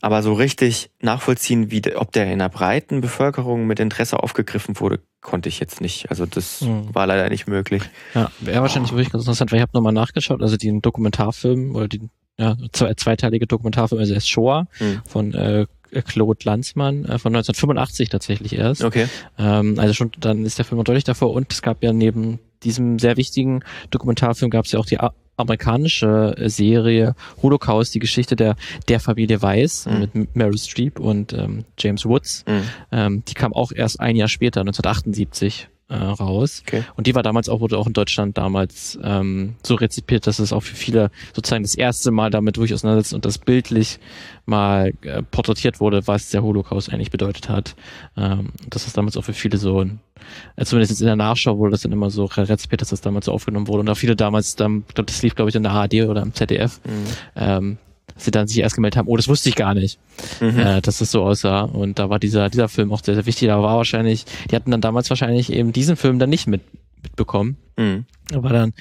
Aber 0.00 0.22
so 0.22 0.32
richtig 0.32 0.90
nachvollziehen, 1.02 1.70
wie, 1.70 1.94
ob 1.94 2.12
der 2.12 2.32
in 2.32 2.38
der 2.38 2.48
breiten 2.48 3.02
Bevölkerung 3.02 3.66
mit 3.66 3.80
Interesse 3.80 4.22
aufgegriffen 4.22 4.80
wurde, 4.80 5.00
konnte 5.20 5.48
ich 5.48 5.60
jetzt 5.60 5.80
nicht. 5.80 6.10
Also 6.10 6.26
das 6.26 6.62
Mhm. 6.62 6.94
war 6.94 7.06
leider 7.06 7.28
nicht 7.28 7.46
möglich. 7.46 7.82
Ja, 8.14 8.30
wäre 8.40 8.62
wahrscheinlich 8.62 8.92
wirklich 8.92 9.10
ganz 9.10 9.24
interessant, 9.24 9.52
weil 9.52 9.58
ich 9.58 9.62
habe 9.62 9.72
nochmal 9.74 9.92
nachgeschaut, 9.92 10.42
also 10.42 10.56
den 10.56 10.80
Dokumentarfilm 10.82 11.74
oder 11.76 11.88
die 11.88 12.08
ja, 12.38 12.56
zwei, 12.72 12.94
zweiteilige 12.94 13.46
Dokumentarfilm, 13.46 14.00
also 14.00 14.14
erst 14.14 14.30
Shoah 14.30 14.66
Mhm. 14.80 15.02
von 15.06 15.34
äh, 15.34 15.66
Claude 16.06 16.38
Lanzmann 16.44 17.04
äh, 17.04 17.18
von 17.18 17.34
1985 17.34 18.08
tatsächlich 18.08 18.54
erst. 18.56 18.82
Okay. 18.84 19.08
Ähm, 19.38 19.78
also 19.78 19.92
schon, 19.92 20.10
dann 20.18 20.44
ist 20.46 20.56
der 20.56 20.64
Film 20.64 20.78
noch 20.78 20.84
deutlich 20.84 21.04
davor 21.04 21.32
und 21.32 21.52
es 21.52 21.60
gab 21.62 21.82
ja 21.82 21.92
neben 21.92 22.38
diesem 22.62 22.98
sehr 22.98 23.16
wichtigen 23.16 23.62
Dokumentarfilm 23.90 24.50
gab 24.50 24.64
es 24.66 24.72
ja 24.72 24.78
auch 24.78 24.86
die 24.86 25.00
A 25.00 25.12
amerikanische 25.40 26.34
äh, 26.36 26.48
Serie 26.48 27.14
Holocaust, 27.42 27.94
die 27.94 27.98
Geschichte 27.98 28.36
der 28.36 28.56
der 28.88 29.00
Familie 29.00 29.40
Weiss 29.42 29.86
Mhm. 29.86 30.08
mit 30.12 30.36
Meryl 30.36 30.58
Streep 30.58 31.00
und 31.00 31.32
ähm, 31.32 31.64
James 31.78 32.04
Woods. 32.04 32.44
Mhm. 32.46 32.62
Ähm, 32.92 33.22
die 33.26 33.34
kam 33.34 33.52
auch 33.54 33.72
erst 33.72 33.98
ein 34.00 34.16
Jahr 34.16 34.28
später, 34.28 34.60
1978, 34.60 35.68
äh, 35.90 35.94
raus. 35.96 36.62
Okay. 36.66 36.84
Und 36.96 37.06
die 37.06 37.14
war 37.14 37.22
damals 37.22 37.48
auch, 37.48 37.60
wurde 37.60 37.76
auch 37.76 37.86
in 37.86 37.92
Deutschland 37.92 38.38
damals 38.38 38.98
ähm, 39.02 39.56
so 39.66 39.74
rezipiert, 39.74 40.26
dass 40.26 40.38
es 40.38 40.52
auch 40.52 40.62
für 40.62 40.74
viele 40.76 41.10
sozusagen 41.34 41.62
das 41.64 41.74
erste 41.74 42.10
Mal 42.12 42.30
damit 42.30 42.56
durch 42.56 42.72
auseinandersetzt 42.72 43.12
und 43.12 43.24
das 43.24 43.38
bildlich 43.38 43.98
mal 44.46 44.92
äh, 45.02 45.22
porträtiert 45.22 45.80
wurde, 45.80 46.06
was 46.06 46.30
der 46.30 46.42
Holocaust 46.42 46.92
eigentlich 46.92 47.10
bedeutet 47.10 47.48
hat. 47.48 47.74
Ähm, 48.16 48.50
dass 48.68 48.84
das 48.84 48.92
damals 48.94 49.16
auch 49.16 49.24
für 49.24 49.32
viele 49.34 49.58
so, 49.58 49.82
äh, 49.82 50.64
zumindest 50.64 51.00
in 51.00 51.06
der 51.06 51.16
Nachschau 51.16 51.58
wurde 51.58 51.72
das 51.72 51.82
dann 51.82 51.92
immer 51.92 52.10
so 52.10 52.24
re- 52.24 52.48
rezipiert, 52.48 52.80
dass 52.80 52.90
das 52.90 53.00
damals 53.00 53.26
so 53.26 53.32
aufgenommen 53.32 53.68
wurde. 53.68 53.80
Und 53.80 53.90
auch 53.90 53.96
viele 53.96 54.16
damals, 54.16 54.56
dann, 54.56 54.84
glaub, 54.94 55.06
das 55.06 55.22
lief 55.22 55.34
glaube 55.34 55.50
ich 55.50 55.54
in 55.56 55.62
der 55.64 55.72
ARD 55.72 55.94
oder 56.08 56.22
im 56.22 56.32
ZDF, 56.34 56.80
Mhm. 56.84 56.90
ähm, 57.36 57.78
sie 58.22 58.30
dann 58.30 58.46
sich 58.46 58.58
erst 58.58 58.74
gemeldet 58.74 58.96
haben, 58.98 59.08
oh, 59.08 59.16
das 59.16 59.28
wusste 59.28 59.48
ich 59.48 59.56
gar 59.56 59.74
nicht 59.74 59.98
Mhm. 60.40 60.58
äh, 60.58 60.80
dass 60.80 61.00
es 61.00 61.10
so 61.10 61.22
aussah. 61.22 61.62
Und 61.62 61.98
da 61.98 62.10
war 62.10 62.18
dieser, 62.18 62.48
dieser 62.50 62.68
Film 62.68 62.92
auch 62.92 63.02
sehr, 63.02 63.14
sehr 63.14 63.26
wichtig. 63.26 63.48
Da 63.48 63.62
war 63.62 63.76
wahrscheinlich, 63.76 64.24
die 64.50 64.56
hatten 64.56 64.70
dann 64.70 64.80
damals 64.80 65.10
wahrscheinlich 65.10 65.52
eben 65.52 65.72
diesen 65.72 65.96
Film 65.96 66.18
dann 66.18 66.30
nicht 66.30 66.46
mit, 66.46 66.62
mitbekommen. 67.02 67.56
Mhm. 67.76 68.04
Er 68.30 68.42
war 68.42 68.52
dann 68.52 68.72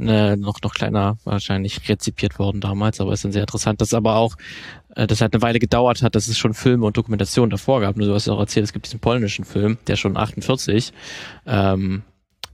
äh, 0.00 0.36
noch, 0.36 0.60
noch 0.62 0.74
kleiner 0.74 1.16
wahrscheinlich 1.24 1.88
rezipiert 1.88 2.38
worden 2.38 2.60
damals, 2.60 3.00
aber 3.00 3.12
ist 3.12 3.24
dann 3.24 3.32
sehr 3.32 3.42
interessant, 3.42 3.80
dass 3.80 3.94
aber 3.94 4.16
auch, 4.16 4.36
äh, 4.96 5.06
das 5.06 5.20
halt 5.20 5.32
eine 5.32 5.42
Weile 5.42 5.58
gedauert 5.58 6.02
hat, 6.02 6.14
dass 6.14 6.28
es 6.28 6.36
schon 6.36 6.54
Filme 6.54 6.84
und 6.86 6.96
Dokumentation 6.96 7.50
davor 7.50 7.80
gab. 7.80 7.96
Nur 7.96 8.08
du 8.08 8.14
hast 8.14 8.26
ja 8.26 8.32
auch 8.32 8.40
erzählt, 8.40 8.64
es 8.64 8.72
gibt 8.72 8.86
diesen 8.86 9.00
polnischen 9.00 9.44
Film, 9.44 9.78
der 9.86 9.96
schon 9.96 10.16
48 10.16 10.92
ähm, 11.46 12.02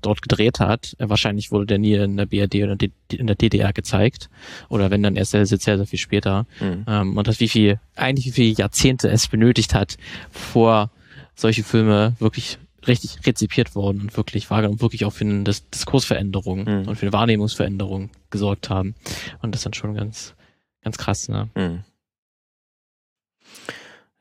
dort 0.05 0.23
gedreht 0.23 0.61
hat. 0.61 0.95
Äh, 0.99 1.09
Wahrscheinlich 1.09 1.51
wurde 1.53 1.67
der 1.67 1.79
nie 1.79 1.95
in 1.95 2.17
der 2.17 2.27
BRD 2.27 2.57
oder 2.65 2.77
in 3.13 3.27
der 3.27 3.37
DDR 3.37 3.73
gezeigt. 3.73 4.29
Oder 4.69 4.91
wenn 4.91 5.03
dann 5.03 5.17
erst 5.17 5.33
sehr, 5.33 5.47
sehr, 5.47 5.59
sehr 5.59 5.87
viel 5.87 5.99
später. 5.99 6.47
Mhm. 6.61 6.85
Ähm, 6.87 7.17
und 7.17 7.27
das 7.27 7.41
wie 7.41 7.49
viel, 7.49 7.81
eigentlich 7.97 8.27
wie 8.27 8.33
viele 8.33 8.55
Jahrzehnte 8.55 9.09
es 9.09 9.29
benötigt 9.29 9.75
hat, 9.75 9.97
vor 10.31 10.91
solche 11.35 11.65
Filme 11.65 12.15
wirklich 12.21 12.59
richtig 12.87 13.27
rezipiert 13.27 13.75
worden 13.75 14.03
und 14.03 14.17
wirklich 14.17 14.51
wahrgenommen, 14.51 14.81
wirklich 14.83 15.05
auch 15.07 15.13
für 15.13 15.25
eine 15.25 15.43
Dis 15.45 15.69
Diskursveränderung 15.71 16.65
Mhm. 16.65 16.89
und 16.89 16.97
für 16.97 17.07
eine 17.07 17.13
Wahrnehmungsveränderung 17.15 18.11
gesorgt 18.31 18.69
haben. 18.69 18.95
Und 19.41 19.53
das 19.53 19.61
ist 19.61 19.65
dann 19.67 19.73
schon 19.75 19.95
ganz, 19.95 20.35
ganz 20.83 20.99
krass, 20.99 21.29
ne? 21.29 21.49
Mhm. 21.55 21.81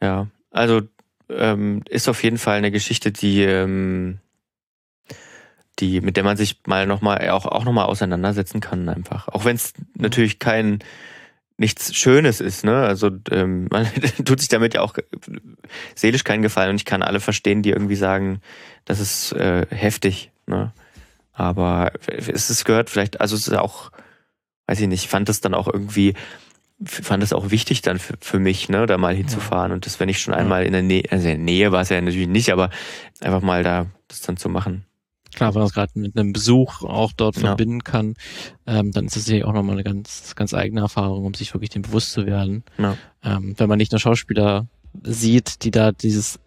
Ja, 0.01 0.27
also 0.51 0.81
ähm, 1.29 1.81
ist 1.89 2.07
auf 2.09 2.23
jeden 2.23 2.37
Fall 2.37 2.57
eine 2.57 2.71
Geschichte, 2.71 3.11
die, 3.11 3.41
ähm, 3.43 4.19
die, 5.79 6.01
mit 6.01 6.17
der 6.17 6.23
man 6.23 6.37
sich 6.37 6.61
mal 6.67 6.85
noch 6.85 7.01
mal 7.01 7.29
auch 7.29 7.45
auch 7.45 7.63
noch 7.63 7.73
mal 7.73 7.85
auseinandersetzen 7.85 8.61
kann 8.61 8.87
einfach. 8.89 9.27
Auch 9.27 9.45
wenn 9.45 9.55
es 9.55 9.73
natürlich 9.95 10.39
kein 10.39 10.79
nichts 11.57 11.95
Schönes 11.95 12.41
ist, 12.41 12.63
ne? 12.63 12.83
Also 12.83 13.11
ähm, 13.31 13.67
man 13.71 13.87
tut 14.25 14.39
sich 14.39 14.49
damit 14.49 14.73
ja 14.73 14.81
auch 14.81 14.95
seelisch 15.95 16.23
keinen 16.23 16.41
Gefallen 16.41 16.71
und 16.71 16.75
ich 16.75 16.85
kann 16.85 17.03
alle 17.03 17.19
verstehen, 17.19 17.61
die 17.61 17.71
irgendwie 17.71 17.95
sagen, 17.95 18.41
das 18.85 18.99
ist 18.99 19.33
äh, 19.33 19.65
heftig, 19.69 20.31
ne? 20.45 20.73
Aber 21.33 21.93
es 22.07 22.51
ist 22.51 22.65
gehört 22.65 22.91
vielleicht, 22.91 23.19
also 23.19 23.35
es 23.35 23.47
ist 23.47 23.55
auch, 23.55 23.91
weiß 24.67 24.79
ich 24.79 24.87
nicht, 24.87 25.07
fand 25.09 25.29
das 25.29 25.41
dann 25.41 25.55
auch 25.55 25.67
irgendwie, 25.67 26.13
fand 26.85 27.23
es 27.23 27.33
auch 27.33 27.49
wichtig 27.49 27.81
dann 27.81 27.97
für, 27.97 28.13
für 28.21 28.37
mich, 28.37 28.69
ne, 28.69 28.85
da 28.85 28.99
mal 28.99 29.15
hinzufahren 29.15 29.71
und 29.71 29.87
das, 29.87 29.99
wenn 29.99 30.09
ich 30.09 30.19
schon 30.19 30.35
einmal 30.35 30.63
in 30.63 30.73
der 30.73 30.83
Nähe, 30.83 31.05
also 31.09 31.27
in 31.27 31.35
der 31.35 31.43
Nähe 31.43 31.71
war 31.71 31.81
es 31.81 31.89
ja 31.89 31.99
natürlich 31.99 32.27
nicht, 32.27 32.51
aber 32.51 32.69
einfach 33.19 33.41
mal 33.41 33.63
da 33.63 33.87
das 34.09 34.21
dann 34.21 34.37
zu 34.37 34.47
machen. 34.47 34.85
Klar, 35.35 35.53
wenn 35.53 35.59
man 35.61 35.67
es 35.67 35.73
gerade 35.73 35.91
mit 35.99 36.17
einem 36.17 36.33
Besuch 36.33 36.83
auch 36.83 37.11
dort 37.13 37.35
Ja. 37.37 37.41
verbinden 37.47 37.83
kann, 37.83 38.15
ähm, 38.67 38.91
dann 38.91 39.05
ist 39.05 39.15
es 39.17 39.27
ja 39.27 39.45
auch 39.45 39.53
nochmal 39.53 39.73
eine 39.75 39.83
ganz, 39.83 40.35
ganz 40.35 40.53
eigene 40.53 40.81
Erfahrung, 40.81 41.25
um 41.25 41.33
sich 41.33 41.53
wirklich 41.53 41.69
dem 41.71 41.81
bewusst 41.81 42.11
zu 42.11 42.25
werden. 42.25 42.63
Ja. 42.77 42.97
Ähm, 43.23 43.53
wenn 43.57 43.69
man 43.69 43.77
nicht 43.77 43.91
nur 43.91 43.99
Schauspieler 43.99 44.67
sieht, 45.03 45.63
die 45.63 45.71
da 45.71 45.91
dieses, 45.91 46.39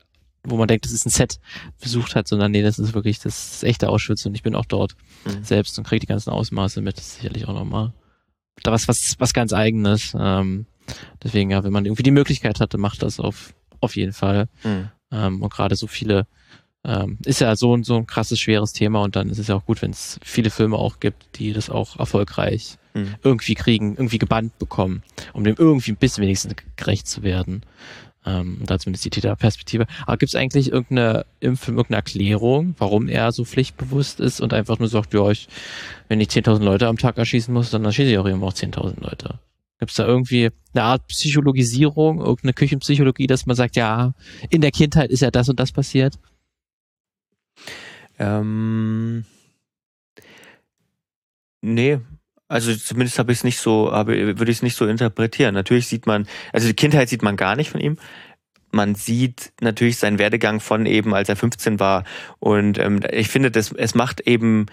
wo 0.44 0.56
man 0.56 0.68
denkt, 0.68 0.84
das 0.84 0.92
ist 0.92 1.04
ein 1.06 1.10
Set, 1.10 1.40
besucht 1.80 2.14
hat, 2.14 2.28
sondern 2.28 2.52
nee, 2.52 2.62
das 2.62 2.78
ist 2.78 2.94
wirklich 2.94 3.18
das, 3.18 3.50
das 3.50 3.62
echte 3.64 3.88
Auschwitz 3.88 4.24
und 4.26 4.34
ich 4.34 4.42
bin 4.42 4.54
auch 4.54 4.66
dort 4.66 4.94
Mhm. 5.24 5.42
selbst 5.42 5.76
und 5.78 5.84
kriege 5.86 6.00
die 6.00 6.06
ganzen 6.06 6.30
Ausmaße 6.30 6.80
mit. 6.80 6.96
Das 6.98 7.06
ist 7.06 7.16
sicherlich 7.16 7.48
auch 7.48 7.54
nochmal 7.54 7.92
da 8.62 8.70
was, 8.72 8.86
was, 8.88 9.16
was 9.18 9.34
ganz 9.34 9.52
eigenes. 9.52 10.16
Ähm, 10.18 10.66
deswegen, 11.22 11.50
ja, 11.50 11.64
wenn 11.64 11.72
man 11.72 11.84
irgendwie 11.84 12.04
die 12.04 12.10
Möglichkeit 12.12 12.60
hatte, 12.60 12.78
macht 12.78 13.02
das 13.02 13.18
auf, 13.20 13.54
auf 13.80 13.96
jeden 13.96 14.12
Fall. 14.12 14.48
Mhm. 14.64 14.88
Ähm, 15.10 15.42
und 15.42 15.52
gerade 15.52 15.74
so 15.76 15.86
viele, 15.88 16.26
ähm, 16.86 17.18
ist 17.24 17.40
ja 17.40 17.54
so 17.56 17.76
ein, 17.76 17.82
so 17.82 17.96
ein 17.96 18.06
krasses, 18.06 18.38
schweres 18.40 18.72
Thema 18.72 19.02
und 19.02 19.16
dann 19.16 19.28
ist 19.28 19.38
es 19.38 19.48
ja 19.48 19.56
auch 19.56 19.66
gut, 19.66 19.82
wenn 19.82 19.90
es 19.90 20.18
viele 20.22 20.50
Filme 20.50 20.76
auch 20.76 21.00
gibt, 21.00 21.38
die 21.38 21.52
das 21.52 21.68
auch 21.68 21.98
erfolgreich 21.98 22.78
Mhm. 22.96 23.14
irgendwie 23.22 23.54
kriegen, 23.54 23.90
irgendwie 23.92 24.18
gebannt 24.18 24.58
bekommen, 24.58 25.02
um 25.34 25.44
dem 25.44 25.54
irgendwie 25.58 25.92
ein 25.92 25.96
bisschen 25.96 26.22
wenigstens 26.22 26.54
gerecht 26.76 27.06
zu 27.06 27.22
werden. 27.22 27.60
Ähm, 28.24 28.56
und 28.60 28.70
da 28.70 28.78
zumindest 28.78 29.04
die 29.04 29.10
Täterperspektive. 29.10 29.86
Aber 30.06 30.16
gibt 30.16 30.30
es 30.30 30.34
eigentlich 30.34 30.72
irgendeine 30.72 31.26
im 31.38 31.56
Film 31.58 31.76
irgendeine 31.76 31.98
Erklärung, 31.98 32.74
warum 32.78 33.08
er 33.08 33.32
so 33.32 33.44
pflichtbewusst 33.44 34.18
ist 34.18 34.40
und 34.40 34.54
einfach 34.54 34.78
nur 34.78 34.88
sagt, 34.88 35.12
ja, 35.12 35.30
ich, 35.30 35.46
wenn 36.08 36.20
ich 36.20 36.28
10.000 36.28 36.64
Leute 36.64 36.88
am 36.88 36.96
Tag 36.96 37.18
erschießen 37.18 37.52
muss, 37.52 37.70
dann 37.70 37.84
erschieße 37.84 38.10
ich 38.10 38.18
auch 38.18 38.24
irgendwo 38.24 38.46
auch 38.46 38.54
10.000 38.54 39.00
Leute. 39.02 39.38
Gibt 39.78 39.90
es 39.90 39.96
da 39.98 40.06
irgendwie 40.06 40.48
eine 40.72 40.82
Art 40.82 41.06
Psychologisierung, 41.08 42.18
irgendeine 42.20 42.54
Küchenpsychologie, 42.54 43.26
dass 43.26 43.44
man 43.44 43.56
sagt, 43.56 43.76
ja, 43.76 44.14
in 44.48 44.62
der 44.62 44.70
Kindheit 44.70 45.10
ist 45.10 45.20
ja 45.20 45.30
das 45.30 45.50
und 45.50 45.60
das 45.60 45.70
passiert? 45.70 46.18
Ähm, 48.18 49.24
nee, 51.60 52.00
also 52.48 52.74
zumindest 52.74 53.18
habe 53.18 53.32
ich 53.32 53.38
es 53.38 53.44
nicht 53.44 53.58
so, 53.58 53.90
würde 53.90 54.50
ich 54.50 54.58
es 54.58 54.62
nicht 54.62 54.76
so 54.76 54.86
interpretieren. 54.86 55.54
Natürlich 55.54 55.88
sieht 55.88 56.06
man, 56.06 56.26
also 56.52 56.68
die 56.68 56.74
Kindheit 56.74 57.08
sieht 57.08 57.22
man 57.22 57.36
gar 57.36 57.56
nicht 57.56 57.70
von 57.70 57.80
ihm. 57.80 57.98
man 58.72 58.94
sieht 58.94 59.52
natürlich 59.60 59.96
seinen 59.96 60.18
Werdegang 60.18 60.60
von 60.60 60.86
eben, 60.86 61.14
als 61.14 61.28
er 61.28 61.36
15 61.36 61.80
war. 61.80 62.04
Und 62.40 62.78
ähm, 62.78 63.00
ich 63.10 63.28
finde, 63.28 63.50
das, 63.50 63.72
es 63.72 63.94
macht 63.94 64.20
eben, 64.20 64.66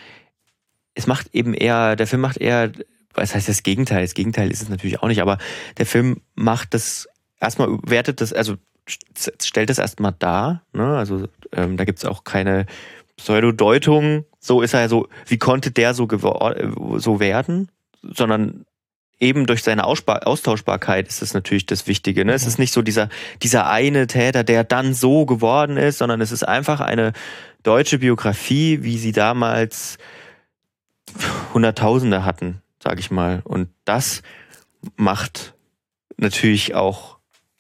es 0.94 1.08
macht 1.08 1.34
eben 1.34 1.54
eher, 1.54 1.96
der 1.96 2.08
Film 2.08 2.22
macht 2.22 2.38
eher, 2.38 2.72
was 3.14 3.34
heißt 3.34 3.48
das 3.48 3.64
Gegenteil? 3.64 4.02
Das 4.02 4.14
Gegenteil 4.14 4.52
ist 4.52 4.62
es 4.62 4.70
natürlich 4.70 5.02
auch 5.02 5.08
nicht, 5.08 5.22
aber 5.22 5.38
der 5.78 5.86
Film 5.86 6.22
macht 6.36 6.74
das 6.74 7.08
erstmal, 7.40 7.78
wertet 7.84 8.22
das, 8.22 8.34
also 8.34 8.58
stellt 8.86 9.70
das 9.70 9.80
erstmal 9.80 10.14
dar. 10.18 10.64
Ne? 10.74 10.98
Also 10.98 11.28
ähm, 11.54 11.78
da 11.78 11.86
gibt's 11.86 12.06
auch 12.06 12.24
keine 12.24 12.66
Pseudodeutung. 13.18 14.26
So 14.40 14.62
ist 14.62 14.74
er 14.74 14.90
so, 14.90 15.08
wie 15.28 15.38
konnte 15.38 15.72
der 15.72 15.94
so, 15.94 16.08
so 16.98 17.20
werden? 17.20 17.70
Sondern 18.02 18.66
eben 19.20 19.46
durch 19.46 19.64
seine 19.64 19.86
Austauschbarkeit 19.86 21.08
ist 21.08 21.22
das 21.22 21.34
natürlich 21.34 21.66
das 21.66 21.88
Wichtige. 21.88 22.26
Ne? 22.26 22.34
Es 22.34 22.46
ist 22.46 22.60
nicht 22.60 22.74
so 22.74 22.82
dieser, 22.82 23.10
dieser 23.42 23.70
eine 23.70 24.08
Täter, 24.08 24.44
der 24.44 24.64
dann 24.64 24.94
so 24.94 25.26
geworden 25.26 25.78
ist, 25.78 26.00
sondern 26.00 26.20
es 26.20 26.32
ist 26.32 26.44
einfach 26.44 26.82
eine 26.82 27.14
deutsche 27.64 28.00
Biografie, 28.00 28.84
wie 28.84 28.98
sie 28.98 29.14
damals 29.14 29.98
Hunderttausende 31.54 32.26
hatten, 32.26 32.62
sag 32.84 33.00
ich 33.00 33.12
mal. 33.12 33.42
Und 33.46 33.70
das 33.86 34.24
macht 34.98 35.54
natürlich 36.18 36.76
auch 36.76 37.18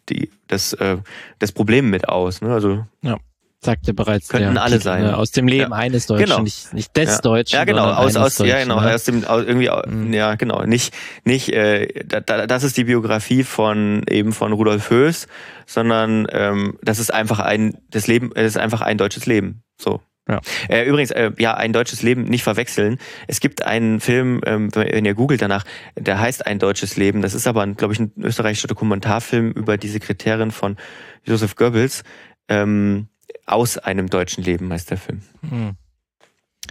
die, 0.09 0.29
das, 0.47 0.73
äh, 0.73 0.97
das 1.39 1.53
Problem 1.53 1.89
mit 1.89 2.09
aus. 2.09 2.41
Ne? 2.41 2.51
Also 2.53 2.85
ja 3.01 3.17
sagte 3.63 3.93
bereits 3.93 4.29
könnten 4.29 4.57
alle 4.57 4.73
Titel, 4.75 4.83
sein 4.83 5.03
ne? 5.03 5.17
aus 5.17 5.31
dem 5.31 5.47
Leben 5.47 5.71
ja. 5.71 5.77
eines 5.77 6.07
Deutschen 6.07 6.25
genau. 6.25 6.41
nicht, 6.41 6.73
nicht 6.73 6.95
des 6.95 7.09
ja. 7.09 7.21
Deutschen 7.21 7.55
ja 7.55 7.63
genau 7.63 7.85
aus 7.85 8.15
aus 8.15 8.35
Deutschen, 8.35 8.49
ja 8.49 8.59
genau 8.59 8.79
ne? 8.79 8.93
aus 8.93 9.03
dem 9.03 9.25
aus, 9.25 9.43
irgendwie 9.45 9.69
mhm. 9.87 10.13
ja 10.13 10.35
genau 10.35 10.63
nicht 10.63 10.93
nicht 11.23 11.49
äh, 11.49 11.87
da, 12.05 12.21
das 12.47 12.63
ist 12.63 12.77
die 12.77 12.85
Biografie 12.85 13.43
von 13.43 14.03
eben 14.09 14.33
von 14.33 14.53
Rudolf 14.53 14.89
Höß 14.89 15.27
sondern 15.65 16.27
ähm, 16.31 16.77
das 16.81 16.99
ist 16.99 17.13
einfach 17.13 17.39
ein 17.39 17.77
das 17.89 18.07
Leben 18.07 18.31
es 18.35 18.47
ist 18.47 18.57
einfach 18.57 18.81
ein 18.81 18.97
deutsches 18.97 19.25
Leben 19.25 19.63
so 19.77 20.01
ja. 20.27 20.39
Äh, 20.69 20.85
übrigens, 20.85 21.11
äh, 21.11 21.31
ja, 21.37 21.53
ein 21.55 21.73
deutsches 21.73 22.01
Leben 22.01 22.23
nicht 22.23 22.43
verwechseln. 22.43 22.97
Es 23.27 23.41
gibt 23.41 23.63
einen 23.63 23.99
Film, 23.99 24.39
ähm, 24.45 24.73
wenn 24.73 25.03
ihr 25.03 25.15
googelt 25.15 25.41
danach, 25.41 25.65
der 25.97 26.19
heißt 26.19 26.47
Ein 26.47 26.59
deutsches 26.59 26.95
Leben. 26.95 27.21
Das 27.21 27.33
ist 27.33 27.45
aber, 27.45 27.67
glaube 27.67 27.93
ich, 27.93 27.99
ein 27.99 28.13
österreichischer 28.17 28.69
Dokumentarfilm 28.69 29.51
über 29.51 29.77
die 29.77 29.89
Sekretärin 29.89 30.51
von 30.51 30.77
Joseph 31.25 31.55
Goebbels. 31.55 32.03
Ähm, 32.47 33.09
aus 33.45 33.77
einem 33.77 34.09
deutschen 34.09 34.43
Leben 34.43 34.71
heißt 34.71 34.91
der 34.91 34.97
Film. 34.97 35.21
Hm. 35.47 35.75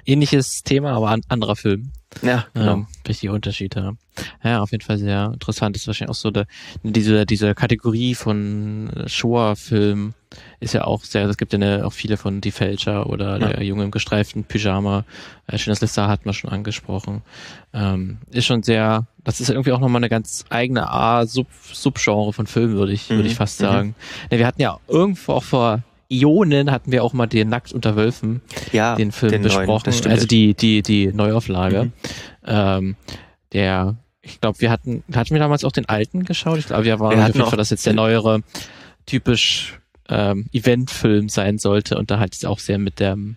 Ähnliches 0.05 0.63
Thema, 0.63 0.93
aber 0.93 1.11
an, 1.11 1.23
anderer 1.29 1.57
Film. 1.57 1.93
Ja, 2.21 2.47
genau. 2.53 2.73
Ähm, 2.73 2.87
richtige 3.09 3.33
Unterschiede. 3.33 3.97
Ja, 4.43 4.61
auf 4.61 4.73
jeden 4.73 4.85
Fall 4.85 4.99
sehr 4.99 5.31
interessant. 5.33 5.75
Das 5.75 5.83
ist 5.83 5.87
wahrscheinlich 5.87 6.11
auch 6.11 6.21
so 6.21 6.31
der, 6.31 6.47
diese, 6.83 7.25
diese 7.25 7.55
Kategorie 7.55 8.15
von 8.15 8.91
Shoah-Film 9.07 10.15
ist 10.61 10.75
ja 10.75 10.85
auch 10.85 11.05
sehr, 11.05 11.27
es 11.27 11.37
gibt 11.37 11.53
ja 11.53 11.59
eine, 11.59 11.87
auch 11.87 11.93
viele 11.93 12.17
von 12.17 12.41
Die 12.41 12.51
Fälscher 12.51 13.09
oder 13.09 13.39
ja. 13.39 13.49
der 13.49 13.63
Junge 13.63 13.85
im 13.85 13.91
gestreiften 13.91 14.45
Pyjama. 14.45 15.05
Äh, 15.47 15.59
Schönes 15.59 15.81
Lister 15.81 16.09
hat 16.09 16.27
man 16.27 16.35
schon 16.35 16.51
angesprochen. 16.51 17.23
Ähm, 17.73 18.19
ist 18.31 18.47
schon 18.47 18.63
sehr, 18.63 19.07
das 19.25 19.41
ist 19.41 19.49
irgendwie 19.49 19.73
auch 19.73 19.81
nochmal 19.81 20.01
eine 20.01 20.09
ganz 20.09 20.45
eigene 20.51 20.89
Art, 20.89 21.31
Sub, 21.31 21.47
Subgenre 21.73 22.33
von 22.33 22.47
Filmen, 22.47 22.75
würde 22.75 22.93
ich, 22.93 23.09
mhm. 23.09 23.17
würde 23.17 23.29
ich 23.29 23.37
fast 23.37 23.61
mhm. 23.61 23.65
sagen. 23.65 23.89
Mhm. 23.89 23.95
Ja, 24.31 24.39
wir 24.39 24.47
hatten 24.47 24.61
ja 24.61 24.79
irgendwo 24.89 25.33
auch 25.33 25.45
vor 25.45 25.83
Ionen 26.13 26.71
hatten 26.71 26.93
wir 26.93 27.03
auch 27.03 27.13
mal 27.13 27.27
den 27.27 27.49
Nackt 27.49 27.73
unter 27.73 27.97
Wölfen, 27.97 28.43
ja, 28.73 28.97
den 28.97 29.13
Film 29.13 29.33
den 29.33 29.43
besprochen, 29.43 29.91
neuen, 29.91 30.11
also 30.11 30.27
die, 30.27 30.55
die, 30.55 30.83
die 30.83 31.07
Neuauflage. 31.09 31.85
Mhm. 31.85 31.93
Ähm, 32.47 32.97
der, 33.53 33.97
ich 34.21 34.41
glaube, 34.41 34.61
wir 34.61 34.71
hatten, 34.71 35.03
hatten 35.15 35.31
wir 35.31 35.39
damals 35.39 35.65
auch 35.65 35.73
den 35.73 35.89
alten 35.89 36.25
geschaut? 36.25 36.59
Ich 36.59 36.67
glaube, 36.67 36.85
wir 36.85 37.01
waren 37.01 37.17
wir 37.17 37.27
auf 37.27 37.35
jeden 37.35 37.47
Fall, 37.49 37.57
dass 37.57 37.71
jetzt 37.71 37.87
der 37.87 37.95
neuere 37.95 38.43
typisch 39.07 39.81
ähm, 40.09 40.47
Eventfilm 40.53 41.29
sein 41.29 41.59
sollte 41.59 41.97
und 41.97 42.11
da 42.11 42.19
halt 42.19 42.35
jetzt 42.35 42.47
auch 42.47 42.59
sehr 42.59 42.79
mit 42.79 43.01
dem 43.01 43.37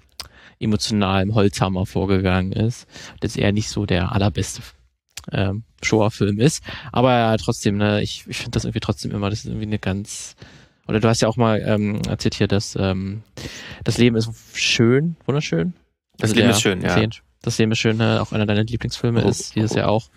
emotionalen 0.59 1.33
Holzhammer 1.33 1.85
vorgegangen 1.85 2.51
ist. 2.51 2.87
Das 3.19 3.35
eher 3.35 3.51
nicht 3.51 3.69
so 3.69 3.85
der 3.85 4.11
allerbeste 4.11 4.61
ähm, 5.31 5.63
Shoah-Film 5.81 6.39
ist. 6.39 6.63
Aber 6.91 7.11
ja, 7.11 7.37
trotzdem, 7.37 7.77
ne, 7.77 8.01
ich, 8.01 8.25
ich 8.27 8.37
finde 8.37 8.51
das 8.51 8.65
irgendwie 8.65 8.79
trotzdem 8.79 9.11
immer, 9.11 9.29
das 9.29 9.39
ist 9.39 9.45
irgendwie 9.45 9.65
eine 9.65 9.79
ganz 9.79 10.35
oder 10.87 10.99
du 10.99 11.07
hast 11.07 11.21
ja 11.21 11.27
auch 11.27 11.37
mal 11.37 11.61
ähm, 11.65 12.01
erzählt 12.07 12.35
hier, 12.35 12.47
dass 12.47 12.75
ähm, 12.79 13.23
das 13.83 13.97
Leben 13.97 14.15
ist 14.15 14.29
schön, 14.53 15.15
wunderschön. 15.25 15.73
Das 16.17 16.31
also 16.31 16.35
Leben 16.35 16.49
ist 16.51 16.61
schön, 16.61 16.81
ja. 16.81 17.07
Das 17.41 17.57
Leben 17.57 17.71
ist 17.71 17.79
schön, 17.79 17.97
ne? 17.97 18.21
auch 18.21 18.31
einer 18.31 18.45
deiner 18.45 18.63
Lieblingsfilme 18.63 19.23
oh, 19.23 19.29
ist, 19.29 19.55
dieses 19.55 19.71
oh, 19.71 19.75
oh. 19.75 19.77
Jahr 19.77 19.89
auch 19.89 20.09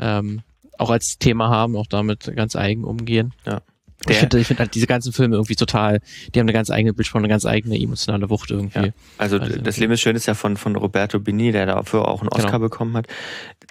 ähm, 0.00 0.42
auch 0.78 0.90
als 0.90 1.18
Thema 1.18 1.48
haben, 1.50 1.76
auch 1.76 1.86
damit 1.86 2.32
ganz 2.34 2.56
eigen 2.56 2.84
umgehen. 2.84 3.34
Ja. 3.44 3.62
Der, 4.06 4.12
ich 4.12 4.18
finde 4.18 4.38
ich 4.38 4.46
find 4.46 4.60
halt 4.60 4.74
diese 4.74 4.86
ganzen 4.86 5.12
Filme 5.12 5.34
irgendwie 5.34 5.56
total, 5.56 6.00
die 6.32 6.38
haben 6.38 6.44
eine 6.44 6.52
ganz 6.52 6.70
eigene 6.70 6.92
Bildsprache, 6.92 7.18
eine 7.18 7.28
ganz 7.28 7.44
eigene 7.44 7.76
emotionale 7.76 8.30
Wucht 8.30 8.50
irgendwie. 8.50 8.78
Ja. 8.78 8.92
Also, 9.18 9.38
also, 9.38 9.58
das 9.60 9.76
Leben 9.78 9.92
ist 9.92 10.00
schön 10.00 10.14
ist 10.14 10.26
ja 10.26 10.34
von, 10.34 10.56
von 10.56 10.76
Roberto 10.76 11.18
Bini, 11.18 11.50
der 11.50 11.66
dafür 11.66 12.06
auch 12.06 12.20
einen 12.20 12.28
Oscar 12.28 12.52
genau. 12.52 12.60
bekommen 12.60 12.96
hat. 12.96 13.06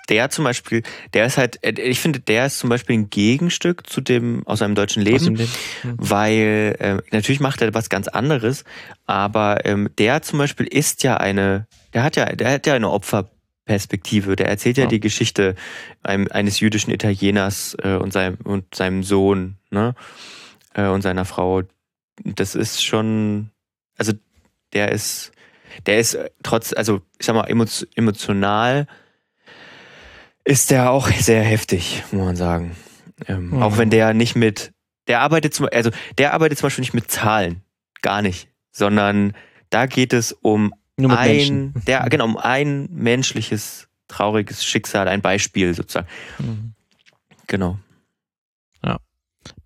Der 0.09 0.30
zum 0.30 0.43
Beispiel, 0.43 0.84
der 1.13 1.25
ist 1.25 1.38
halt, 1.38 1.59
ich 1.63 1.99
finde, 1.99 2.19
der 2.19 2.47
ist 2.47 2.59
zum 2.59 2.69
Beispiel 2.69 2.97
ein 2.97 3.09
Gegenstück 3.09 3.89
zu 3.89 4.01
dem 4.01 4.45
aus 4.45 4.61
einem 4.61 4.75
deutschen 4.75 5.01
Leben, 5.01 5.36
Leben. 5.36 5.49
Mhm. 5.84 5.95
weil 5.97 6.75
äh, 6.80 6.97
natürlich 7.11 7.39
macht 7.39 7.61
er 7.61 7.73
was 7.73 7.89
ganz 7.89 8.09
anderes, 8.09 8.65
aber 9.05 9.65
ähm, 9.65 9.89
der 9.97 10.21
zum 10.23 10.39
Beispiel 10.39 10.67
ist 10.67 11.03
ja 11.03 11.15
eine, 11.17 11.67
der 11.93 12.03
hat 12.03 12.17
ja, 12.17 12.25
der 12.25 12.51
hat 12.51 12.67
ja 12.67 12.73
eine 12.73 12.89
Opfer 12.89 13.30
Perspektive. 13.68 14.36
Der 14.36 14.47
erzählt 14.47 14.78
ja, 14.78 14.86
ja 14.86 14.89
die 14.89 14.99
Geschichte 14.99 15.55
einem, 16.01 16.28
eines 16.32 16.59
jüdischen 16.59 16.91
Italieners 16.91 17.78
äh, 17.84 17.95
und, 17.95 18.11
seinem, 18.11 18.38
und 18.43 18.74
seinem 18.74 19.03
Sohn 19.03 19.57
ne? 19.70 19.93
Äh, 20.74 20.88
und 20.88 21.03
seiner 21.03 21.26
Frau. 21.26 21.61
Das 22.24 22.55
ist 22.55 22.84
schon, 22.84 23.51
also 23.97 24.13
der 24.74 24.91
ist, 24.91 25.32
der 25.86 25.99
ist 25.99 26.18
trotz, 26.41 26.74
also 26.74 27.01
ich 27.20 27.26
sag 27.26 27.36
mal, 27.36 27.47
emotional 27.95 28.88
ist 30.43 30.72
der 30.72 30.91
auch 30.91 31.09
sehr 31.09 31.43
heftig, 31.43 32.03
muss 32.11 32.26
man 32.26 32.36
sagen. 32.36 32.76
Ähm, 33.28 33.49
mhm. 33.49 33.61
Auch 33.61 33.78
wenn 33.78 33.89
der 33.89 34.13
nicht 34.13 34.36
mit, 34.36 34.72
der 35.07 35.22
arbeitet 35.22 35.53
zum, 35.53 35.68
also 35.72 35.91
der 36.18 36.34
arbeitet 36.34 36.57
zum 36.57 36.68
Beispiel 36.68 36.84
nicht 36.84 36.93
mit 36.93 37.11
Zahlen, 37.11 37.61
gar 38.01 38.22
nicht, 38.22 38.49
sondern 38.72 39.34
da 39.70 39.86
geht 39.86 40.13
es 40.13 40.32
um 40.32 40.74
nur 40.97 41.11
mit 41.11 41.19
ein, 41.19 41.35
Menschen. 41.35 41.73
Der, 41.85 42.07
genau, 42.09 42.25
um 42.25 42.37
ein 42.37 42.89
menschliches, 42.91 43.87
trauriges 44.07 44.65
Schicksal, 44.65 45.07
ein 45.07 45.21
Beispiel 45.21 45.73
sozusagen. 45.73 46.07
Mhm. 46.39 46.73
Genau. 47.45 47.77
Ja. 48.83 48.97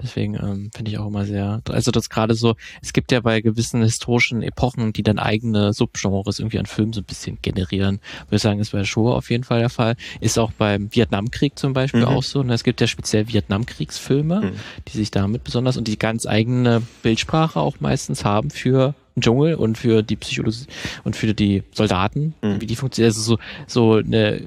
Deswegen 0.01 0.35
ähm, 0.35 0.71
finde 0.75 0.91
ich 0.91 0.97
auch 0.97 1.07
immer 1.07 1.25
sehr, 1.25 1.61
also 1.69 1.89
das 1.91 2.09
gerade 2.09 2.33
so, 2.35 2.55
es 2.81 2.93
gibt 2.93 3.11
ja 3.11 3.21
bei 3.21 3.41
gewissen 3.41 3.81
historischen 3.81 4.43
Epochen, 4.43 4.93
die 4.93 5.03
dann 5.03 5.17
eigene 5.19 5.73
Subgenres 5.73 6.39
irgendwie 6.39 6.59
an 6.59 6.65
Filmen 6.65 6.93
so 6.93 7.01
ein 7.01 7.05
bisschen 7.05 7.39
generieren. 7.41 7.99
Würde 8.25 8.35
ich 8.35 8.41
sagen, 8.41 8.59
ist 8.59 8.71
bei 8.71 8.83
Shoah 8.83 9.15
auf 9.15 9.31
jeden 9.31 9.43
Fall 9.43 9.59
der 9.59 9.69
Fall. 9.69 9.95
Ist 10.19 10.37
auch 10.37 10.51
beim 10.51 10.93
Vietnamkrieg 10.93 11.57
zum 11.57 11.73
Beispiel 11.73 12.01
mhm. 12.01 12.07
auch 12.07 12.23
so. 12.23 12.41
Und 12.41 12.49
es 12.49 12.63
gibt 12.63 12.81
ja 12.81 12.87
speziell 12.87 13.27
Vietnamkriegsfilme, 13.29 14.41
mhm. 14.41 14.51
die 14.87 14.97
sich 14.97 15.11
damit 15.11 15.43
besonders 15.43 15.77
und 15.77 15.87
die 15.87 15.97
ganz 15.97 16.25
eigene 16.25 16.81
Bildsprache 17.01 17.59
auch 17.59 17.79
meistens 17.79 18.25
haben 18.25 18.49
für 18.49 18.93
Dschungel 19.19 19.55
und 19.55 19.77
für 19.77 20.03
die 20.03 20.15
Psychologie 20.15 20.65
und 21.03 21.15
für 21.15 21.33
die 21.33 21.63
Soldaten, 21.73 22.33
mhm. 22.41 22.61
wie 22.61 22.65
die 22.65 22.75
funktionieren. 22.75 23.09
Also 23.09 23.21
so, 23.21 23.37
so 23.67 23.93
eine 23.95 24.35
äh, 24.37 24.43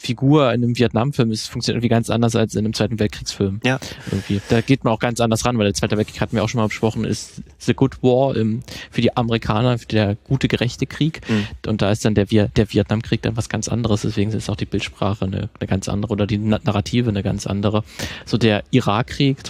Figur 0.00 0.50
in 0.54 0.64
einem 0.64 0.78
Vietnam-Film 0.78 1.30
ist, 1.30 1.48
funktioniert 1.48 1.76
irgendwie 1.76 1.90
ganz 1.90 2.08
anders 2.08 2.34
als 2.34 2.54
in 2.54 2.60
einem 2.60 2.72
Zweiten 2.72 2.98
Weltkriegsfilm. 2.98 3.60
Ja. 3.62 3.78
Irgendwie. 4.10 4.40
Da 4.48 4.62
geht 4.62 4.82
man 4.82 4.94
auch 4.94 4.98
ganz 4.98 5.20
anders 5.20 5.44
ran, 5.44 5.58
weil 5.58 5.66
der 5.66 5.74
Zweite 5.74 5.98
Weltkrieg 5.98 6.22
hatten 6.22 6.34
wir 6.34 6.42
auch 6.42 6.48
schon 6.48 6.58
mal 6.58 6.68
besprochen, 6.68 7.04
ist 7.04 7.42
The 7.58 7.74
Good 7.74 8.02
War 8.02 8.34
im, 8.34 8.62
für 8.90 9.02
die 9.02 9.14
Amerikaner, 9.14 9.78
für 9.78 9.86
der 9.86 10.16
gute, 10.24 10.48
gerechte 10.48 10.86
Krieg. 10.86 11.20
Mhm. 11.28 11.46
Und 11.66 11.82
da 11.82 11.90
ist 11.90 12.02
dann 12.06 12.14
der, 12.14 12.24
der 12.24 12.72
Vietnamkrieg 12.72 13.20
dann 13.20 13.36
was 13.36 13.50
ganz 13.50 13.68
anderes. 13.68 14.00
Deswegen 14.00 14.32
ist 14.32 14.48
auch 14.48 14.56
die 14.56 14.64
Bildsprache 14.64 15.26
eine, 15.26 15.50
eine 15.60 15.66
ganz 15.68 15.86
andere 15.86 16.12
oder 16.12 16.26
die 16.26 16.38
Narrative 16.38 17.10
eine 17.10 17.22
ganz 17.22 17.46
andere. 17.46 17.84
So 18.24 18.38
der 18.38 18.64
Irakkrieg 18.70 19.44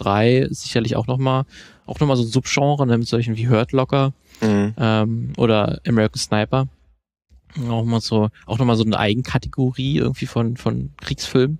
2003 0.00 0.48
sicherlich 0.50 0.96
auch 0.96 1.06
nochmal 1.06 1.44
auch 1.86 1.98
nochmal 1.98 2.16
so 2.16 2.22
ein 2.22 2.28
Subgenre 2.28 2.86
ne, 2.86 2.98
mit 2.98 3.08
solchen 3.08 3.36
wie 3.36 3.48
Hurt 3.48 3.72
Locker 3.72 4.12
mhm. 4.40 4.74
ähm, 4.78 5.32
oder 5.36 5.80
American 5.86 6.20
Sniper. 6.20 6.68
Auch 7.68 7.84
mal 7.84 8.00
so, 8.00 8.28
auch 8.46 8.58
nochmal 8.58 8.76
so 8.76 8.84
eine 8.84 8.96
Eigenkategorie 8.96 9.96
irgendwie 9.96 10.26
von, 10.26 10.56
von 10.56 10.90
Kriegsfilmen, 11.00 11.58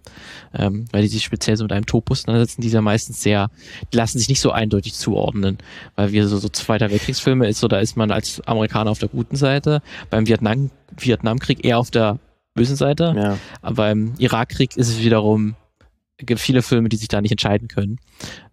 ähm, 0.54 0.84
weil 0.92 1.02
die 1.02 1.08
sich 1.08 1.24
speziell 1.24 1.56
so 1.56 1.64
mit 1.64 1.72
einem 1.72 1.84
Topos 1.84 2.20
auseinandersetzen, 2.20 2.60
die 2.62 2.68
ja 2.68 2.80
meistens 2.80 3.20
sehr, 3.20 3.50
die 3.92 3.96
lassen 3.96 4.20
sich 4.20 4.28
nicht 4.28 4.40
so 4.40 4.52
eindeutig 4.52 4.94
zuordnen, 4.94 5.58
weil 5.96 6.12
wir 6.12 6.28
so, 6.28 6.38
so 6.38 6.48
Zweiter 6.48 6.92
Weltkriegsfilme 6.92 7.48
ist 7.48 7.58
so, 7.58 7.66
da 7.66 7.80
ist 7.80 7.96
man 7.96 8.12
als 8.12 8.40
Amerikaner 8.46 8.92
auf 8.92 9.00
der 9.00 9.08
guten 9.08 9.34
Seite, 9.34 9.82
beim 10.10 10.28
Vietnam, 10.28 10.70
Vietnamkrieg 10.96 11.64
eher 11.64 11.80
auf 11.80 11.90
der 11.90 12.20
bösen 12.54 12.76
Seite, 12.76 13.12
ja. 13.16 13.38
aber 13.60 13.74
beim 13.74 14.14
Irakkrieg 14.18 14.76
ist 14.76 14.90
es 14.90 15.02
wiederum, 15.02 15.56
gibt 16.26 16.40
viele 16.40 16.62
Filme, 16.62 16.88
die 16.88 16.96
sich 16.96 17.08
da 17.08 17.20
nicht 17.20 17.32
entscheiden 17.32 17.68
können. 17.68 17.98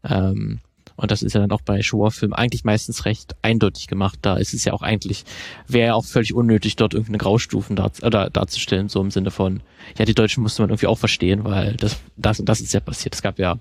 Ähm, 0.03 0.59
und 0.95 1.11
das 1.11 1.22
ist 1.22 1.34
ja 1.34 1.41
dann 1.41 1.51
auch 1.51 1.61
bei 1.61 1.82
Showa-Filmen 1.82 2.34
eigentlich 2.34 2.63
meistens 2.63 3.05
recht 3.05 3.36
eindeutig 3.43 3.86
gemacht. 3.88 4.18
Da 4.24 4.38
ist 4.38 4.53
es 4.55 4.65
ja 4.65 4.74
auch 4.74 4.82
eigentlich, 4.82 5.26
wäre 5.68 5.88
ja 5.89 5.93
auch 5.93 6.05
völlig 6.05 6.34
unnötig, 6.34 6.76
dort 6.76 6.93
irgendeine 6.93 7.20
Graustufen 7.20 7.76
dar 7.76 7.91
oder 8.01 8.32
darzustellen, 8.32 8.89
so 8.89 8.99
im 8.99 9.11
Sinne 9.11 9.30
von, 9.30 9.61
ja, 9.97 10.05
die 10.05 10.15
Deutschen 10.15 10.41
musste 10.41 10.63
man 10.63 10.72
irgendwie 10.72 10.88
auch 10.88 10.97
verstehen, 10.97 11.43
weil 11.43 11.76
das, 11.76 11.97
das 12.18 12.39
und 12.39 12.49
das 12.49 12.61
ist 12.61 12.74
ja 12.74 12.80
passiert. 12.80 13.13
Es 13.13 13.22
gab 13.22 13.38
ja 13.38 13.59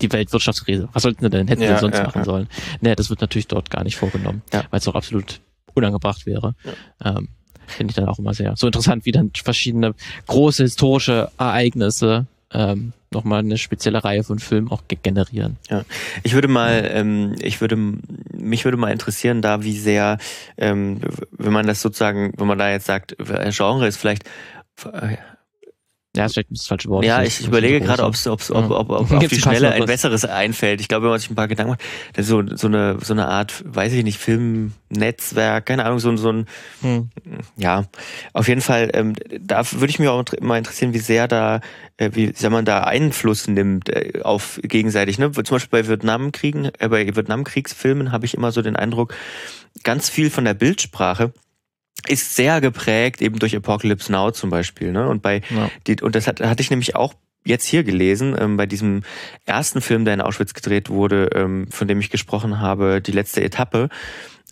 die 0.00 0.12
Weltwirtschaftskrise. 0.12 0.88
Was 0.92 1.02
sollten 1.02 1.24
sie 1.24 1.30
denn? 1.30 1.48
Hätten 1.48 1.62
Ja, 1.62 1.74
sie 1.74 1.80
sonst 1.80 1.98
ja, 1.98 2.04
machen 2.04 2.18
ja. 2.20 2.24
sollen? 2.24 2.48
Nee, 2.80 2.94
das 2.94 3.10
wird 3.10 3.20
natürlich 3.20 3.48
dort 3.48 3.68
gar 3.70 3.82
nicht 3.82 3.96
vorgenommen, 3.96 4.42
weil 4.50 4.78
es 4.78 4.84
doch 4.84 4.94
absolut 4.94 5.40
unangebracht 5.74 6.24
wäre. 6.24 6.54
Ähm, 7.04 7.28
Finde 7.66 7.90
ich 7.90 7.96
dann 7.96 8.06
auch 8.08 8.20
immer 8.20 8.32
sehr 8.32 8.54
so 8.56 8.68
interessant, 8.68 9.06
wie 9.06 9.12
dann 9.12 9.32
verschiedene 9.34 9.94
große 10.28 10.62
historische 10.62 11.32
Ereignisse 11.36 12.26
ähm, 12.52 12.92
nochmal 13.10 13.40
eine 13.40 13.58
spezielle 13.58 14.04
Reihe 14.04 14.22
von 14.24 14.38
Filmen 14.38 14.70
auch 14.70 14.82
ge- 14.88 14.98
generieren. 15.02 15.56
Ich 16.22 16.34
würde 16.34 16.48
mal, 16.48 16.88
ähm, 16.92 17.34
ich 17.40 17.60
würde, 17.60 17.76
mich 17.76 18.64
würde 18.64 18.76
mal 18.76 18.92
interessieren, 18.92 19.42
da 19.42 19.62
wie 19.62 19.76
sehr, 19.76 20.18
ähm, 20.56 21.00
wenn 21.32 21.52
man 21.52 21.66
das 21.66 21.82
sozusagen, 21.82 22.32
wenn 22.36 22.46
man 22.46 22.58
da 22.58 22.70
jetzt 22.70 22.86
sagt, 22.86 23.16
Genre 23.18 23.86
ist 23.86 23.96
vielleicht, 23.96 24.24
äh, 24.92 25.16
Ja, 26.16 26.24
ist 26.26 26.32
vielleicht 26.32 26.50
das 26.50 26.66
falsche 26.66 26.88
Wort. 26.88 27.04
ja, 27.04 27.22
ich 27.22 27.40
ist 27.40 27.46
überlege 27.46 27.80
gerade, 27.80 28.02
groß. 28.02 28.26
ob 28.26 28.40
es, 28.40 28.50
ob, 28.50 28.70
ob, 28.70 28.70
ob, 28.70 28.90
ob 28.90 29.10
auf 29.12 29.26
die 29.28 29.40
Schnelle 29.40 29.70
ein 29.72 29.84
besseres 29.86 30.24
einfällt. 30.24 30.80
Ich 30.80 30.88
glaube, 30.88 31.04
wenn 31.04 31.10
man 31.10 31.20
sich 31.20 31.30
ein 31.30 31.34
paar 31.34 31.48
Gedanken 31.48 31.72
macht, 31.72 31.82
das 32.14 32.26
so, 32.26 32.42
so 32.56 32.66
eine, 32.66 32.98
so 33.02 33.12
eine 33.12 33.28
Art, 33.28 33.62
weiß 33.66 33.92
ich 33.92 34.02
nicht, 34.04 34.18
Filmnetzwerk, 34.18 35.66
keine 35.66 35.84
Ahnung, 35.84 35.98
so, 35.98 36.16
so 36.16 36.30
ein, 36.32 36.46
Hm. 36.82 37.10
ja, 37.56 37.84
auf 38.32 38.48
jeden 38.48 38.60
Fall, 38.60 38.90
ähm, 38.94 39.14
da 39.40 39.62
würde 39.72 39.90
ich 39.90 39.98
mich 39.98 40.08
auch 40.08 40.24
mal 40.40 40.58
interessieren, 40.58 40.94
wie 40.94 40.98
sehr 40.98 41.28
da, 41.28 41.60
äh, 41.96 42.10
wie 42.14 42.32
sehr 42.34 42.50
man 42.50 42.64
da 42.64 42.84
Einfluss 42.84 43.48
nimmt 43.48 43.88
äh, 43.88 44.20
auf 44.22 44.60
gegenseitig. 44.62 45.18
Ne? 45.18 45.32
Zum 45.32 45.44
Beispiel 45.44 45.82
bei 45.82 45.88
Vietnamkriegen, 45.88 46.70
äh, 46.78 46.88
bei 46.88 47.14
Vietnamkriegsfilmen 47.14 48.12
habe 48.12 48.26
ich 48.26 48.34
immer 48.34 48.52
so 48.52 48.62
den 48.62 48.76
Eindruck, 48.76 49.14
ganz 49.82 50.08
viel 50.08 50.30
von 50.30 50.44
der 50.44 50.54
Bildsprache 50.54 51.32
ist 52.08 52.34
sehr 52.34 52.60
geprägt 52.60 53.22
eben 53.22 53.38
durch 53.38 53.56
Apocalypse 53.56 54.12
Now 54.12 54.30
zum 54.30 54.50
Beispiel. 54.50 54.92
Ne? 54.92 55.08
Und 55.08 55.22
bei 55.22 55.42
Ja. 55.50 55.70
die, 55.86 56.00
und 56.02 56.14
das 56.14 56.26
hat, 56.26 56.40
hatte 56.40 56.62
ich 56.62 56.70
nämlich 56.70 56.94
auch 56.94 57.14
jetzt 57.44 57.66
hier 57.66 57.84
gelesen, 57.84 58.36
ähm, 58.38 58.56
bei 58.56 58.66
diesem 58.66 59.02
ersten 59.44 59.80
Film, 59.80 60.04
der 60.04 60.14
in 60.14 60.20
Auschwitz 60.20 60.52
gedreht 60.54 60.90
wurde, 60.90 61.30
ähm, 61.34 61.68
von 61.70 61.88
dem 61.88 62.00
ich 62.00 62.10
gesprochen 62.10 62.60
habe, 62.60 63.00
die 63.00 63.12
letzte 63.12 63.42
Etappe. 63.42 63.88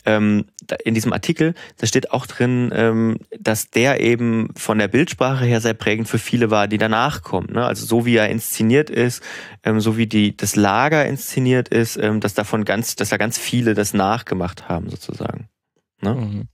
Ähm, 0.06 0.44
in 0.84 0.94
diesem 0.94 1.14
Artikel, 1.14 1.54
da 1.78 1.86
steht 1.86 2.12
auch 2.12 2.26
drin, 2.26 2.70
ähm, 2.74 3.18
dass 3.40 3.70
der 3.70 4.00
eben 4.00 4.50
von 4.54 4.78
der 4.78 4.88
Bildsprache 4.88 5.46
her 5.46 5.62
sehr 5.62 5.72
prägend 5.72 6.08
für 6.08 6.18
viele 6.18 6.50
war, 6.50 6.68
die 6.68 6.76
danach 6.76 7.22
kommen. 7.22 7.52
Ne? 7.52 7.64
Also 7.64 7.86
so 7.86 8.04
wie 8.04 8.16
er 8.16 8.28
inszeniert 8.28 8.90
ist, 8.90 9.22
ähm, 9.62 9.80
so 9.80 9.96
wie 9.96 10.06
die 10.06 10.36
das 10.36 10.56
Lager 10.56 11.06
inszeniert 11.06 11.70
ist, 11.70 11.96
ähm, 11.96 12.20
dass 12.20 12.34
davon 12.34 12.64
ganz, 12.66 12.96
dass 12.96 13.08
da 13.08 13.16
ganz 13.16 13.38
viele 13.38 13.72
das 13.72 13.94
nachgemacht 13.94 14.68
haben 14.68 14.90
sozusagen. 14.90 15.48
Ne? 16.02 16.14
Mhm. 16.14 16.48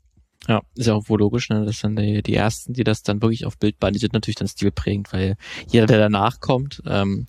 Ja, 0.51 0.63
ist 0.75 0.89
ja 0.89 0.95
auch 0.95 1.09
wohl 1.09 1.21
logisch, 1.21 1.49
ne? 1.49 1.65
dass 1.65 1.79
dann 1.79 1.95
die, 1.95 2.25
die 2.25 2.35
ersten, 2.35 2.73
die 2.73 2.83
das 2.83 3.05
dann 3.05 3.23
wirklich 3.23 3.47
auf 3.47 3.57
Bild 3.57 3.79
bauen, 3.79 3.93
die 3.93 4.01
sind 4.01 4.15
natürlich 4.15 4.35
dann 4.35 4.49
stilprägend, 4.49 5.13
weil 5.13 5.37
jeder, 5.69 5.87
der 5.87 5.99
danach 5.99 6.41
kommt, 6.41 6.83
ähm, 6.89 7.29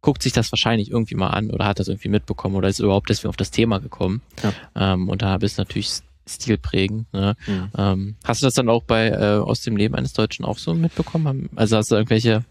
guckt 0.00 0.22
sich 0.22 0.32
das 0.32 0.50
wahrscheinlich 0.50 0.90
irgendwie 0.90 1.14
mal 1.14 1.28
an 1.28 1.50
oder 1.50 1.66
hat 1.66 1.78
das 1.78 1.88
irgendwie 1.88 2.08
mitbekommen 2.08 2.56
oder 2.56 2.68
ist 2.68 2.78
überhaupt 2.78 3.10
deswegen 3.10 3.28
auf 3.28 3.36
das 3.36 3.50
Thema 3.50 3.80
gekommen. 3.80 4.22
Ja. 4.42 4.94
Ähm, 4.94 5.10
und 5.10 5.20
da 5.20 5.36
bist 5.36 5.58
du 5.58 5.60
natürlich 5.60 5.90
stilprägend. 6.26 7.12
Ne? 7.12 7.36
Mhm. 7.46 7.70
Ähm, 7.76 8.16
hast 8.24 8.40
du 8.40 8.46
das 8.46 8.54
dann 8.54 8.70
auch 8.70 8.84
bei 8.84 9.08
äh, 9.08 9.40
aus 9.42 9.60
dem 9.60 9.76
Leben 9.76 9.94
eines 9.94 10.14
Deutschen 10.14 10.46
auch 10.46 10.56
so 10.56 10.72
mitbekommen? 10.72 11.50
Also 11.56 11.76
hast 11.76 11.90
du 11.90 11.96
irgendwelche 11.96 12.44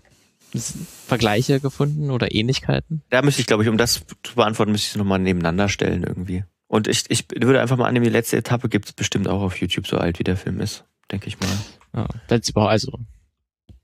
Vergleiche 1.07 1.59
gefunden 1.59 2.11
oder 2.11 2.35
Ähnlichkeiten? 2.35 3.01
Da 3.09 3.23
müsste 3.23 3.41
ich, 3.41 3.47
glaube 3.47 3.63
ich, 3.63 3.69
um 3.69 3.79
das 3.79 4.03
zu 4.21 4.35
beantworten, 4.35 4.71
müsste 4.71 4.85
ich 4.85 4.91
es 4.91 4.97
nochmal 4.97 5.17
nebeneinander 5.17 5.69
stellen 5.69 6.03
irgendwie. 6.03 6.43
Und 6.73 6.87
ich, 6.87 7.03
ich 7.09 7.27
würde 7.29 7.61
einfach 7.61 7.77
mal 7.77 7.85
annehmen, 7.85 8.05
die 8.05 8.09
letzte 8.09 8.35
Etappe 8.35 8.67
gibt 8.67 8.87
es 8.87 8.93
bestimmt 8.93 9.27
auch 9.27 9.43
auf 9.43 9.57
YouTube, 9.57 9.85
so 9.85 9.97
alt 9.97 10.17
wie 10.17 10.23
der 10.23 10.35
Film 10.35 10.59
ist, 10.59 10.85
denke 11.11 11.27
ich 11.27 11.39
mal. 11.39 11.55
Ja, 11.93 12.07
wenn 12.29 12.39
es 12.39 12.49
überhaupt, 12.49 12.71
also 12.71 12.99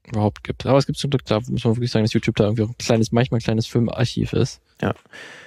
überhaupt 0.07 0.43
gibt. 0.43 0.65
Aber 0.65 0.79
es 0.79 0.87
gibt 0.87 0.97
zum 0.97 1.11
Glück, 1.11 1.23
da 1.25 1.35
muss 1.35 1.63
man 1.63 1.75
wirklich 1.75 1.91
sagen, 1.91 2.03
dass 2.03 2.13
YouTube 2.13 2.35
da 2.35 2.45
irgendwie 2.45 2.63
auch 2.63 2.69
ein 2.69 2.77
kleines, 2.79 3.11
manchmal 3.11 3.37
ein 3.37 3.43
kleines 3.43 3.67
Filmarchiv 3.67 4.33
ist. 4.33 4.59
Ja. 4.81 4.95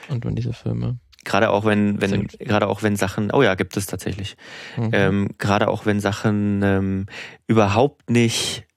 Und 0.08 0.24
wenn 0.24 0.36
diese 0.36 0.52
Filme. 0.52 1.00
Gerade 1.24 1.50
auch 1.50 1.64
wenn, 1.64 2.00
wenn, 2.00 2.28
gerade 2.28 2.68
auch 2.68 2.84
wenn 2.84 2.94
Sachen, 2.94 3.32
oh 3.32 3.42
ja, 3.42 3.56
gibt 3.56 3.76
es 3.76 3.86
tatsächlich. 3.86 4.36
Mhm. 4.76 4.90
Ähm, 4.92 5.28
gerade 5.38 5.66
auch 5.66 5.84
wenn 5.84 5.98
Sachen 5.98 6.62
ähm, 6.62 7.06
überhaupt 7.48 8.08
nicht, 8.08 8.68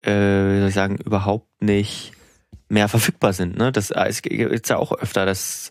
äh, 0.00 0.10
wie 0.10 0.58
soll 0.60 0.68
ich 0.68 0.74
sagen, 0.74 0.96
überhaupt 1.04 1.50
nicht 1.60 2.12
mehr 2.68 2.88
verfügbar 2.88 3.32
sind. 3.32 3.56
Ne? 3.58 3.70
Das 3.72 3.90
äh, 3.90 4.06
es 4.08 4.22
gibt 4.22 4.68
ja 4.68 4.76
auch 4.78 4.92
öfter, 4.92 5.26
dass 5.26 5.70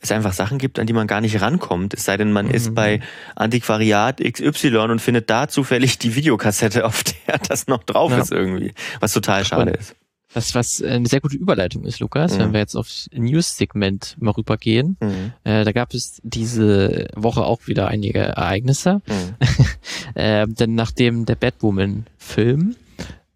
es 0.00 0.12
einfach 0.12 0.32
Sachen 0.34 0.58
gibt, 0.58 0.78
an 0.78 0.86
die 0.86 0.92
man 0.92 1.06
gar 1.06 1.20
nicht 1.20 1.40
rankommt. 1.40 1.94
Es 1.94 2.04
sei 2.04 2.16
denn, 2.16 2.32
man 2.32 2.46
Mhm. 2.46 2.52
ist 2.54 2.74
bei 2.74 3.00
Antiquariat 3.34 4.20
XY 4.20 4.76
und 4.90 5.00
findet 5.00 5.30
da 5.30 5.48
zufällig 5.48 5.98
die 5.98 6.14
Videokassette, 6.14 6.84
auf 6.84 7.02
der 7.02 7.38
das 7.38 7.66
noch 7.66 7.82
drauf 7.84 8.12
Ja. 8.12 8.18
ist 8.20 8.30
irgendwie. 8.32 8.72
Was 9.00 9.12
total 9.12 9.44
schade 9.44 9.72
Und- 9.72 9.76
ist. 9.78 9.96
Was, 10.36 10.52
was 10.56 10.82
eine 10.82 11.06
sehr 11.06 11.20
gute 11.20 11.36
Überleitung 11.36 11.84
ist, 11.84 12.00
Lukas, 12.00 12.34
Mhm. 12.34 12.38
wenn 12.40 12.52
wir 12.54 12.58
jetzt 12.60 12.74
aufs 12.74 13.08
News-Segment 13.14 14.16
mal 14.18 14.32
rübergehen. 14.32 14.96
Mhm. 15.00 15.32
Äh, 15.44 15.62
da 15.64 15.70
gab 15.70 15.94
es 15.94 16.20
diese 16.24 17.06
Woche 17.14 17.44
auch 17.44 17.68
wieder 17.68 17.86
einige 17.86 18.18
Ereignisse. 18.18 19.00
Mhm. 19.06 19.36
äh, 20.16 20.46
denn 20.48 20.74
nachdem 20.74 21.24
der 21.24 21.36
Batwoman-Film 21.36 22.74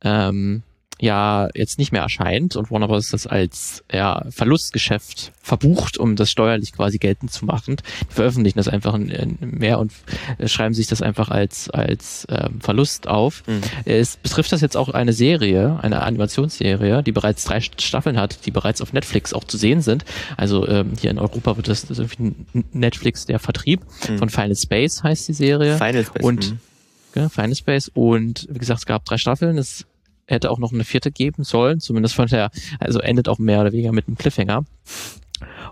ähm, 0.03 0.63
ja 1.01 1.49
jetzt 1.55 1.79
nicht 1.79 1.93
mehr 1.93 2.03
erscheint 2.03 2.57
und 2.57 2.71
Warner 2.71 2.89
Bros. 2.89 3.11
das 3.11 3.27
als 3.27 3.85
ja, 3.93 4.25
Verlustgeschäft 4.31 5.33
verbucht, 5.43 5.97
um 5.99 6.17
das 6.17 6.31
steuerlich 6.31 6.73
quasi 6.73 6.99
geltend 6.99 7.33
zu 7.33 7.45
machen. 7.45 7.77
Die 8.11 8.15
veröffentlichen 8.15 8.59
das 8.59 8.69
einfach 8.69 8.95
in, 8.95 9.09
in 9.09 9.39
mehr 9.41 9.79
und 9.79 9.93
schreiben 10.47 10.75
sich 10.75 10.87
das 10.89 11.01
einfach 11.01 11.31
als, 11.31 11.71
als 11.71 12.27
ähm, 12.31 12.61
Verlust 12.61 13.07
auf. 13.09 13.43
Mhm. 13.47 13.61
Es 13.85 14.17
betrifft 14.17 14.53
das 14.53 14.61
jetzt 14.61 14.77
auch 14.77 14.89
eine 14.89 15.13
Serie, 15.13 15.79
eine 15.83 16.03
Animationsserie, 16.03 17.03
die 17.03 17.13
bereits 17.13 17.45
drei 17.45 17.61
Staffeln 17.61 18.19
hat, 18.19 18.45
die 18.47 18.51
bereits 18.51 18.81
auf 18.83 18.93
Netflix 18.93 19.33
auch 19.33 19.45
zu 19.45 19.57
sehen 19.57 19.81
sind. 19.81 20.05
Also 20.37 20.67
ähm, 20.69 20.93
hier 21.01 21.11
in 21.11 21.19
Europa 21.19 21.57
wird 21.57 21.69
das, 21.69 21.83
das 21.87 21.99
ist 21.99 22.13
irgendwie 22.19 22.35
Netflix 22.73 23.25
der 23.27 23.39
Vertrieb 23.39 23.81
Mhm. 24.09 24.19
von 24.19 24.29
Final 24.31 24.57
Space 24.57 25.03
heißt 25.03 25.29
die 25.29 25.33
Serie. 25.33 25.77
Final 25.77 26.05
Space. 26.05 26.23
Und 26.23 26.55
Mhm. 27.15 27.31
Final 27.31 27.55
Space. 27.55 27.91
Und 27.95 28.47
wie 28.51 28.59
gesagt, 28.59 28.81
es 28.81 28.87
gab 28.87 29.05
drei 29.05 29.17
Staffeln. 29.19 29.59
Es 29.59 29.87
hätte 30.29 30.51
auch 30.51 30.59
noch 30.59 30.73
eine 30.73 30.85
vierte 30.85 31.11
geben 31.11 31.43
sollen. 31.43 31.81
Zumindest 31.81 32.15
von 32.15 32.27
der, 32.29 32.51
also 32.79 33.01
endet 33.01 33.29
auch 33.29 33.39
mehr 33.39 33.61
oder 33.61 33.73
weniger 33.73 33.93
mit 33.93 34.07
einem 34.07 34.17
Cliffhanger. 34.17 34.65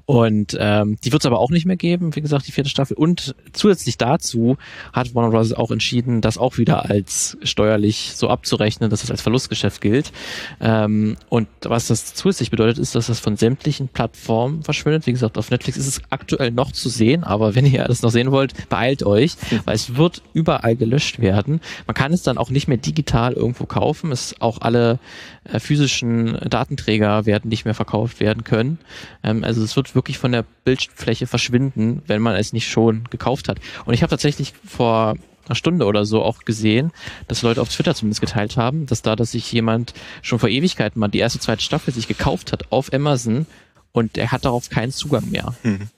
Und 0.04 0.56
ähm, 0.58 0.98
die 1.04 1.12
wird 1.12 1.22
es 1.22 1.26
aber 1.26 1.38
auch 1.38 1.50
nicht 1.50 1.66
mehr 1.66 1.76
geben, 1.76 2.14
wie 2.14 2.20
gesagt, 2.20 2.46
die 2.46 2.52
vierte 2.52 2.70
Staffel. 2.70 2.96
Und 2.96 3.34
zusätzlich 3.52 3.98
dazu 3.98 4.56
hat 4.92 5.14
Warner 5.14 5.30
Bros. 5.30 5.52
auch 5.52 5.70
entschieden, 5.70 6.20
das 6.20 6.38
auch 6.38 6.58
wieder 6.58 6.88
als 6.88 7.36
steuerlich 7.42 8.12
so 8.14 8.28
abzurechnen, 8.28 8.90
dass 8.90 9.04
es 9.04 9.10
als 9.10 9.22
Verlustgeschäft 9.22 9.80
gilt. 9.80 10.12
Ähm, 10.60 11.16
und 11.28 11.48
was 11.62 11.88
das 11.88 12.14
zusätzlich 12.14 12.50
bedeutet, 12.50 12.78
ist, 12.78 12.94
dass 12.94 13.06
das 13.06 13.20
von 13.20 13.36
sämtlichen 13.36 13.88
Plattformen 13.88 14.62
verschwindet. 14.62 15.06
Wie 15.06 15.12
gesagt, 15.12 15.38
auf 15.38 15.50
Netflix 15.50 15.76
ist 15.76 15.86
es 15.86 16.00
aktuell 16.10 16.50
noch 16.50 16.72
zu 16.72 16.88
sehen, 16.88 17.24
aber 17.24 17.54
wenn 17.54 17.66
ihr 17.66 17.84
alles 17.84 18.02
noch 18.02 18.10
sehen 18.10 18.30
wollt, 18.30 18.68
beeilt 18.68 19.02
euch, 19.02 19.36
weil 19.64 19.74
es 19.74 19.96
wird 19.96 20.22
überall 20.32 20.76
gelöscht 20.76 21.20
werden. 21.20 21.60
Man 21.86 21.94
kann 21.94 22.12
es 22.12 22.22
dann 22.22 22.38
auch 22.38 22.50
nicht 22.50 22.68
mehr 22.68 22.76
digital 22.76 23.32
irgendwo 23.32 23.66
kaufen. 23.66 24.12
Es 24.12 24.34
auch 24.40 24.60
alle 24.60 24.98
äh, 25.44 25.60
physischen 25.60 26.38
Datenträger 26.48 27.26
werden 27.26 27.48
nicht 27.48 27.64
mehr 27.64 27.74
verkauft 27.74 28.20
werden 28.20 28.44
können. 28.44 28.78
Ähm, 29.22 29.44
also 29.44 29.55
es 29.62 29.76
wird 29.76 29.94
wirklich 29.94 30.18
von 30.18 30.32
der 30.32 30.44
Bildfläche 30.64 31.26
verschwinden, 31.26 32.02
wenn 32.06 32.22
man 32.22 32.36
es 32.36 32.52
nicht 32.52 32.68
schon 32.68 33.04
gekauft 33.10 33.48
hat. 33.48 33.58
Und 33.84 33.94
ich 33.94 34.02
habe 34.02 34.10
tatsächlich 34.10 34.54
vor 34.66 35.16
einer 35.46 35.54
Stunde 35.54 35.86
oder 35.86 36.04
so 36.04 36.22
auch 36.22 36.40
gesehen, 36.40 36.92
dass 37.28 37.42
Leute 37.42 37.60
auf 37.60 37.68
Twitter 37.68 37.94
zumindest 37.94 38.20
geteilt 38.20 38.56
haben, 38.56 38.86
dass 38.86 39.02
da, 39.02 39.16
dass 39.16 39.32
sich 39.32 39.50
jemand 39.52 39.94
schon 40.22 40.38
vor 40.38 40.48
Ewigkeiten 40.48 40.98
mal 40.98 41.08
die 41.08 41.18
erste, 41.18 41.38
zweite 41.38 41.62
Staffel 41.62 41.94
sich 41.94 42.08
gekauft 42.08 42.52
hat 42.52 42.72
auf 42.72 42.92
Amazon 42.92 43.46
und 43.92 44.18
er 44.18 44.32
hat 44.32 44.44
darauf 44.44 44.68
keinen 44.70 44.92
Zugang 44.92 45.30
mehr. 45.30 45.54
Mhm. 45.62 45.88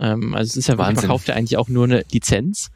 Ähm, 0.00 0.34
also 0.34 0.48
es 0.48 0.56
ist 0.56 0.68
ja, 0.68 0.76
man 0.76 0.86
Wahnsinn. 0.88 1.00
verkauft 1.02 1.28
ja 1.28 1.34
eigentlich 1.34 1.56
auch 1.56 1.68
nur 1.68 1.84
eine 1.84 2.04
Lizenz, 2.10 2.70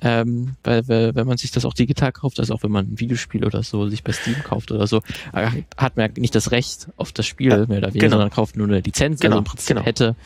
ähm, 0.00 0.54
weil, 0.62 0.86
weil 0.88 1.14
wenn 1.14 1.26
man 1.26 1.36
sich 1.36 1.50
das 1.50 1.64
auch 1.64 1.74
digital 1.74 2.12
kauft, 2.12 2.38
also 2.38 2.54
auch 2.54 2.62
wenn 2.62 2.70
man 2.70 2.92
ein 2.92 3.00
Videospiel 3.00 3.44
oder 3.44 3.62
so 3.62 3.88
sich 3.88 4.04
bei 4.04 4.12
Steam 4.12 4.36
kauft 4.44 4.70
oder 4.70 4.86
so, 4.86 4.98
äh, 5.32 5.50
hat 5.76 5.96
man 5.96 6.10
ja 6.10 6.12
nicht 6.20 6.34
das 6.34 6.52
Recht 6.52 6.88
auf 6.96 7.12
das 7.12 7.26
Spiel 7.26 7.50
Ja, 7.50 7.56
mehr 7.66 7.78
oder 7.78 7.88
weniger, 7.88 8.06
genau. 8.06 8.16
sondern 8.16 8.30
kauft 8.30 8.56
nur 8.56 8.68
eine 8.68 8.80
Lizenz. 8.80 9.20
Genau, 9.20 9.36
also 9.36 9.38
im 9.40 9.44
Prinzip 9.44 9.68
genau. 9.68 9.82
hätte 9.82 10.16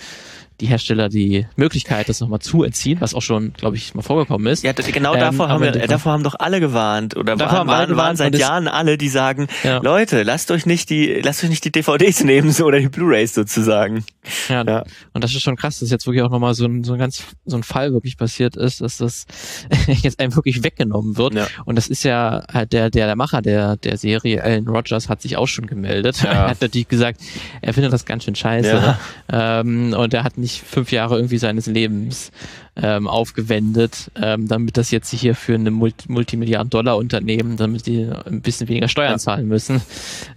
die 0.61 0.67
Hersteller 0.67 1.09
die 1.09 1.47
Möglichkeit, 1.57 2.09
das 2.09 2.21
nochmal 2.21 2.41
zu 2.41 2.63
entziehen, 2.63 3.01
was 3.01 3.15
auch 3.15 3.23
schon, 3.23 3.53
glaube 3.55 3.77
ich, 3.77 3.95
mal 3.95 4.03
vorgekommen 4.03 4.47
ist. 4.47 4.63
Ja, 4.63 4.73
genau 4.73 5.15
Ähm, 5.15 5.21
davor, 5.21 5.49
haben 5.49 5.63
wir, 5.63 5.75
äh, 5.75 5.87
davor 5.87 6.13
haben 6.13 6.23
doch 6.23 6.35
alle 6.39 6.61
gewarnt 6.61 7.17
oder 7.17 7.37
Davor 7.37 7.59
waren, 7.59 7.69
waren, 7.69 7.97
waren 7.97 8.17
seit 8.17 8.37
Jahren 8.39 8.69
alle, 8.69 8.97
die 8.99 9.09
sagen, 9.09 9.49
Ja. 9.65 9.79
Leute, 9.79 10.23
lasst 10.23 10.51
euch 10.51 10.67
nicht 10.67 10.91
die, 10.91 11.21
lasst 11.23 11.43
euch 11.43 11.51
nicht 11.51 11.65
die 11.65 11.73
DVDs 11.73 12.23
nehmen 12.25 12.53
so, 12.53 12.67
oder 12.67 12.79
die 12.81 12.89
Blu-rays 12.89 13.35
sozusagen. 13.35 14.05
Ja, 14.49 14.63
Ja. 14.65 14.85
und 15.13 15.25
das 15.25 15.33
ist 15.35 15.43
schon 15.43 15.57
krass, 15.57 15.81
dass 15.81 15.91
jetzt 15.91 16.07
wirklich 16.07 16.23
auch 16.23 16.31
nochmal 16.31 16.55
so 16.55 16.65
ein, 16.67 16.85
so 16.85 16.93
ein 16.93 16.99
ganz, 16.99 17.25
so 17.45 17.57
ein 17.57 17.63
Fall 17.63 17.93
wirklich 17.93 18.17
passiert 18.17 18.57
ist, 18.57 18.81
dass 18.81 18.99
das 18.99 19.27
jetzt 19.87 20.21
einem 20.21 20.35
wirklich 20.37 20.63
weggenommen 20.63 21.17
wird. 21.17 21.35
Ja. 21.35 21.47
Und 21.65 21.77
das 21.77 21.89
ist 21.89 22.03
ja 22.05 22.43
halt 22.53 22.73
der, 22.73 22.91
der, 22.91 23.07
der 23.07 23.17
Macher 23.17 23.43
der, 23.43 23.77
der 23.79 23.97
Serie, 23.97 24.43
Alan 24.43 24.69
Rogers, 24.69 25.09
hat 25.09 25.23
sich 25.23 25.37
auch 25.37 25.49
schon 25.49 25.67
gemeldet. 25.67 26.23
Er 26.33 26.49
hat 26.49 26.61
natürlich 26.63 26.89
gesagt, 26.89 27.21
er 27.61 27.75
findet 27.75 27.93
das 27.93 28.05
ganz 28.07 28.25
schön 28.25 28.35
scheiße. 28.35 28.97
Ähm, 29.31 29.95
und 29.97 30.15
er 30.15 30.25
hat 30.25 30.39
nicht 30.43 30.63
fünf 30.63 30.93
Jahre 30.93 31.17
irgendwie 31.17 31.39
seines 31.39 31.67
Lebens 31.67 32.31
ähm, 32.75 33.07
aufgewendet, 33.07 34.11
ähm, 34.21 34.49
damit 34.49 34.77
das 34.77 34.91
jetzt 34.91 35.11
hier 35.11 35.35
für 35.35 35.55
eine 35.55 35.71
Multi 35.71 36.11
Multimilliarden-Dollar-Unternehmen, 36.11 37.57
damit 37.57 37.87
die 37.87 38.11
ein 38.27 38.41
bisschen 38.41 38.69
weniger 38.69 38.89
Steuern 38.89 39.13
ja. 39.13 39.19
zahlen 39.19 39.47
müssen. 39.47 39.81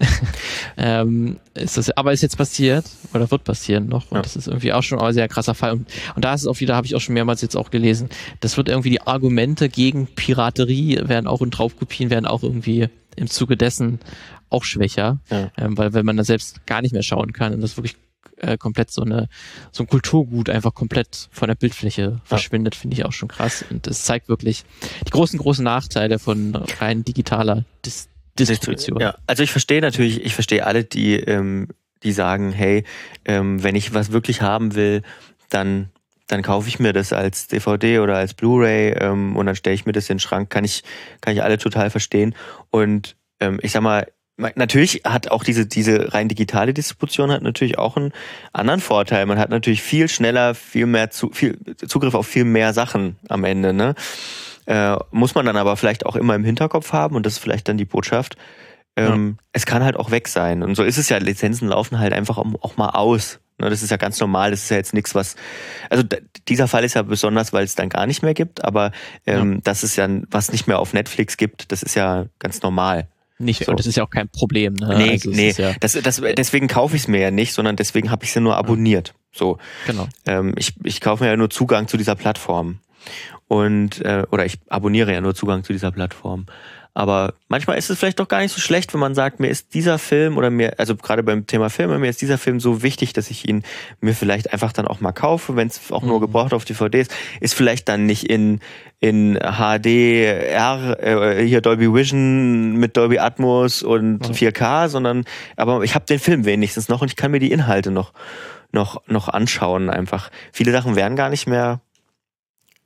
ähm, 0.77 1.37
ist 1.53 1.77
das, 1.77 1.91
aber 1.91 2.13
ist 2.13 2.21
jetzt 2.21 2.37
passiert 2.37 2.85
oder 3.13 3.29
wird 3.31 3.43
passieren 3.45 3.87
noch 3.87 4.11
und 4.11 4.17
ja. 4.17 4.21
das 4.21 4.35
ist 4.35 4.47
irgendwie 4.47 4.73
auch 4.73 4.83
schon 4.83 4.99
ein 4.99 5.13
sehr 5.13 5.27
krasser 5.27 5.55
Fall. 5.55 5.73
Und, 5.73 5.87
und 6.15 6.25
da 6.25 6.33
ist 6.33 6.41
es 6.41 6.47
auch 6.47 6.59
wieder, 6.59 6.75
habe 6.75 6.87
ich 6.87 6.95
auch 6.95 7.01
schon 7.01 7.13
mehrmals 7.13 7.41
jetzt 7.41 7.55
auch 7.55 7.71
gelesen, 7.71 8.09
das 8.41 8.57
wird 8.57 8.69
irgendwie 8.69 8.89
die 8.89 9.01
Argumente 9.01 9.69
gegen 9.69 10.07
Piraterie 10.07 10.99
werden 11.07 11.27
auch 11.27 11.41
und 11.41 11.51
Draufkopien 11.51 12.09
werden 12.09 12.25
auch 12.25 12.43
irgendwie 12.43 12.89
im 13.15 13.27
Zuge 13.27 13.55
dessen 13.55 13.99
auch 14.49 14.63
schwächer, 14.63 15.19
ja. 15.29 15.51
ähm, 15.57 15.77
weil 15.77 15.93
wenn 15.93 16.05
man 16.05 16.17
da 16.17 16.23
selbst 16.23 16.65
gar 16.65 16.81
nicht 16.81 16.93
mehr 16.93 17.03
schauen 17.03 17.33
kann 17.33 17.53
und 17.53 17.61
das 17.61 17.77
wirklich 17.77 17.95
äh, 18.45 18.57
komplett 18.57 18.91
so 18.91 19.01
eine 19.01 19.27
so 19.71 19.83
ein 19.83 19.87
Kulturgut 19.87 20.49
einfach 20.49 20.73
komplett 20.73 21.29
von 21.31 21.47
der 21.47 21.55
Bildfläche 21.55 22.21
verschwindet, 22.23 22.75
finde 22.75 22.95
ich 22.95 23.05
auch 23.05 23.13
schon 23.13 23.29
krass 23.29 23.65
und 23.69 23.87
es 23.87 24.03
zeigt 24.03 24.29
wirklich 24.29 24.63
die 25.07 25.11
großen 25.11 25.39
großen 25.39 25.63
Nachteile 25.63 26.19
von 26.19 26.55
rein 26.79 27.03
digitaler 27.03 27.65
Dis 27.85 28.09
Distribution. 28.37 28.99
Ja, 28.99 29.15
also 29.27 29.43
ich 29.43 29.51
verstehe 29.51 29.79
natürlich, 29.79 30.23
ich 30.25 30.33
verstehe 30.33 30.65
alle, 30.65 30.83
die 30.83 31.15
ähm, 31.15 31.69
die 32.03 32.11
sagen, 32.11 32.51
hey, 32.51 32.83
ähm, 33.23 33.63
wenn 33.63 33.75
ich 33.75 33.93
was 33.93 34.11
wirklich 34.11 34.41
haben 34.41 34.75
will, 34.75 35.03
dann 35.49 35.89
dann 36.27 36.41
kaufe 36.41 36.67
ich 36.67 36.79
mir 36.79 36.91
das 36.91 37.13
als 37.13 37.47
DVD 37.47 37.99
oder 37.99 38.17
als 38.17 38.33
Blu-ray 38.33 38.93
ähm, 38.99 39.35
und 39.35 39.45
dann 39.45 39.55
stelle 39.55 39.75
ich 39.75 39.85
mir 39.85 39.91
das 39.91 40.09
in 40.09 40.15
den 40.15 40.19
Schrank. 40.19 40.49
Kann 40.49 40.63
ich 40.63 40.83
kann 41.21 41.33
ich 41.33 41.43
alle 41.43 41.57
total 41.57 41.89
verstehen 41.89 42.35
und 42.71 43.15
ähm, 43.39 43.59
ich 43.61 43.71
sag 43.71 43.81
mal, 43.81 44.07
Natürlich 44.37 45.03
hat 45.05 45.31
auch 45.31 45.45
diese, 45.45 45.65
diese 45.65 46.13
rein 46.13 46.27
digitale 46.27 46.73
Distribution 46.73 47.31
hat 47.31 47.41
natürlich 47.41 47.77
auch 47.77 47.95
einen 47.95 48.11
anderen 48.51 48.81
Vorteil. 48.81 49.25
Man 49.25 49.39
hat 49.39 49.49
natürlich 49.49 49.81
viel 49.81 50.09
schneller, 50.09 50.55
viel 50.55 50.87
mehr 50.87 51.09
zu, 51.09 51.29
viel 51.31 51.57
Zugriff 51.87 52.15
auf 52.15 52.27
viel 52.27 52.43
mehr 52.43 52.73
Sachen 52.73 53.15
am 53.29 53.45
Ende. 53.45 53.71
Ne? 53.71 53.95
Äh, 54.65 54.97
muss 55.11 55.35
man 55.35 55.45
dann 55.45 55.55
aber 55.55 55.77
vielleicht 55.77 56.05
auch 56.05 56.17
immer 56.17 56.35
im 56.35 56.43
Hinterkopf 56.43 56.91
haben 56.91 57.15
und 57.15 57.25
das 57.25 57.33
ist 57.33 57.39
vielleicht 57.39 57.69
dann 57.69 57.77
die 57.77 57.85
Botschaft. 57.85 58.35
Ähm, 58.97 59.37
ja. 59.37 59.45
Es 59.53 59.65
kann 59.65 59.83
halt 59.83 59.95
auch 59.95 60.11
weg 60.11 60.27
sein. 60.27 60.63
Und 60.63 60.75
so 60.75 60.83
ist 60.83 60.97
es 60.97 61.07
ja. 61.07 61.17
Lizenzen 61.17 61.69
laufen 61.69 61.99
halt 61.99 62.11
einfach 62.11 62.37
auch 62.37 62.75
mal 62.75 62.89
aus. 62.89 63.39
Ne? 63.57 63.69
Das 63.69 63.81
ist 63.81 63.89
ja 63.89 63.97
ganz 63.97 64.19
normal. 64.19 64.51
Das 64.51 64.63
ist 64.63 64.69
ja 64.69 64.77
jetzt 64.77 64.93
nichts, 64.93 65.15
was. 65.15 65.35
Also 65.89 66.03
dieser 66.47 66.67
Fall 66.67 66.83
ist 66.83 66.95
ja 66.95 67.03
besonders, 67.03 67.53
weil 67.53 67.63
es 67.63 67.75
dann 67.75 67.89
gar 67.89 68.05
nicht 68.05 68.21
mehr 68.21 68.33
gibt. 68.33 68.65
Aber 68.65 68.91
ähm, 69.25 69.53
ja. 69.53 69.59
das 69.63 69.83
ist 69.83 69.95
ja, 69.95 70.07
was 70.29 70.51
nicht 70.51 70.67
mehr 70.67 70.79
auf 70.79 70.93
Netflix 70.93 71.37
gibt, 71.37 71.71
das 71.71 71.83
ist 71.83 71.95
ja 71.95 72.25
ganz 72.39 72.61
normal. 72.61 73.07
Nicht, 73.37 73.65
so. 73.65 73.71
und 73.71 73.79
das 73.79 73.85
ist 73.85 73.97
ja 73.97 74.03
auch 74.03 74.09
kein 74.09 74.29
Problem. 74.29 74.73
Ne? 74.73 74.95
Nee, 74.97 75.11
also 75.11 75.29
nee. 75.29 75.53
Ja 75.57 75.73
das, 75.79 75.93
das, 75.93 76.21
deswegen 76.37 76.67
kaufe 76.67 76.95
ich 76.95 77.03
es 77.03 77.07
mir 77.07 77.19
ja 77.19 77.31
nicht, 77.31 77.53
sondern 77.53 77.75
deswegen 77.75 78.11
habe 78.11 78.23
ich 78.23 78.29
es 78.29 78.35
ja 78.35 78.41
nur 78.41 78.55
abonniert. 78.55 79.13
So. 79.31 79.57
Genau. 79.85 80.07
Ähm, 80.25 80.53
ich, 80.57 80.73
ich 80.83 81.01
kaufe 81.01 81.23
mir 81.23 81.29
ja 81.31 81.37
nur 81.37 81.49
Zugang 81.49 81.87
zu 81.87 81.97
dieser 81.97 82.15
Plattform. 82.15 82.79
Und, 83.47 84.01
äh, 84.03 84.23
oder 84.31 84.45
ich 84.45 84.57
abonniere 84.69 85.13
ja 85.13 85.21
nur 85.21 85.35
Zugang 85.35 85.63
zu 85.63 85.73
dieser 85.73 85.91
Plattform. 85.91 86.45
Aber 86.97 87.33
manchmal 87.49 87.77
ist 87.77 87.89
es 87.89 87.99
vielleicht 87.99 88.21
doch 88.21 88.29
gar 88.29 88.39
nicht 88.39 88.53
so 88.53 88.61
schlecht, 88.61 88.93
wenn 88.93 89.01
man 89.01 89.15
sagt, 89.15 89.41
mir 89.41 89.49
ist 89.49 89.73
dieser 89.73 89.99
Film 89.99 90.37
oder 90.37 90.49
mir, 90.49 90.79
also 90.79 90.95
gerade 90.95 91.23
beim 91.23 91.45
Thema 91.45 91.69
Filme, 91.69 91.99
mir 91.99 92.09
ist 92.09 92.21
dieser 92.21 92.37
Film 92.37 92.61
so 92.61 92.83
wichtig, 92.83 93.11
dass 93.11 93.29
ich 93.29 93.49
ihn 93.49 93.63
mir 93.99 94.15
vielleicht 94.15 94.53
einfach 94.53 94.71
dann 94.71 94.87
auch 94.87 95.01
mal 95.01 95.11
kaufe, 95.11 95.57
wenn 95.57 95.67
es 95.67 95.91
auch 95.91 96.03
nur 96.03 96.19
mhm. 96.19 96.21
gebraucht 96.21 96.53
auf 96.53 96.63
DVD 96.63 97.01
ist, 97.01 97.13
ist 97.41 97.53
vielleicht 97.53 97.89
dann 97.89 98.05
nicht 98.05 98.23
in 98.29 98.61
in 99.01 99.37
HDR, 99.37 100.97
äh, 101.01 101.45
hier 101.45 101.59
Dolby 101.59 101.93
Vision 101.93 102.77
mit 102.77 102.95
Dolby 102.95 103.19
Atmos 103.19 103.83
und 103.83 104.29
mhm. 104.29 104.33
4K, 104.33 104.87
sondern 104.87 105.25
aber 105.57 105.83
ich 105.83 105.95
habe 105.95 106.05
den 106.05 106.19
Film 106.19 106.45
wenigstens 106.45 106.87
noch 106.87 107.01
und 107.01 107.09
ich 107.09 107.17
kann 107.17 107.29
mir 107.29 107.39
die 107.39 107.51
Inhalte 107.51 107.91
noch 107.91 108.13
noch 108.71 109.05
noch 109.07 109.27
anschauen 109.27 109.89
einfach. 109.89 110.31
Viele 110.53 110.71
Sachen 110.71 110.95
werden 110.95 111.17
gar 111.17 111.29
nicht 111.29 111.45
mehr 111.45 111.81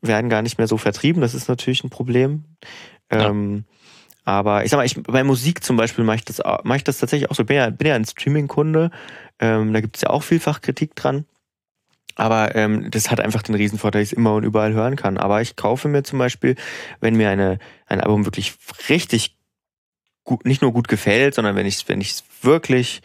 werden 0.02 0.32
gar 0.32 0.42
nicht 0.42 0.58
mehr 0.58 0.68
so 0.68 0.78
vertrieben, 0.78 1.22
das 1.22 1.36
ist 1.36 1.48
natürlich 1.48 1.84
ein 1.84 1.92
Problem. 1.92 2.46
Ja. 3.12 3.30
Ähm, 3.30 3.66
aber 4.30 4.64
ich 4.64 4.70
sag 4.70 4.78
mal, 4.78 4.86
ich, 4.86 5.02
bei 5.02 5.24
Musik 5.24 5.64
zum 5.64 5.76
Beispiel 5.76 6.04
mache 6.04 6.18
ich 6.18 6.26
das, 6.26 6.40
mache 6.64 6.78
ich 6.78 6.84
das 6.84 7.00
tatsächlich 7.00 7.32
auch 7.32 7.36
so. 7.36 7.46
Bin 7.46 7.58
ja, 7.58 7.72
bin 7.72 7.88
ja 7.88 7.96
ein 7.96 8.06
Streaming-Kunde. 8.06 8.92
Ähm, 9.40 9.74
da 9.74 9.82
gibt 9.82 9.96
es 9.96 10.04
ja 10.04 10.12
auch 10.12 10.22
vielfach 10.22 10.62
Kritik 10.62 10.96
dran. 10.96 11.26
Aber 12.16 12.54
ähm, 12.56 12.92
das 12.92 13.10
hat 13.10 13.20
einfach 13.22 13.42
den 13.42 13.56
Riesenvorteil, 13.56 14.02
dass 14.02 14.10
ich 14.10 14.14
es 14.14 14.18
immer 14.18 14.36
und 14.36 14.44
überall 14.44 14.74
hören 14.74 14.96
kann. 14.96 15.18
Aber 15.18 15.42
ich 15.42 15.56
kaufe 15.56 15.88
mir 15.88 16.04
zum 16.04 16.20
Beispiel, 16.20 16.56
wenn 17.00 17.16
mir 17.16 17.30
eine, 17.30 17.58
ein 17.88 18.02
Album 18.02 18.26
wirklich 18.26 18.54
richtig 18.88 19.36
gut, 20.26 20.46
nicht 20.46 20.62
nur 20.62 20.74
gut 20.74 20.88
gefällt, 20.88 21.34
sondern 21.34 21.56
wenn 21.56 21.66
ich 21.66 21.76
es 21.76 21.90
wenn 21.90 22.04
wirklich 22.44 23.02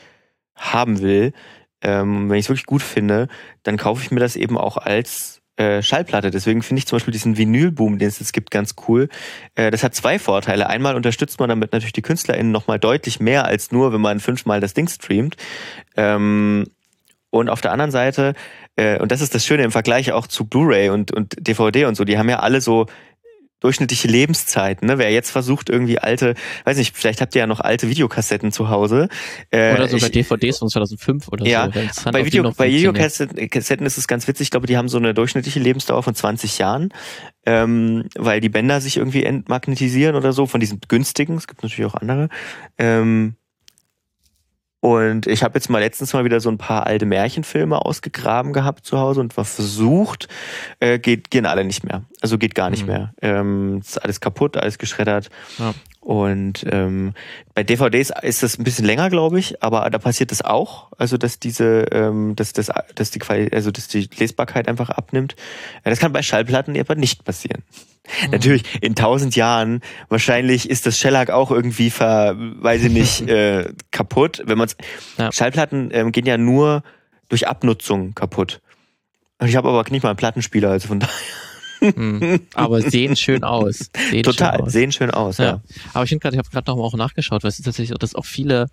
haben 0.57 1.01
will, 1.01 1.33
ähm, 1.81 2.29
wenn 2.29 2.37
ich 2.37 2.45
es 2.45 2.49
wirklich 2.51 2.67
gut 2.67 2.83
finde, 2.83 3.29
dann 3.63 3.79
kaufe 3.79 4.03
ich 4.03 4.11
mir 4.11 4.21
das 4.21 4.37
eben 4.37 4.59
auch 4.59 4.77
als 4.77 5.34
äh, 5.57 5.83
Schallplatte. 5.83 6.31
Deswegen 6.31 6.63
finde 6.63 6.79
ich 6.79 6.87
zum 6.87 6.97
Beispiel 6.97 7.13
diesen 7.13 7.37
Vinylboom, 7.37 7.99
den 7.99 8.09
es 8.09 8.19
jetzt 8.19 8.33
gibt, 8.33 8.51
ganz 8.51 8.75
cool. 8.89 9.09
Äh, 9.55 9.71
das 9.71 9.85
hat 9.85 9.95
zwei 9.95 10.19
Vorteile. 10.19 10.69
Einmal 10.69 10.97
unterstützt 10.97 11.39
man 11.39 11.49
damit 11.49 11.73
natürlich 11.73 11.93
die 11.93 12.03
KünstlerInnen 12.03 12.53
nochmal 12.53 12.79
deutlich 12.79 13.21
mehr 13.21 13.45
als 13.45 13.71
nur, 13.71 13.93
wenn 13.93 14.01
man 14.01 14.21
fünfmal 14.21 14.61
das 14.61 14.75
Ding 14.75 14.89
streamt. 14.89 15.37
Ähm, 15.97 16.67
und 17.31 17.51
auf 17.51 17.61
der 17.61 17.73
anderen 17.73 17.91
Seite, 17.91 18.35
äh, 18.77 18.99
und 19.01 19.11
das 19.11 19.21
ist 19.21 19.35
das 19.35 19.45
Schöne 19.45 19.65
im 19.65 19.73
Vergleich 19.73 20.13
auch 20.13 20.27
zu 20.27 20.45
Blu-ray 20.45 20.91
und, 20.91 21.13
und 21.13 21.35
DVD 21.39 21.87
und 21.87 21.97
so, 21.97 22.05
die 22.05 22.19
haben 22.19 22.29
ja 22.29 22.41
alle 22.41 22.61
so 22.61 22.87
durchschnittliche 23.65 24.09
Lebenszeit. 24.09 24.83
Ne? 24.83 24.99
Wer 24.99 25.11
jetzt 25.11 25.31
versucht, 25.31 25.71
irgendwie 25.71 25.99
alte, 25.99 26.35
weiß 26.65 26.77
nicht, 26.77 26.95
vielleicht 26.95 27.23
habt 27.23 27.35
ihr 27.35 27.41
ja 27.41 27.47
noch 27.47 27.61
alte 27.61 27.89
Videokassetten 27.89 28.53
zu 28.53 28.69
Hause. 28.69 29.09
Äh, 29.51 29.75
oder 29.75 29.89
sogar 29.89 30.09
ich, 30.09 30.13
DVDs 30.13 30.59
von 30.59 30.69
2005 30.69 31.29
oder 31.29 31.47
ja, 31.47 31.71
so. 31.91 32.11
Bei, 32.11 32.27
Video, 32.27 32.53
bei 32.53 32.71
Videokassetten 32.71 33.87
ist 33.87 33.97
es 33.97 34.07
ganz 34.07 34.29
witzig. 34.29 34.47
Ich 34.47 34.51
glaube, 34.51 34.67
die 34.67 34.77
haben 34.77 34.89
so 34.89 34.99
eine 34.99 35.15
durchschnittliche 35.15 35.61
Lebensdauer 35.61 36.03
von 36.03 36.15
20 36.15 36.59
Jahren, 36.59 36.91
ähm, 37.47 38.05
weil 38.17 38.41
die 38.41 38.51
Bänder 38.51 38.83
sich 38.83 38.99
irgendwie 38.99 39.25
entmagnetisieren 39.25 40.15
oder 40.15 40.35
so, 40.35 40.45
von 40.45 40.61
diesen 40.61 40.81
günstigen. 40.87 41.37
Es 41.37 41.47
gibt 41.47 41.63
natürlich 41.63 41.91
auch 41.91 41.95
andere. 41.95 42.29
Ähm, 42.77 43.37
und 44.85 45.27
ich 45.27 45.43
habe 45.43 45.55
jetzt 45.55 45.71
mal 45.71 45.79
letztens 45.79 46.13
mal 46.13 46.27
wieder 46.27 46.41
so 46.41 46.51
ein 46.51 46.59
paar 46.59 46.87
alte 46.87 47.07
Märchenfilme 47.07 47.87
ausgegraben 47.87 48.53
gehabt 48.53 48.85
zu 48.85 48.99
Hause 48.99 49.23
und 49.23 49.35
war 49.35 49.47
versucht, 49.47 50.29
äh, 50.79 50.99
geht, 50.99 51.31
gehen 51.31 51.47
alle 51.47 51.65
nicht 51.65 51.85
mehr. 51.85 52.03
Also 52.21 52.37
geht 52.37 52.55
gar 52.55 52.69
nicht 52.69 52.83
mhm. 52.83 52.93
mehr. 52.93 53.15
Ähm, 53.23 53.79
ist 53.79 53.97
alles 53.97 54.21
kaputt, 54.21 54.59
alles 54.59 54.77
geschreddert. 54.77 55.31
Ja. 55.59 55.73
Und 56.01 56.67
ähm, 56.71 57.15
bei 57.55 57.63
DVDs 57.63 58.13
ist 58.21 58.43
das 58.43 58.59
ein 58.59 58.65
bisschen 58.65 58.85
länger, 58.85 59.09
glaube 59.09 59.39
ich, 59.39 59.63
aber 59.63 59.89
da 59.89 59.97
passiert 59.97 60.31
das 60.31 60.43
auch, 60.43 60.93
also 60.99 61.17
dass 61.17 61.39
diese, 61.39 61.87
ähm, 61.91 62.37
dass, 62.37 62.53
dass, 62.53 62.71
dass 62.95 63.11
die 63.11 63.21
Qualität, 63.21 63.55
also 63.55 63.71
dass 63.71 63.89
die 63.89 64.07
Lesbarkeit 64.19 64.69
einfach 64.69 64.91
abnimmt. 64.91 65.35
Das 65.85 65.99
kann 65.99 66.13
bei 66.13 66.21
Schallplatten 66.21 66.79
aber 66.79 66.95
nicht 66.95 67.25
passieren. 67.25 67.63
Mhm. 68.23 68.31
Natürlich, 68.31 68.63
in 68.81 68.95
tausend 68.95 69.37
Jahren, 69.37 69.81
wahrscheinlich 70.09 70.69
ist 70.69 70.87
das 70.87 70.99
Shellac 70.99 71.31
auch 71.31 71.51
irgendwie 71.51 71.91
ver, 71.91 72.37
weiß 72.37 72.85
ich 72.85 72.93
nicht, 72.93 73.21
äh, 73.29 73.73
kaputt. 73.91 74.43
Wenn 74.47 74.59
man's, 74.59 74.77
ja. 75.19 75.33
Schallplatten 75.33 75.91
ähm, 75.93 76.13
gehen 76.13 76.27
ja 76.27 76.37
nur 76.37 76.83
durch 77.29 77.49
Abnutzung 77.49 78.15
kaputt. 78.15 78.61
Und 79.39 79.49
ich 79.49 79.57
habe 79.57 79.69
aber 79.69 79.83
nicht 79.91 80.03
mal 80.03 80.11
einen 80.11 80.17
Plattenspieler, 80.17 80.71
also 80.71 80.89
von 80.89 81.01
daher. 81.01 81.15
Hm. 81.81 82.41
Aber 82.55 82.81
sehen 82.81 83.15
schön 83.17 83.45
aus. 83.45 83.91
Sehen 84.11 84.23
Total, 84.23 84.55
schön 84.55 84.65
aus. 84.65 84.73
sehen 84.73 84.93
schön 84.93 85.11
aus, 85.11 85.39
ja. 85.39 85.45
ja. 85.45 85.61
Aber 85.93 86.05
ich 86.05 86.11
finde 86.11 86.23
gerade, 86.23 86.37
ich 86.37 86.39
habe 86.39 86.49
gerade 86.49 86.71
noch 86.71 86.77
mal 86.79 86.85
auch 86.85 86.95
nachgeschaut, 86.95 87.43
weil 87.43 87.51
es 87.51 87.59
ist 87.59 87.65
tatsächlich, 87.65 87.99
dass 87.99 88.15
auch 88.15 88.25
viele 88.25 88.69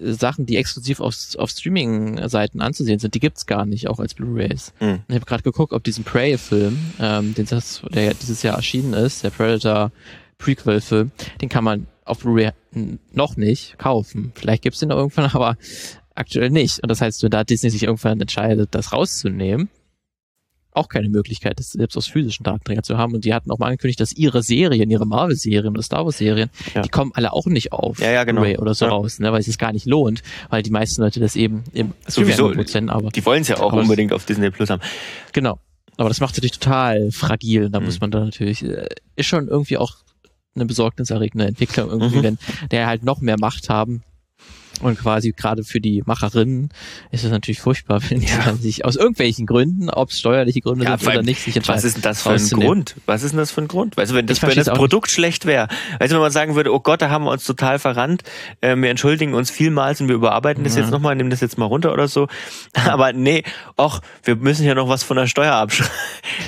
Sachen, 0.00 0.46
die 0.46 0.56
exklusiv 0.56 1.00
auf, 1.00 1.14
auf 1.36 1.50
Streaming-Seiten 1.50 2.60
anzusehen 2.60 2.98
sind, 2.98 3.14
die 3.14 3.20
gibt's 3.20 3.46
gar 3.46 3.66
nicht, 3.66 3.88
auch 3.88 4.00
als 4.00 4.14
Blu-rays. 4.14 4.72
Mhm. 4.80 5.00
Ich 5.08 5.14
habe 5.14 5.26
gerade 5.26 5.42
geguckt, 5.42 5.72
ob 5.72 5.84
diesen 5.84 6.04
Prey-Film, 6.04 6.78
ähm, 6.98 7.34
den 7.34 7.46
das, 7.46 7.82
der 7.92 8.14
dieses 8.14 8.42
Jahr 8.42 8.56
erschienen 8.56 8.94
ist, 8.94 9.22
der 9.24 9.30
Predator 9.30 9.92
Prequel-Film, 10.38 11.10
den 11.40 11.48
kann 11.48 11.64
man 11.64 11.86
auf 12.04 12.20
Blu-ray 12.20 12.50
noch 13.12 13.36
nicht 13.36 13.78
kaufen. 13.78 14.32
Vielleicht 14.34 14.62
gibt's 14.62 14.80
den 14.80 14.88
noch 14.88 14.96
irgendwann, 14.96 15.30
aber 15.32 15.56
aktuell 16.14 16.50
nicht. 16.50 16.80
Und 16.82 16.88
das 16.88 17.00
heißt, 17.00 17.22
wenn 17.22 17.30
da 17.30 17.44
Disney 17.44 17.70
sich 17.70 17.84
irgendwann 17.84 18.20
entscheidet, 18.20 18.74
das 18.74 18.92
rauszunehmen, 18.92 19.68
auch 20.72 20.88
keine 20.88 21.08
Möglichkeit, 21.08 21.58
das 21.58 21.70
selbst 21.70 21.96
aus 21.96 22.06
physischen 22.06 22.44
Datenträger 22.44 22.82
zu 22.82 22.96
haben. 22.96 23.14
Und 23.14 23.24
die 23.24 23.34
hatten 23.34 23.50
auch 23.50 23.58
mal 23.58 23.66
angekündigt, 23.66 24.00
dass 24.00 24.12
ihre 24.12 24.42
Serien, 24.42 24.90
ihre 24.90 25.06
Marvel-Serien 25.06 25.72
oder 25.72 25.82
Star 25.82 26.04
Wars-Serien, 26.04 26.50
ja. 26.74 26.82
die 26.82 26.88
kommen 26.88 27.12
alle 27.14 27.32
auch 27.32 27.46
nicht 27.46 27.72
auf 27.72 27.98
ja, 28.00 28.10
ja, 28.10 28.24
genau. 28.24 28.42
oder 28.42 28.74
so 28.74 28.84
ja. 28.84 28.90
raus, 28.90 29.18
ne, 29.18 29.32
weil 29.32 29.40
es 29.40 29.46
sich 29.46 29.58
gar 29.58 29.72
nicht 29.72 29.86
lohnt, 29.86 30.22
weil 30.48 30.62
die 30.62 30.70
meisten 30.70 31.02
Leute 31.02 31.20
das 31.20 31.36
eben 31.36 31.64
im 31.72 31.92
Sowieso, 32.06 32.50
aber 32.50 33.10
die 33.10 33.26
wollen 33.26 33.42
es 33.42 33.48
ja 33.48 33.58
auch 33.58 33.72
unbedingt 33.72 34.12
auf 34.12 34.24
Disney 34.24 34.50
Plus 34.50 34.70
haben. 34.70 34.82
Genau. 35.32 35.58
Aber 35.96 36.08
das 36.08 36.20
macht 36.20 36.34
natürlich 36.34 36.58
total 36.58 37.10
fragil. 37.10 37.68
Da 37.68 37.78
mhm. 37.78 37.86
muss 37.86 38.00
man 38.00 38.10
dann 38.10 38.24
natürlich, 38.24 38.64
äh, 38.64 38.86
ist 39.16 39.26
schon 39.26 39.48
irgendwie 39.48 39.76
auch 39.76 39.96
eine 40.54 40.64
besorgniserregende 40.64 41.46
Entwicklung 41.46 41.90
irgendwie, 41.90 42.18
mhm. 42.18 42.22
wenn 42.22 42.38
der 42.70 42.86
halt 42.86 43.02
noch 43.02 43.20
mehr 43.20 43.38
Macht 43.38 43.68
haben 43.68 44.02
Und 44.80 44.98
quasi 44.98 45.32
gerade 45.32 45.62
für 45.62 45.80
die 45.80 46.02
Macherinnen 46.06 46.70
ist 47.10 47.24
es 47.24 47.30
natürlich 47.30 47.60
furchtbar, 47.60 48.00
wenn 48.08 48.20
ja. 48.20 48.52
die 48.52 48.62
sich 48.62 48.84
aus 48.84 48.96
irgendwelchen 48.96 49.46
Gründen, 49.46 49.90
ob 49.90 50.10
es 50.10 50.18
steuerliche 50.18 50.60
Gründe 50.60 50.84
ja, 50.84 50.98
sind 50.98 51.08
oder 51.08 51.22
nicht, 51.22 51.42
sich 51.42 51.56
entscheiden. 51.56 51.78
Was 51.78 51.84
ist 51.84 51.96
denn 51.96 52.02
das 52.02 52.22
für 52.22 52.30
ein 52.30 52.60
Grund? 52.60 52.96
Was 53.06 53.22
ist 53.22 53.32
denn 53.32 53.38
das 53.38 53.50
für 53.50 53.62
ein 53.62 53.68
Grund? 53.68 53.96
Weißt 53.96 54.12
du, 54.12 54.16
wenn 54.16 54.26
das, 54.26 54.42
wenn 54.42 54.54
das 54.54 54.68
Produkt 54.68 55.08
nicht. 55.08 55.14
schlecht 55.14 55.46
wäre, 55.46 55.68
weißt 55.98 56.10
du, 56.10 56.16
wenn 56.16 56.22
man 56.22 56.32
sagen 56.32 56.54
würde, 56.54 56.72
oh 56.72 56.80
Gott, 56.80 57.02
da 57.02 57.10
haben 57.10 57.24
wir 57.24 57.30
uns 57.30 57.44
total 57.44 57.78
verrannt, 57.78 58.22
äh, 58.60 58.76
wir 58.76 58.90
entschuldigen 58.90 59.34
uns 59.34 59.50
vielmals 59.50 60.00
und 60.00 60.08
wir 60.08 60.14
überarbeiten 60.14 60.64
das 60.64 60.76
jetzt 60.76 60.90
nochmal, 60.90 61.14
nehmen 61.16 61.30
das 61.30 61.40
jetzt 61.40 61.58
mal 61.58 61.66
runter 61.66 61.92
oder 61.92 62.08
so. 62.08 62.28
Aber 62.72 63.12
nee, 63.12 63.44
ach, 63.76 64.00
wir 64.24 64.36
müssen 64.36 64.64
ja 64.64 64.74
noch 64.74 64.88
was 64.88 65.02
von 65.02 65.16
der 65.16 65.26
Steuer 65.26 65.54
abschreiben. 65.54 65.92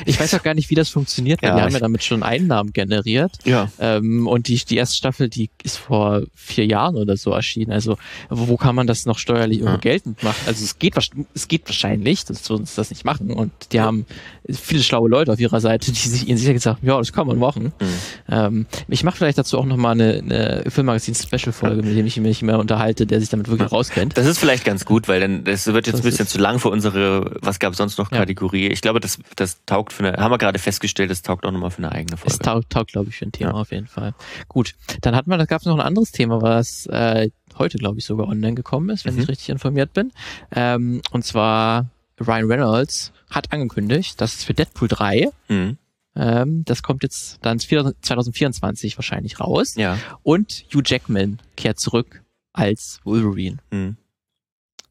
Ich 0.07 0.19
weiß 0.19 0.35
auch 0.35 0.43
gar 0.43 0.55
nicht, 0.55 0.71
wie 0.71 0.75
das 0.75 0.89
funktioniert, 0.89 1.43
weil 1.43 1.51
ja, 1.51 1.57
die 1.57 1.63
haben 1.63 1.73
ja 1.73 1.81
damit 1.81 2.03
schon 2.03 2.23
Einnahmen 2.23 2.73
generiert. 2.73 3.33
Ja. 3.45 3.71
Ähm, 3.79 4.27
und 4.27 4.49
die, 4.49 4.57
die 4.57 4.77
erste 4.77 4.97
Staffel, 4.97 5.29
die 5.29 5.51
ist 5.63 5.77
vor 5.77 6.23
vier 6.35 6.67
Jahren 6.67 6.97
oder 6.97 7.17
so 7.17 7.31
erschienen. 7.31 7.73
Also 7.73 7.97
wo 8.29 8.57
kann 8.57 8.75
man 8.75 8.87
das 8.87 9.07
noch 9.07 9.19
steuerlich 9.19 9.61
ja. 9.61 9.77
geltend 9.77 10.23
machen? 10.23 10.43
Also 10.47 10.65
es 10.65 10.79
geht, 10.79 10.95
es 11.35 11.49
geht 11.49 11.67
wahrscheinlich, 11.67 12.25
dass 12.25 12.49
wir 12.49 12.57
uns 12.57 12.75
das 12.75 12.91
nicht 12.91 13.05
machen. 13.05 13.31
Und 13.33 13.53
die 13.73 13.79
ja. 13.79 13.85
haben 13.85 14.07
viele 14.51 14.83
schlaue 14.83 15.09
Leute 15.09 15.33
auf 15.33 15.41
ihrer 15.41 15.61
Seite, 15.61 15.93
die 15.93 15.99
sich 15.99 16.29
ihnen 16.29 16.39
sicher 16.39 16.53
gesagt 16.53 16.79
haben, 16.79 16.87
ja, 16.87 16.99
das 16.99 17.13
kann 17.13 17.27
man 17.27 17.39
machen. 17.39 17.73
Mhm. 17.81 17.87
Ähm, 18.29 18.67
ich 18.89 19.05
mache 19.05 19.17
vielleicht 19.17 19.39
dazu 19.39 19.59
auch 19.59 19.65
nochmal 19.65 19.93
eine, 19.93 20.19
eine 20.19 20.65
Filmmagazin-Special-Folge, 20.69 21.83
mit 21.83 21.97
dem 21.97 22.07
ich 22.07 22.19
mich 22.19 22.43
mehr 22.43 22.59
unterhalte, 22.59 23.07
der 23.07 23.21
sich 23.21 23.29
damit 23.29 23.49
wirklich 23.49 23.71
ja. 23.71 23.77
rauskennt. 23.77 24.17
Das 24.17 24.27
ist 24.27 24.39
vielleicht 24.39 24.65
ganz 24.65 24.85
gut, 24.85 25.09
weil 25.09 25.21
dann 25.21 25.45
das 25.45 25.67
wird 25.67 25.87
jetzt 25.87 25.95
das 25.95 26.01
ein 26.01 26.05
bisschen 26.05 26.27
zu 26.27 26.39
lang 26.39 26.59
für 26.59 26.71
unsere, 26.71 27.37
was 27.41 27.59
gab 27.59 27.73
es 27.73 27.79
sonst 27.79 27.99
noch 27.99 28.11
Kategorie. 28.11 28.69
Ich 28.69 28.81
glaube, 28.81 29.01
das, 29.01 29.19
das 29.37 29.59
taugt 29.67 29.93
für 29.93 30.05
eine, 30.05 30.17
haben 30.19 30.31
wir 30.31 30.39
gerade 30.39 30.59
festgestellt, 30.59 31.11
das 31.11 31.23
taugt 31.23 31.45
auch 31.45 31.53
nochmal 31.53 31.71
für 31.71 31.79
eine 31.79 31.93
eigene 31.93 32.17
Folge. 32.17 32.33
Es 32.33 32.39
taugt, 32.39 32.71
taugt 32.71 32.93
glaube 32.93 33.11
ich, 33.11 33.17
für 33.17 33.27
ein 33.27 33.33
Thema 33.33 33.55
auf 33.55 33.71
jeden 33.71 33.87
Fall. 33.87 34.15
Gut, 34.49 34.75
dann 35.01 35.15
hatten 35.15 35.31
wir, 35.31 35.39
da 35.39 35.45
gab 35.45 35.61
es 35.61 35.67
noch 35.67 35.75
ein 35.75 35.81
anderes 35.81 36.13
Thema, 36.13 36.43
was 36.43 36.87
äh, 36.87 37.31
heute, 37.59 37.79
glaube 37.79 37.99
ich, 37.99 38.05
sogar 38.05 38.29
online 38.29 38.55
gekommen 38.55 38.91
ist, 38.91 39.05
wenn 39.05 39.15
mhm. 39.15 39.23
ich 39.23 39.29
richtig 39.29 39.49
informiert 39.49 39.93
bin. 39.93 40.13
Ähm, 40.55 41.03
und 41.11 41.25
zwar 41.25 41.91
Ryan 42.21 42.51
Reynolds 42.51 43.13
hat 43.31 43.53
angekündigt, 43.53 44.21
dass 44.21 44.35
es 44.35 44.45
für 44.45 44.55
Deadpool 44.55 44.89
3, 44.89 45.29
mhm. 45.49 45.79
ähm, 46.17 46.65
das 46.65 46.83
kommt 46.83 47.03
jetzt 47.03 47.39
dann 47.43 47.59
2024 47.59 48.97
wahrscheinlich 48.99 49.41
raus. 49.41 49.75
Ja. 49.77 49.99
Und 50.23 50.65
Hugh 50.73 50.83
Jackman 50.85 51.39
kehrt 51.57 51.81
zurück 51.81 52.23
als 52.53 53.01
Wolverine. 53.05 53.59
Mhm. 53.71 53.97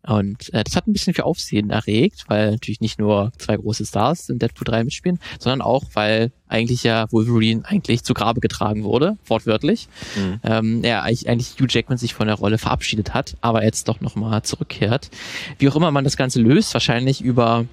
Und 0.04 0.52
äh, 0.54 0.64
das 0.64 0.76
hat 0.76 0.88
ein 0.88 0.94
bisschen 0.94 1.14
für 1.14 1.26
Aufsehen 1.26 1.70
erregt, 1.70 2.26
weil 2.28 2.52
natürlich 2.52 2.82
nicht 2.82 3.00
nur 3.00 3.32
zwei 3.38 3.56
große 3.56 3.86
Stars 3.86 4.30
in 4.30 4.40
Deadpool 4.40 4.66
3 4.66 4.84
mitspielen, 4.84 5.20
sondern 5.40 5.62
auch, 5.62 5.84
weil 5.94 6.32
eigentlich 6.48 6.84
ja 6.84 7.06
Wolverine 7.12 7.64
eigentlich 7.66 8.04
zu 8.04 8.14
Grabe 8.14 8.42
getragen 8.42 8.84
wurde, 8.84 9.18
wortwörtlich. 9.26 9.88
Mhm. 10.16 10.40
Ähm, 10.44 10.82
eigentlich, 10.84 11.30
eigentlich 11.30 11.56
Hugh 11.60 11.68
Jackman 11.70 11.98
sich 11.98 12.14
von 12.14 12.28
der 12.28 12.36
Rolle 12.36 12.58
verabschiedet 12.58 13.14
hat, 13.14 13.38
aber 13.42 13.64
jetzt 13.64 13.88
doch 13.88 14.02
nochmal 14.02 14.42
zurückkehrt. 14.42 15.12
Wie 15.60 15.70
auch 15.70 15.76
immer 15.76 15.92
man 15.92 16.04
das 16.04 16.18
Ganze 16.18 16.42
löst, 16.42 16.74
wahrscheinlich 16.74 17.22
über 17.22 17.66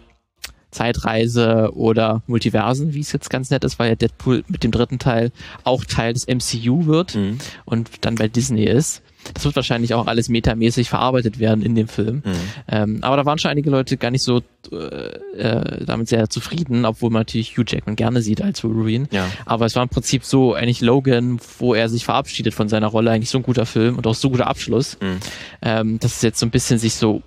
Zeitreise 0.70 1.70
oder 1.74 2.22
Multiversen, 2.26 2.92
wie 2.92 3.00
es 3.00 3.12
jetzt 3.12 3.30
ganz 3.30 3.50
nett 3.50 3.64
ist, 3.64 3.78
weil 3.78 3.88
ja 3.88 3.94
Deadpool 3.94 4.44
mit 4.48 4.64
dem 4.64 4.70
dritten 4.70 4.98
Teil 4.98 5.32
auch 5.64 5.84
Teil 5.84 6.12
des 6.12 6.26
MCU 6.26 6.86
wird 6.86 7.14
mhm. 7.14 7.38
und 7.64 8.04
dann 8.04 8.16
bei 8.16 8.28
Disney 8.28 8.64
ist. 8.64 9.02
Das 9.34 9.44
wird 9.44 9.56
wahrscheinlich 9.56 9.94
auch 9.94 10.06
alles 10.06 10.28
metamäßig 10.28 10.88
verarbeitet 10.88 11.38
werden 11.38 11.62
in 11.62 11.74
dem 11.74 11.88
Film. 11.88 12.22
Mhm. 12.24 12.32
Ähm, 12.68 12.98
aber 13.02 13.16
da 13.16 13.26
waren 13.26 13.38
schon 13.38 13.50
einige 13.50 13.70
Leute 13.70 13.96
gar 13.96 14.10
nicht 14.10 14.22
so 14.22 14.42
äh, 14.70 14.76
äh, 14.76 15.84
damit 15.84 16.08
sehr 16.08 16.28
zufrieden, 16.28 16.84
obwohl 16.84 17.10
man 17.10 17.20
natürlich 17.20 17.56
Hugh 17.56 17.64
Jackman 17.66 17.96
gerne 17.96 18.22
sieht 18.22 18.42
als 18.42 18.62
Wolverine. 18.64 19.08
Ja. 19.10 19.26
Aber 19.46 19.66
es 19.66 19.74
war 19.76 19.82
im 19.82 19.88
Prinzip 19.88 20.24
so 20.24 20.54
eigentlich 20.54 20.80
Logan, 20.80 21.38
wo 21.58 21.74
er 21.74 21.88
sich 21.88 22.04
verabschiedet 22.04 22.54
von 22.54 22.68
seiner 22.68 22.88
Rolle, 22.88 23.10
eigentlich 23.10 23.30
so 23.30 23.38
ein 23.38 23.44
guter 23.44 23.66
Film 23.66 23.96
und 23.96 24.06
auch 24.06 24.14
so 24.14 24.30
guter 24.30 24.46
Abschluss, 24.46 24.98
mhm. 25.00 25.18
ähm, 25.62 25.98
dass 25.98 26.16
es 26.16 26.22
jetzt 26.22 26.38
so 26.38 26.46
ein 26.46 26.50
bisschen 26.50 26.78
sich 26.78 26.94
so 26.94 27.22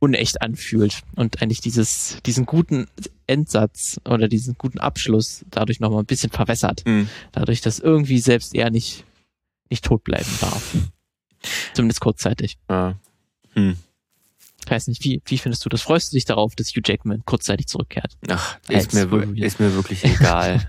unecht 0.00 0.42
anfühlt 0.42 1.00
und 1.16 1.42
eigentlich 1.42 1.60
dieses, 1.60 2.18
diesen 2.24 2.46
guten 2.46 2.86
Endsatz 3.26 4.00
oder 4.08 4.28
diesen 4.28 4.56
guten 4.56 4.78
Abschluss 4.78 5.44
dadurch 5.50 5.80
nochmal 5.80 6.02
ein 6.02 6.06
bisschen 6.06 6.30
verwässert. 6.30 6.84
Mhm. 6.86 7.08
Dadurch, 7.32 7.60
dass 7.60 7.78
irgendwie 7.78 8.18
selbst 8.18 8.54
er 8.54 8.70
nicht, 8.70 9.04
nicht 9.70 9.84
tot 9.84 10.04
bleiben 10.04 10.30
darf. 10.40 10.74
Zumindest 11.74 12.00
kurzzeitig. 12.00 12.58
Ah. 12.68 12.94
Hm. 13.54 13.76
Ich 14.68 14.70
weiß 14.70 14.88
nicht, 14.88 15.02
wie, 15.02 15.22
wie 15.24 15.38
findest 15.38 15.64
du 15.64 15.70
das? 15.70 15.80
Freust 15.80 16.12
du 16.12 16.16
dich 16.16 16.26
darauf, 16.26 16.54
dass 16.54 16.68
Hugh 16.68 16.82
Jackman 16.84 17.22
kurzzeitig 17.24 17.68
zurückkehrt? 17.68 18.18
Ach, 18.28 18.58
ist 18.68 18.92
mir, 18.92 19.08
ist 19.36 19.60
mir 19.60 19.74
wirklich 19.74 20.04
egal. 20.04 20.60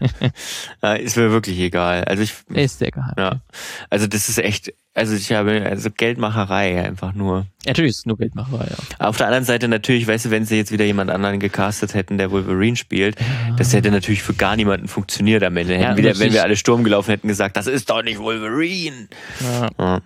ist 1.02 1.18
mir 1.18 1.32
wirklich 1.32 1.60
egal. 1.60 2.06
Also 2.06 2.24
ich. 2.24 2.34
Ist 2.48 2.80
sehr 2.80 2.92
geheim. 2.92 3.16
Ja. 3.18 3.42
Also 3.90 4.08
das 4.08 4.30
ist 4.30 4.38
echt, 4.38 4.74
also 4.94 5.16
ich 5.16 5.34
habe, 5.34 5.66
also 5.66 5.90
Geldmacherei 5.92 6.82
einfach 6.82 7.14
nur. 7.14 7.48
Ja, 7.66 7.72
natürlich 7.72 7.90
ist 7.90 7.98
es 7.98 8.06
nur 8.06 8.18
Geldmacherei, 8.18 8.68
ja. 8.70 9.06
Auf 9.06 9.18
der 9.18 9.28
anderen 9.28 9.44
Seite 9.44 9.68
natürlich, 9.68 10.08
weißt 10.08 10.26
du, 10.26 10.32
wenn 10.32 10.46
sie 10.46 10.56
jetzt 10.56 10.72
wieder 10.72 10.86
jemand 10.86 11.12
anderen 11.12 11.42
gecastet 11.42 11.94
hätten, 11.94 12.18
der 12.18 12.32
Wolverine 12.32 12.78
spielt, 12.78 13.20
ja. 13.20 13.56
das 13.58 13.74
hätte 13.74 13.92
natürlich 13.92 14.24
für 14.24 14.34
gar 14.34 14.56
niemanden 14.56 14.88
funktioniert 14.88 15.44
am 15.44 15.58
Ende. 15.58 15.74
Hätten 15.74 15.84
ja, 15.84 15.98
wieder, 15.98 16.18
wenn 16.20 16.32
wir 16.32 16.44
alle 16.44 16.56
Sturm 16.56 16.86
gelaufen 16.86 17.10
hätten, 17.10 17.28
gesagt, 17.28 17.58
das 17.58 17.68
ist 17.68 17.90
doch 17.90 18.02
nicht 18.02 18.20
Wolverine. 18.20 19.10
Ja. 19.78 20.02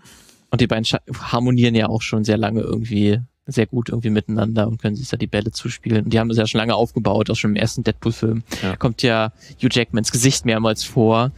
Und 0.53 0.61
die 0.61 0.67
beiden 0.67 0.85
harmonieren 1.19 1.73
ja 1.73 1.89
auch 1.89 2.03
schon 2.03 2.23
sehr 2.23 2.37
lange 2.37 2.61
irgendwie 2.61 3.19
sehr 3.47 3.65
gut 3.65 3.89
irgendwie 3.89 4.11
miteinander 4.11 4.67
und 4.67 4.79
können 4.79 4.95
sich 4.95 5.09
da 5.09 5.17
die 5.17 5.25
Bälle 5.25 5.51
zuspielen. 5.51 6.03
Und 6.03 6.13
die 6.13 6.19
haben 6.19 6.29
das 6.29 6.37
ja 6.37 6.45
schon 6.45 6.59
lange 6.59 6.75
aufgebaut, 6.75 7.31
auch 7.31 7.35
schon 7.35 7.49
im 7.49 7.55
ersten 7.55 7.83
Deadpool-Film. 7.83 8.43
Ja. 8.61 8.75
Kommt 8.75 9.01
ja 9.01 9.33
Hugh 9.57 9.69
Jackmans 9.71 10.11
Gesicht 10.11 10.45
mehrmals 10.45 10.83
vor 10.83 11.31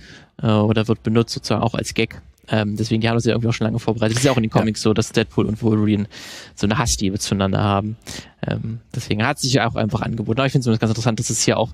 äh, 0.43 0.47
oder 0.47 0.89
wird 0.89 1.01
benutzt 1.01 1.33
sozusagen 1.33 1.63
auch 1.63 1.75
als 1.75 1.93
Gag. 1.93 2.21
Ähm, 2.49 2.75
deswegen, 2.75 3.01
die 3.01 3.09
haben 3.09 3.15
das 3.15 3.25
ja 3.25 3.31
irgendwie 3.31 3.49
auch 3.49 3.53
schon 3.53 3.65
lange 3.65 3.79
vorbereitet. 3.79 4.17
Es 4.17 4.23
ist 4.23 4.25
ja 4.25 4.31
auch 4.31 4.37
in 4.37 4.43
den 4.43 4.51
Comics 4.51 4.81
ja. 4.81 4.89
so, 4.89 4.93
dass 4.93 5.11
Deadpool 5.11 5.45
und 5.45 5.61
Wolverine 5.61 6.07
so 6.55 6.67
eine 6.67 6.77
Hassliebe 6.77 7.19
zueinander 7.19 7.63
haben. 7.63 7.97
Ähm, 8.47 8.79
deswegen 8.93 9.25
hat 9.25 9.39
sich 9.39 9.53
ja 9.53 9.67
auch 9.67 9.75
einfach 9.75 10.01
angeboten. 10.01 10.39
Aber 10.39 10.45
ich 10.45 10.51
finde 10.51 10.69
es 10.69 10.79
ganz 10.79 10.91
interessant, 10.91 11.19
dass 11.19 11.29
es 11.29 11.41
hier 11.43 11.57
auch, 11.57 11.71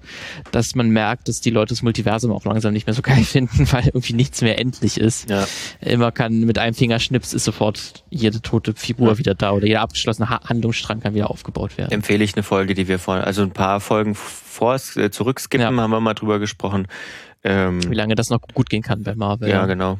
dass 0.52 0.76
man 0.76 0.90
merkt, 0.90 1.28
dass 1.28 1.42
die 1.42 1.50
Leute 1.50 1.74
das 1.74 1.82
Multiversum 1.82 2.32
auch 2.32 2.46
langsam 2.46 2.74
nicht 2.74 2.88
mehr 2.88 2.94
so 2.94 3.02
geil 3.02 3.24
finden, 3.24 3.72
weil 3.72 3.88
irgendwie 3.88 4.14
nichts 4.14 4.42
mehr 4.42 4.60
endlich 4.60 5.00
ist. 5.00 5.30
Ja. 5.30 5.48
Immer 5.82 6.12
kann 6.12 6.42
mit 6.42 6.58
einem 6.58 6.74
Fingerschnips 6.74 7.34
ist 7.34 7.44
sofort 7.44 8.04
jede 8.10 8.42
tote 8.42 8.74
Figur 8.74 9.10
ja. 9.10 9.18
wieder 9.18 9.36
da 9.36 9.52
oder 9.52 9.68
jeder 9.68 9.82
abgeschlossene 9.82 10.30
ha 10.30 10.42
Handlungsstrang 10.48 11.02
kann 11.02 11.14
wieder 11.14 11.30
aufgebaut 11.30 11.78
werden. 11.78 11.92
Empfehle 11.92 12.24
ich 12.24 12.36
eine 12.36 12.44
Folge, 12.44 12.74
die 12.74 12.88
wir 12.88 13.00
vor, 13.00 13.16
also 13.16 13.42
ein 13.42 13.52
paar 13.52 13.80
Folgen 13.80 14.16
vor 14.16 14.76
äh, 14.96 15.10
zurückskippen, 15.10 15.66
haben 15.66 15.76
wir 15.76 16.00
mal 16.00 16.14
drüber 16.14 16.40
gesprochen. 16.40 16.88
Ähm, 17.44 17.80
Wie 17.90 17.96
lange 17.96 18.16
das 18.16 18.30
noch 18.30 18.42
gut 18.54 18.70
gehen 18.70 18.84
kann 18.84 19.04
bei 19.04 19.16
Marvel. 19.16 19.50
Ja, 19.50 19.66
genau. 19.66 20.00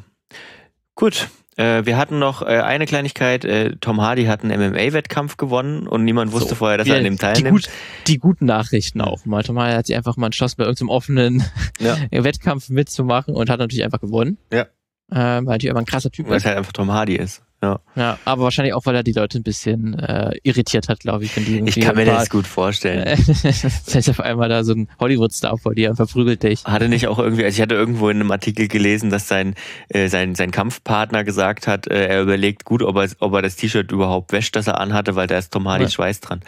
Gut. 0.94 1.28
Äh, 1.56 1.84
wir 1.84 1.98
hatten 1.98 2.18
noch 2.18 2.42
äh, 2.42 2.60
eine 2.60 2.86
Kleinigkeit. 2.86 3.44
Äh, 3.44 3.76
Tom 3.80 4.00
Hardy 4.00 4.24
hat 4.24 4.42
einen 4.42 4.58
MMA-Wettkampf 4.58 5.36
gewonnen 5.36 5.86
und 5.86 6.04
niemand 6.04 6.32
wusste 6.32 6.50
so, 6.50 6.54
vorher, 6.54 6.78
dass 6.78 6.88
er 6.88 6.96
an 6.96 7.04
dem 7.04 7.18
teilnimmt. 7.18 7.46
Die, 7.46 7.50
gut, 7.50 7.68
die 8.06 8.18
guten 8.18 8.46
Nachrichten 8.46 9.02
auch 9.02 9.26
mal. 9.26 9.42
Tom 9.42 9.58
Hardy 9.58 9.74
hat 9.74 9.86
sich 9.86 9.96
einfach 9.96 10.16
mal 10.16 10.26
entschlossen, 10.26 10.56
bei 10.58 10.64
irgendeinem 10.64 10.88
offenen 10.88 11.44
ja. 11.78 11.96
Wettkampf 12.10 12.70
mitzumachen 12.70 13.34
und 13.34 13.50
hat 13.50 13.58
natürlich 13.58 13.84
einfach 13.84 14.00
gewonnen. 14.00 14.38
Ja. 14.50 14.66
Ähm, 15.10 15.46
weil 15.46 15.54
natürlich 15.54 15.70
einfach 15.70 15.82
ein 15.82 15.86
krasser 15.86 16.10
Typ 16.10 16.26
ist. 16.26 16.30
Weil 16.30 16.38
es 16.38 16.44
halt 16.46 16.56
einfach 16.56 16.72
Tom 16.72 16.90
Hardy 16.90 17.16
ist. 17.16 17.42
Ja. 17.62 17.78
ja, 17.94 18.18
aber 18.24 18.42
wahrscheinlich 18.42 18.74
auch, 18.74 18.86
weil 18.86 18.96
er 18.96 19.04
die 19.04 19.12
Leute 19.12 19.38
ein 19.38 19.44
bisschen 19.44 19.96
äh, 19.96 20.32
irritiert 20.42 20.88
hat, 20.88 20.98
glaube 20.98 21.24
ich. 21.24 21.36
Wenn 21.36 21.44
die 21.44 21.62
ich 21.64 21.78
kann 21.78 21.94
mir 21.94 22.04
das 22.04 22.28
gut 22.28 22.48
vorstellen. 22.48 23.04
das 23.26 23.94
heißt 23.94 24.10
auf 24.10 24.18
einmal 24.18 24.48
da 24.48 24.64
so 24.64 24.72
ein 24.72 24.88
Hollywood-Star 24.98 25.56
vor 25.56 25.72
dir 25.72 25.90
und 25.90 25.96
verprügelt 25.96 26.42
dich. 26.42 26.64
Hatte 26.64 26.88
nicht 26.88 27.06
auch 27.06 27.20
irgendwie, 27.20 27.44
also 27.44 27.54
ich 27.54 27.62
hatte 27.62 27.76
irgendwo 27.76 28.08
in 28.08 28.16
einem 28.20 28.32
Artikel 28.32 28.66
gelesen, 28.66 29.10
dass 29.10 29.28
sein, 29.28 29.54
äh, 29.90 30.08
sein, 30.08 30.34
sein 30.34 30.50
Kampfpartner 30.50 31.22
gesagt 31.22 31.68
hat, 31.68 31.86
äh, 31.86 32.08
er 32.08 32.22
überlegt 32.22 32.64
gut, 32.64 32.82
ob 32.82 32.96
er, 32.96 33.08
ob 33.20 33.32
er 33.34 33.42
das 33.42 33.54
T-Shirt 33.54 33.92
überhaupt 33.92 34.32
wäscht, 34.32 34.56
das 34.56 34.66
er 34.66 34.80
anhatte, 34.80 35.14
weil 35.14 35.28
da 35.28 35.38
ist 35.38 35.52
Tom 35.52 35.68
Hardy 35.68 35.84
ja. 35.84 35.90
Schweiß 35.90 36.18
dran. 36.18 36.40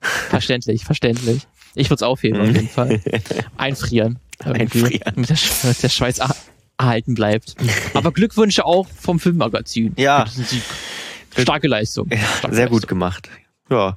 Verständlich, 0.00 0.84
verständlich. 0.84 1.46
Ich 1.74 1.90
würde 1.90 1.96
es 1.96 2.02
aufheben 2.02 2.40
auf 2.40 2.46
jeden 2.46 2.68
Fall. 2.68 2.98
Einfrieren. 3.58 4.18
Einfrieren. 4.42 5.12
Mit 5.16 5.28
der, 5.28 5.36
mit 5.68 5.82
der 5.82 5.88
Schweiß 5.88 6.20
erhalten 6.82 7.14
bleibt. 7.14 7.54
Aber 7.94 8.12
Glückwünsche 8.12 8.64
auch 8.64 8.86
vom 8.88 9.18
Filmmagazin. 9.20 9.94
Ja. 9.96 10.26
Starke 11.36 11.68
Leistung. 11.68 12.08
Ja, 12.10 12.18
Starke 12.18 12.54
sehr 12.54 12.64
Leistung. 12.64 12.80
gut 12.80 12.88
gemacht. 12.88 13.30
Ja, 13.70 13.94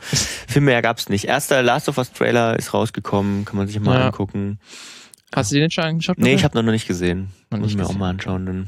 viel 0.47 0.61
mehr 0.61 0.81
gab's 0.81 1.09
nicht. 1.09 1.25
Erster 1.25 1.61
Last 1.61 1.89
of 1.89 1.97
Us 1.97 2.13
Trailer 2.13 2.57
ist 2.57 2.73
rausgekommen, 2.73 3.43
kann 3.43 3.57
man 3.57 3.67
sich 3.67 3.79
mal 3.79 3.99
ja. 3.99 4.05
angucken. 4.05 4.59
Hast 5.33 5.51
du 5.51 5.55
den 5.55 5.69
schon 5.69 5.83
angeschaut? 5.83 6.17
Nee, 6.17 6.33
ich 6.33 6.45
habe 6.45 6.61
noch 6.61 6.71
nicht 6.71 6.87
gesehen. 6.87 7.29
Noch 7.49 7.59
Muss 7.59 7.71
ich 7.71 7.77
mir 7.77 7.85
auch 7.85 7.95
mal 7.95 8.09
anschauen. 8.09 8.45
Dann. 8.45 8.67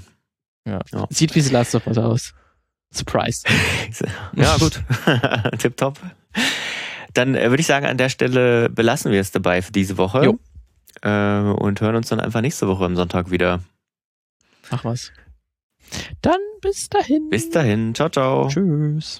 Ja. 0.65 0.82
ja. 0.91 1.07
Sieht 1.09 1.34
wie 1.34 1.39
The 1.39 1.53
Last 1.53 1.76
of 1.76 1.88
Us 1.88 1.97
aus. 1.97 2.34
Surprise. 2.91 3.43
ja, 4.36 4.57
gut. 4.57 4.82
Tipptopp. 5.59 5.99
Dann 7.13 7.36
äh, 7.36 7.49
würde 7.49 7.61
ich 7.61 7.68
sagen, 7.68 7.86
an 7.86 7.97
der 7.97 8.09
Stelle 8.09 8.70
belassen 8.70 9.11
wir 9.11 9.22
es 9.22 9.32
dabei 9.32 9.61
für 9.61 9.72
diese 9.72 9.97
Woche. 9.97 10.26
Jo. 10.26 10.39
Äh, 11.01 11.39
und 11.39 11.80
hören 11.80 11.95
uns 11.95 12.09
dann 12.09 12.20
einfach 12.20 12.41
nächste 12.41 12.68
Woche 12.68 12.84
am 12.84 12.95
Sonntag 12.95 13.32
wieder. 13.32 13.61
Ach 14.72 14.84
was. 14.86 15.11
Dann 16.22 16.39
bis 16.61 16.89
dahin. 16.89 17.30
Bis 17.30 17.49
dahin. 17.49 17.95
Ciao, 17.95 18.09
ciao. 18.09 18.47
Tschüss. 18.49 19.15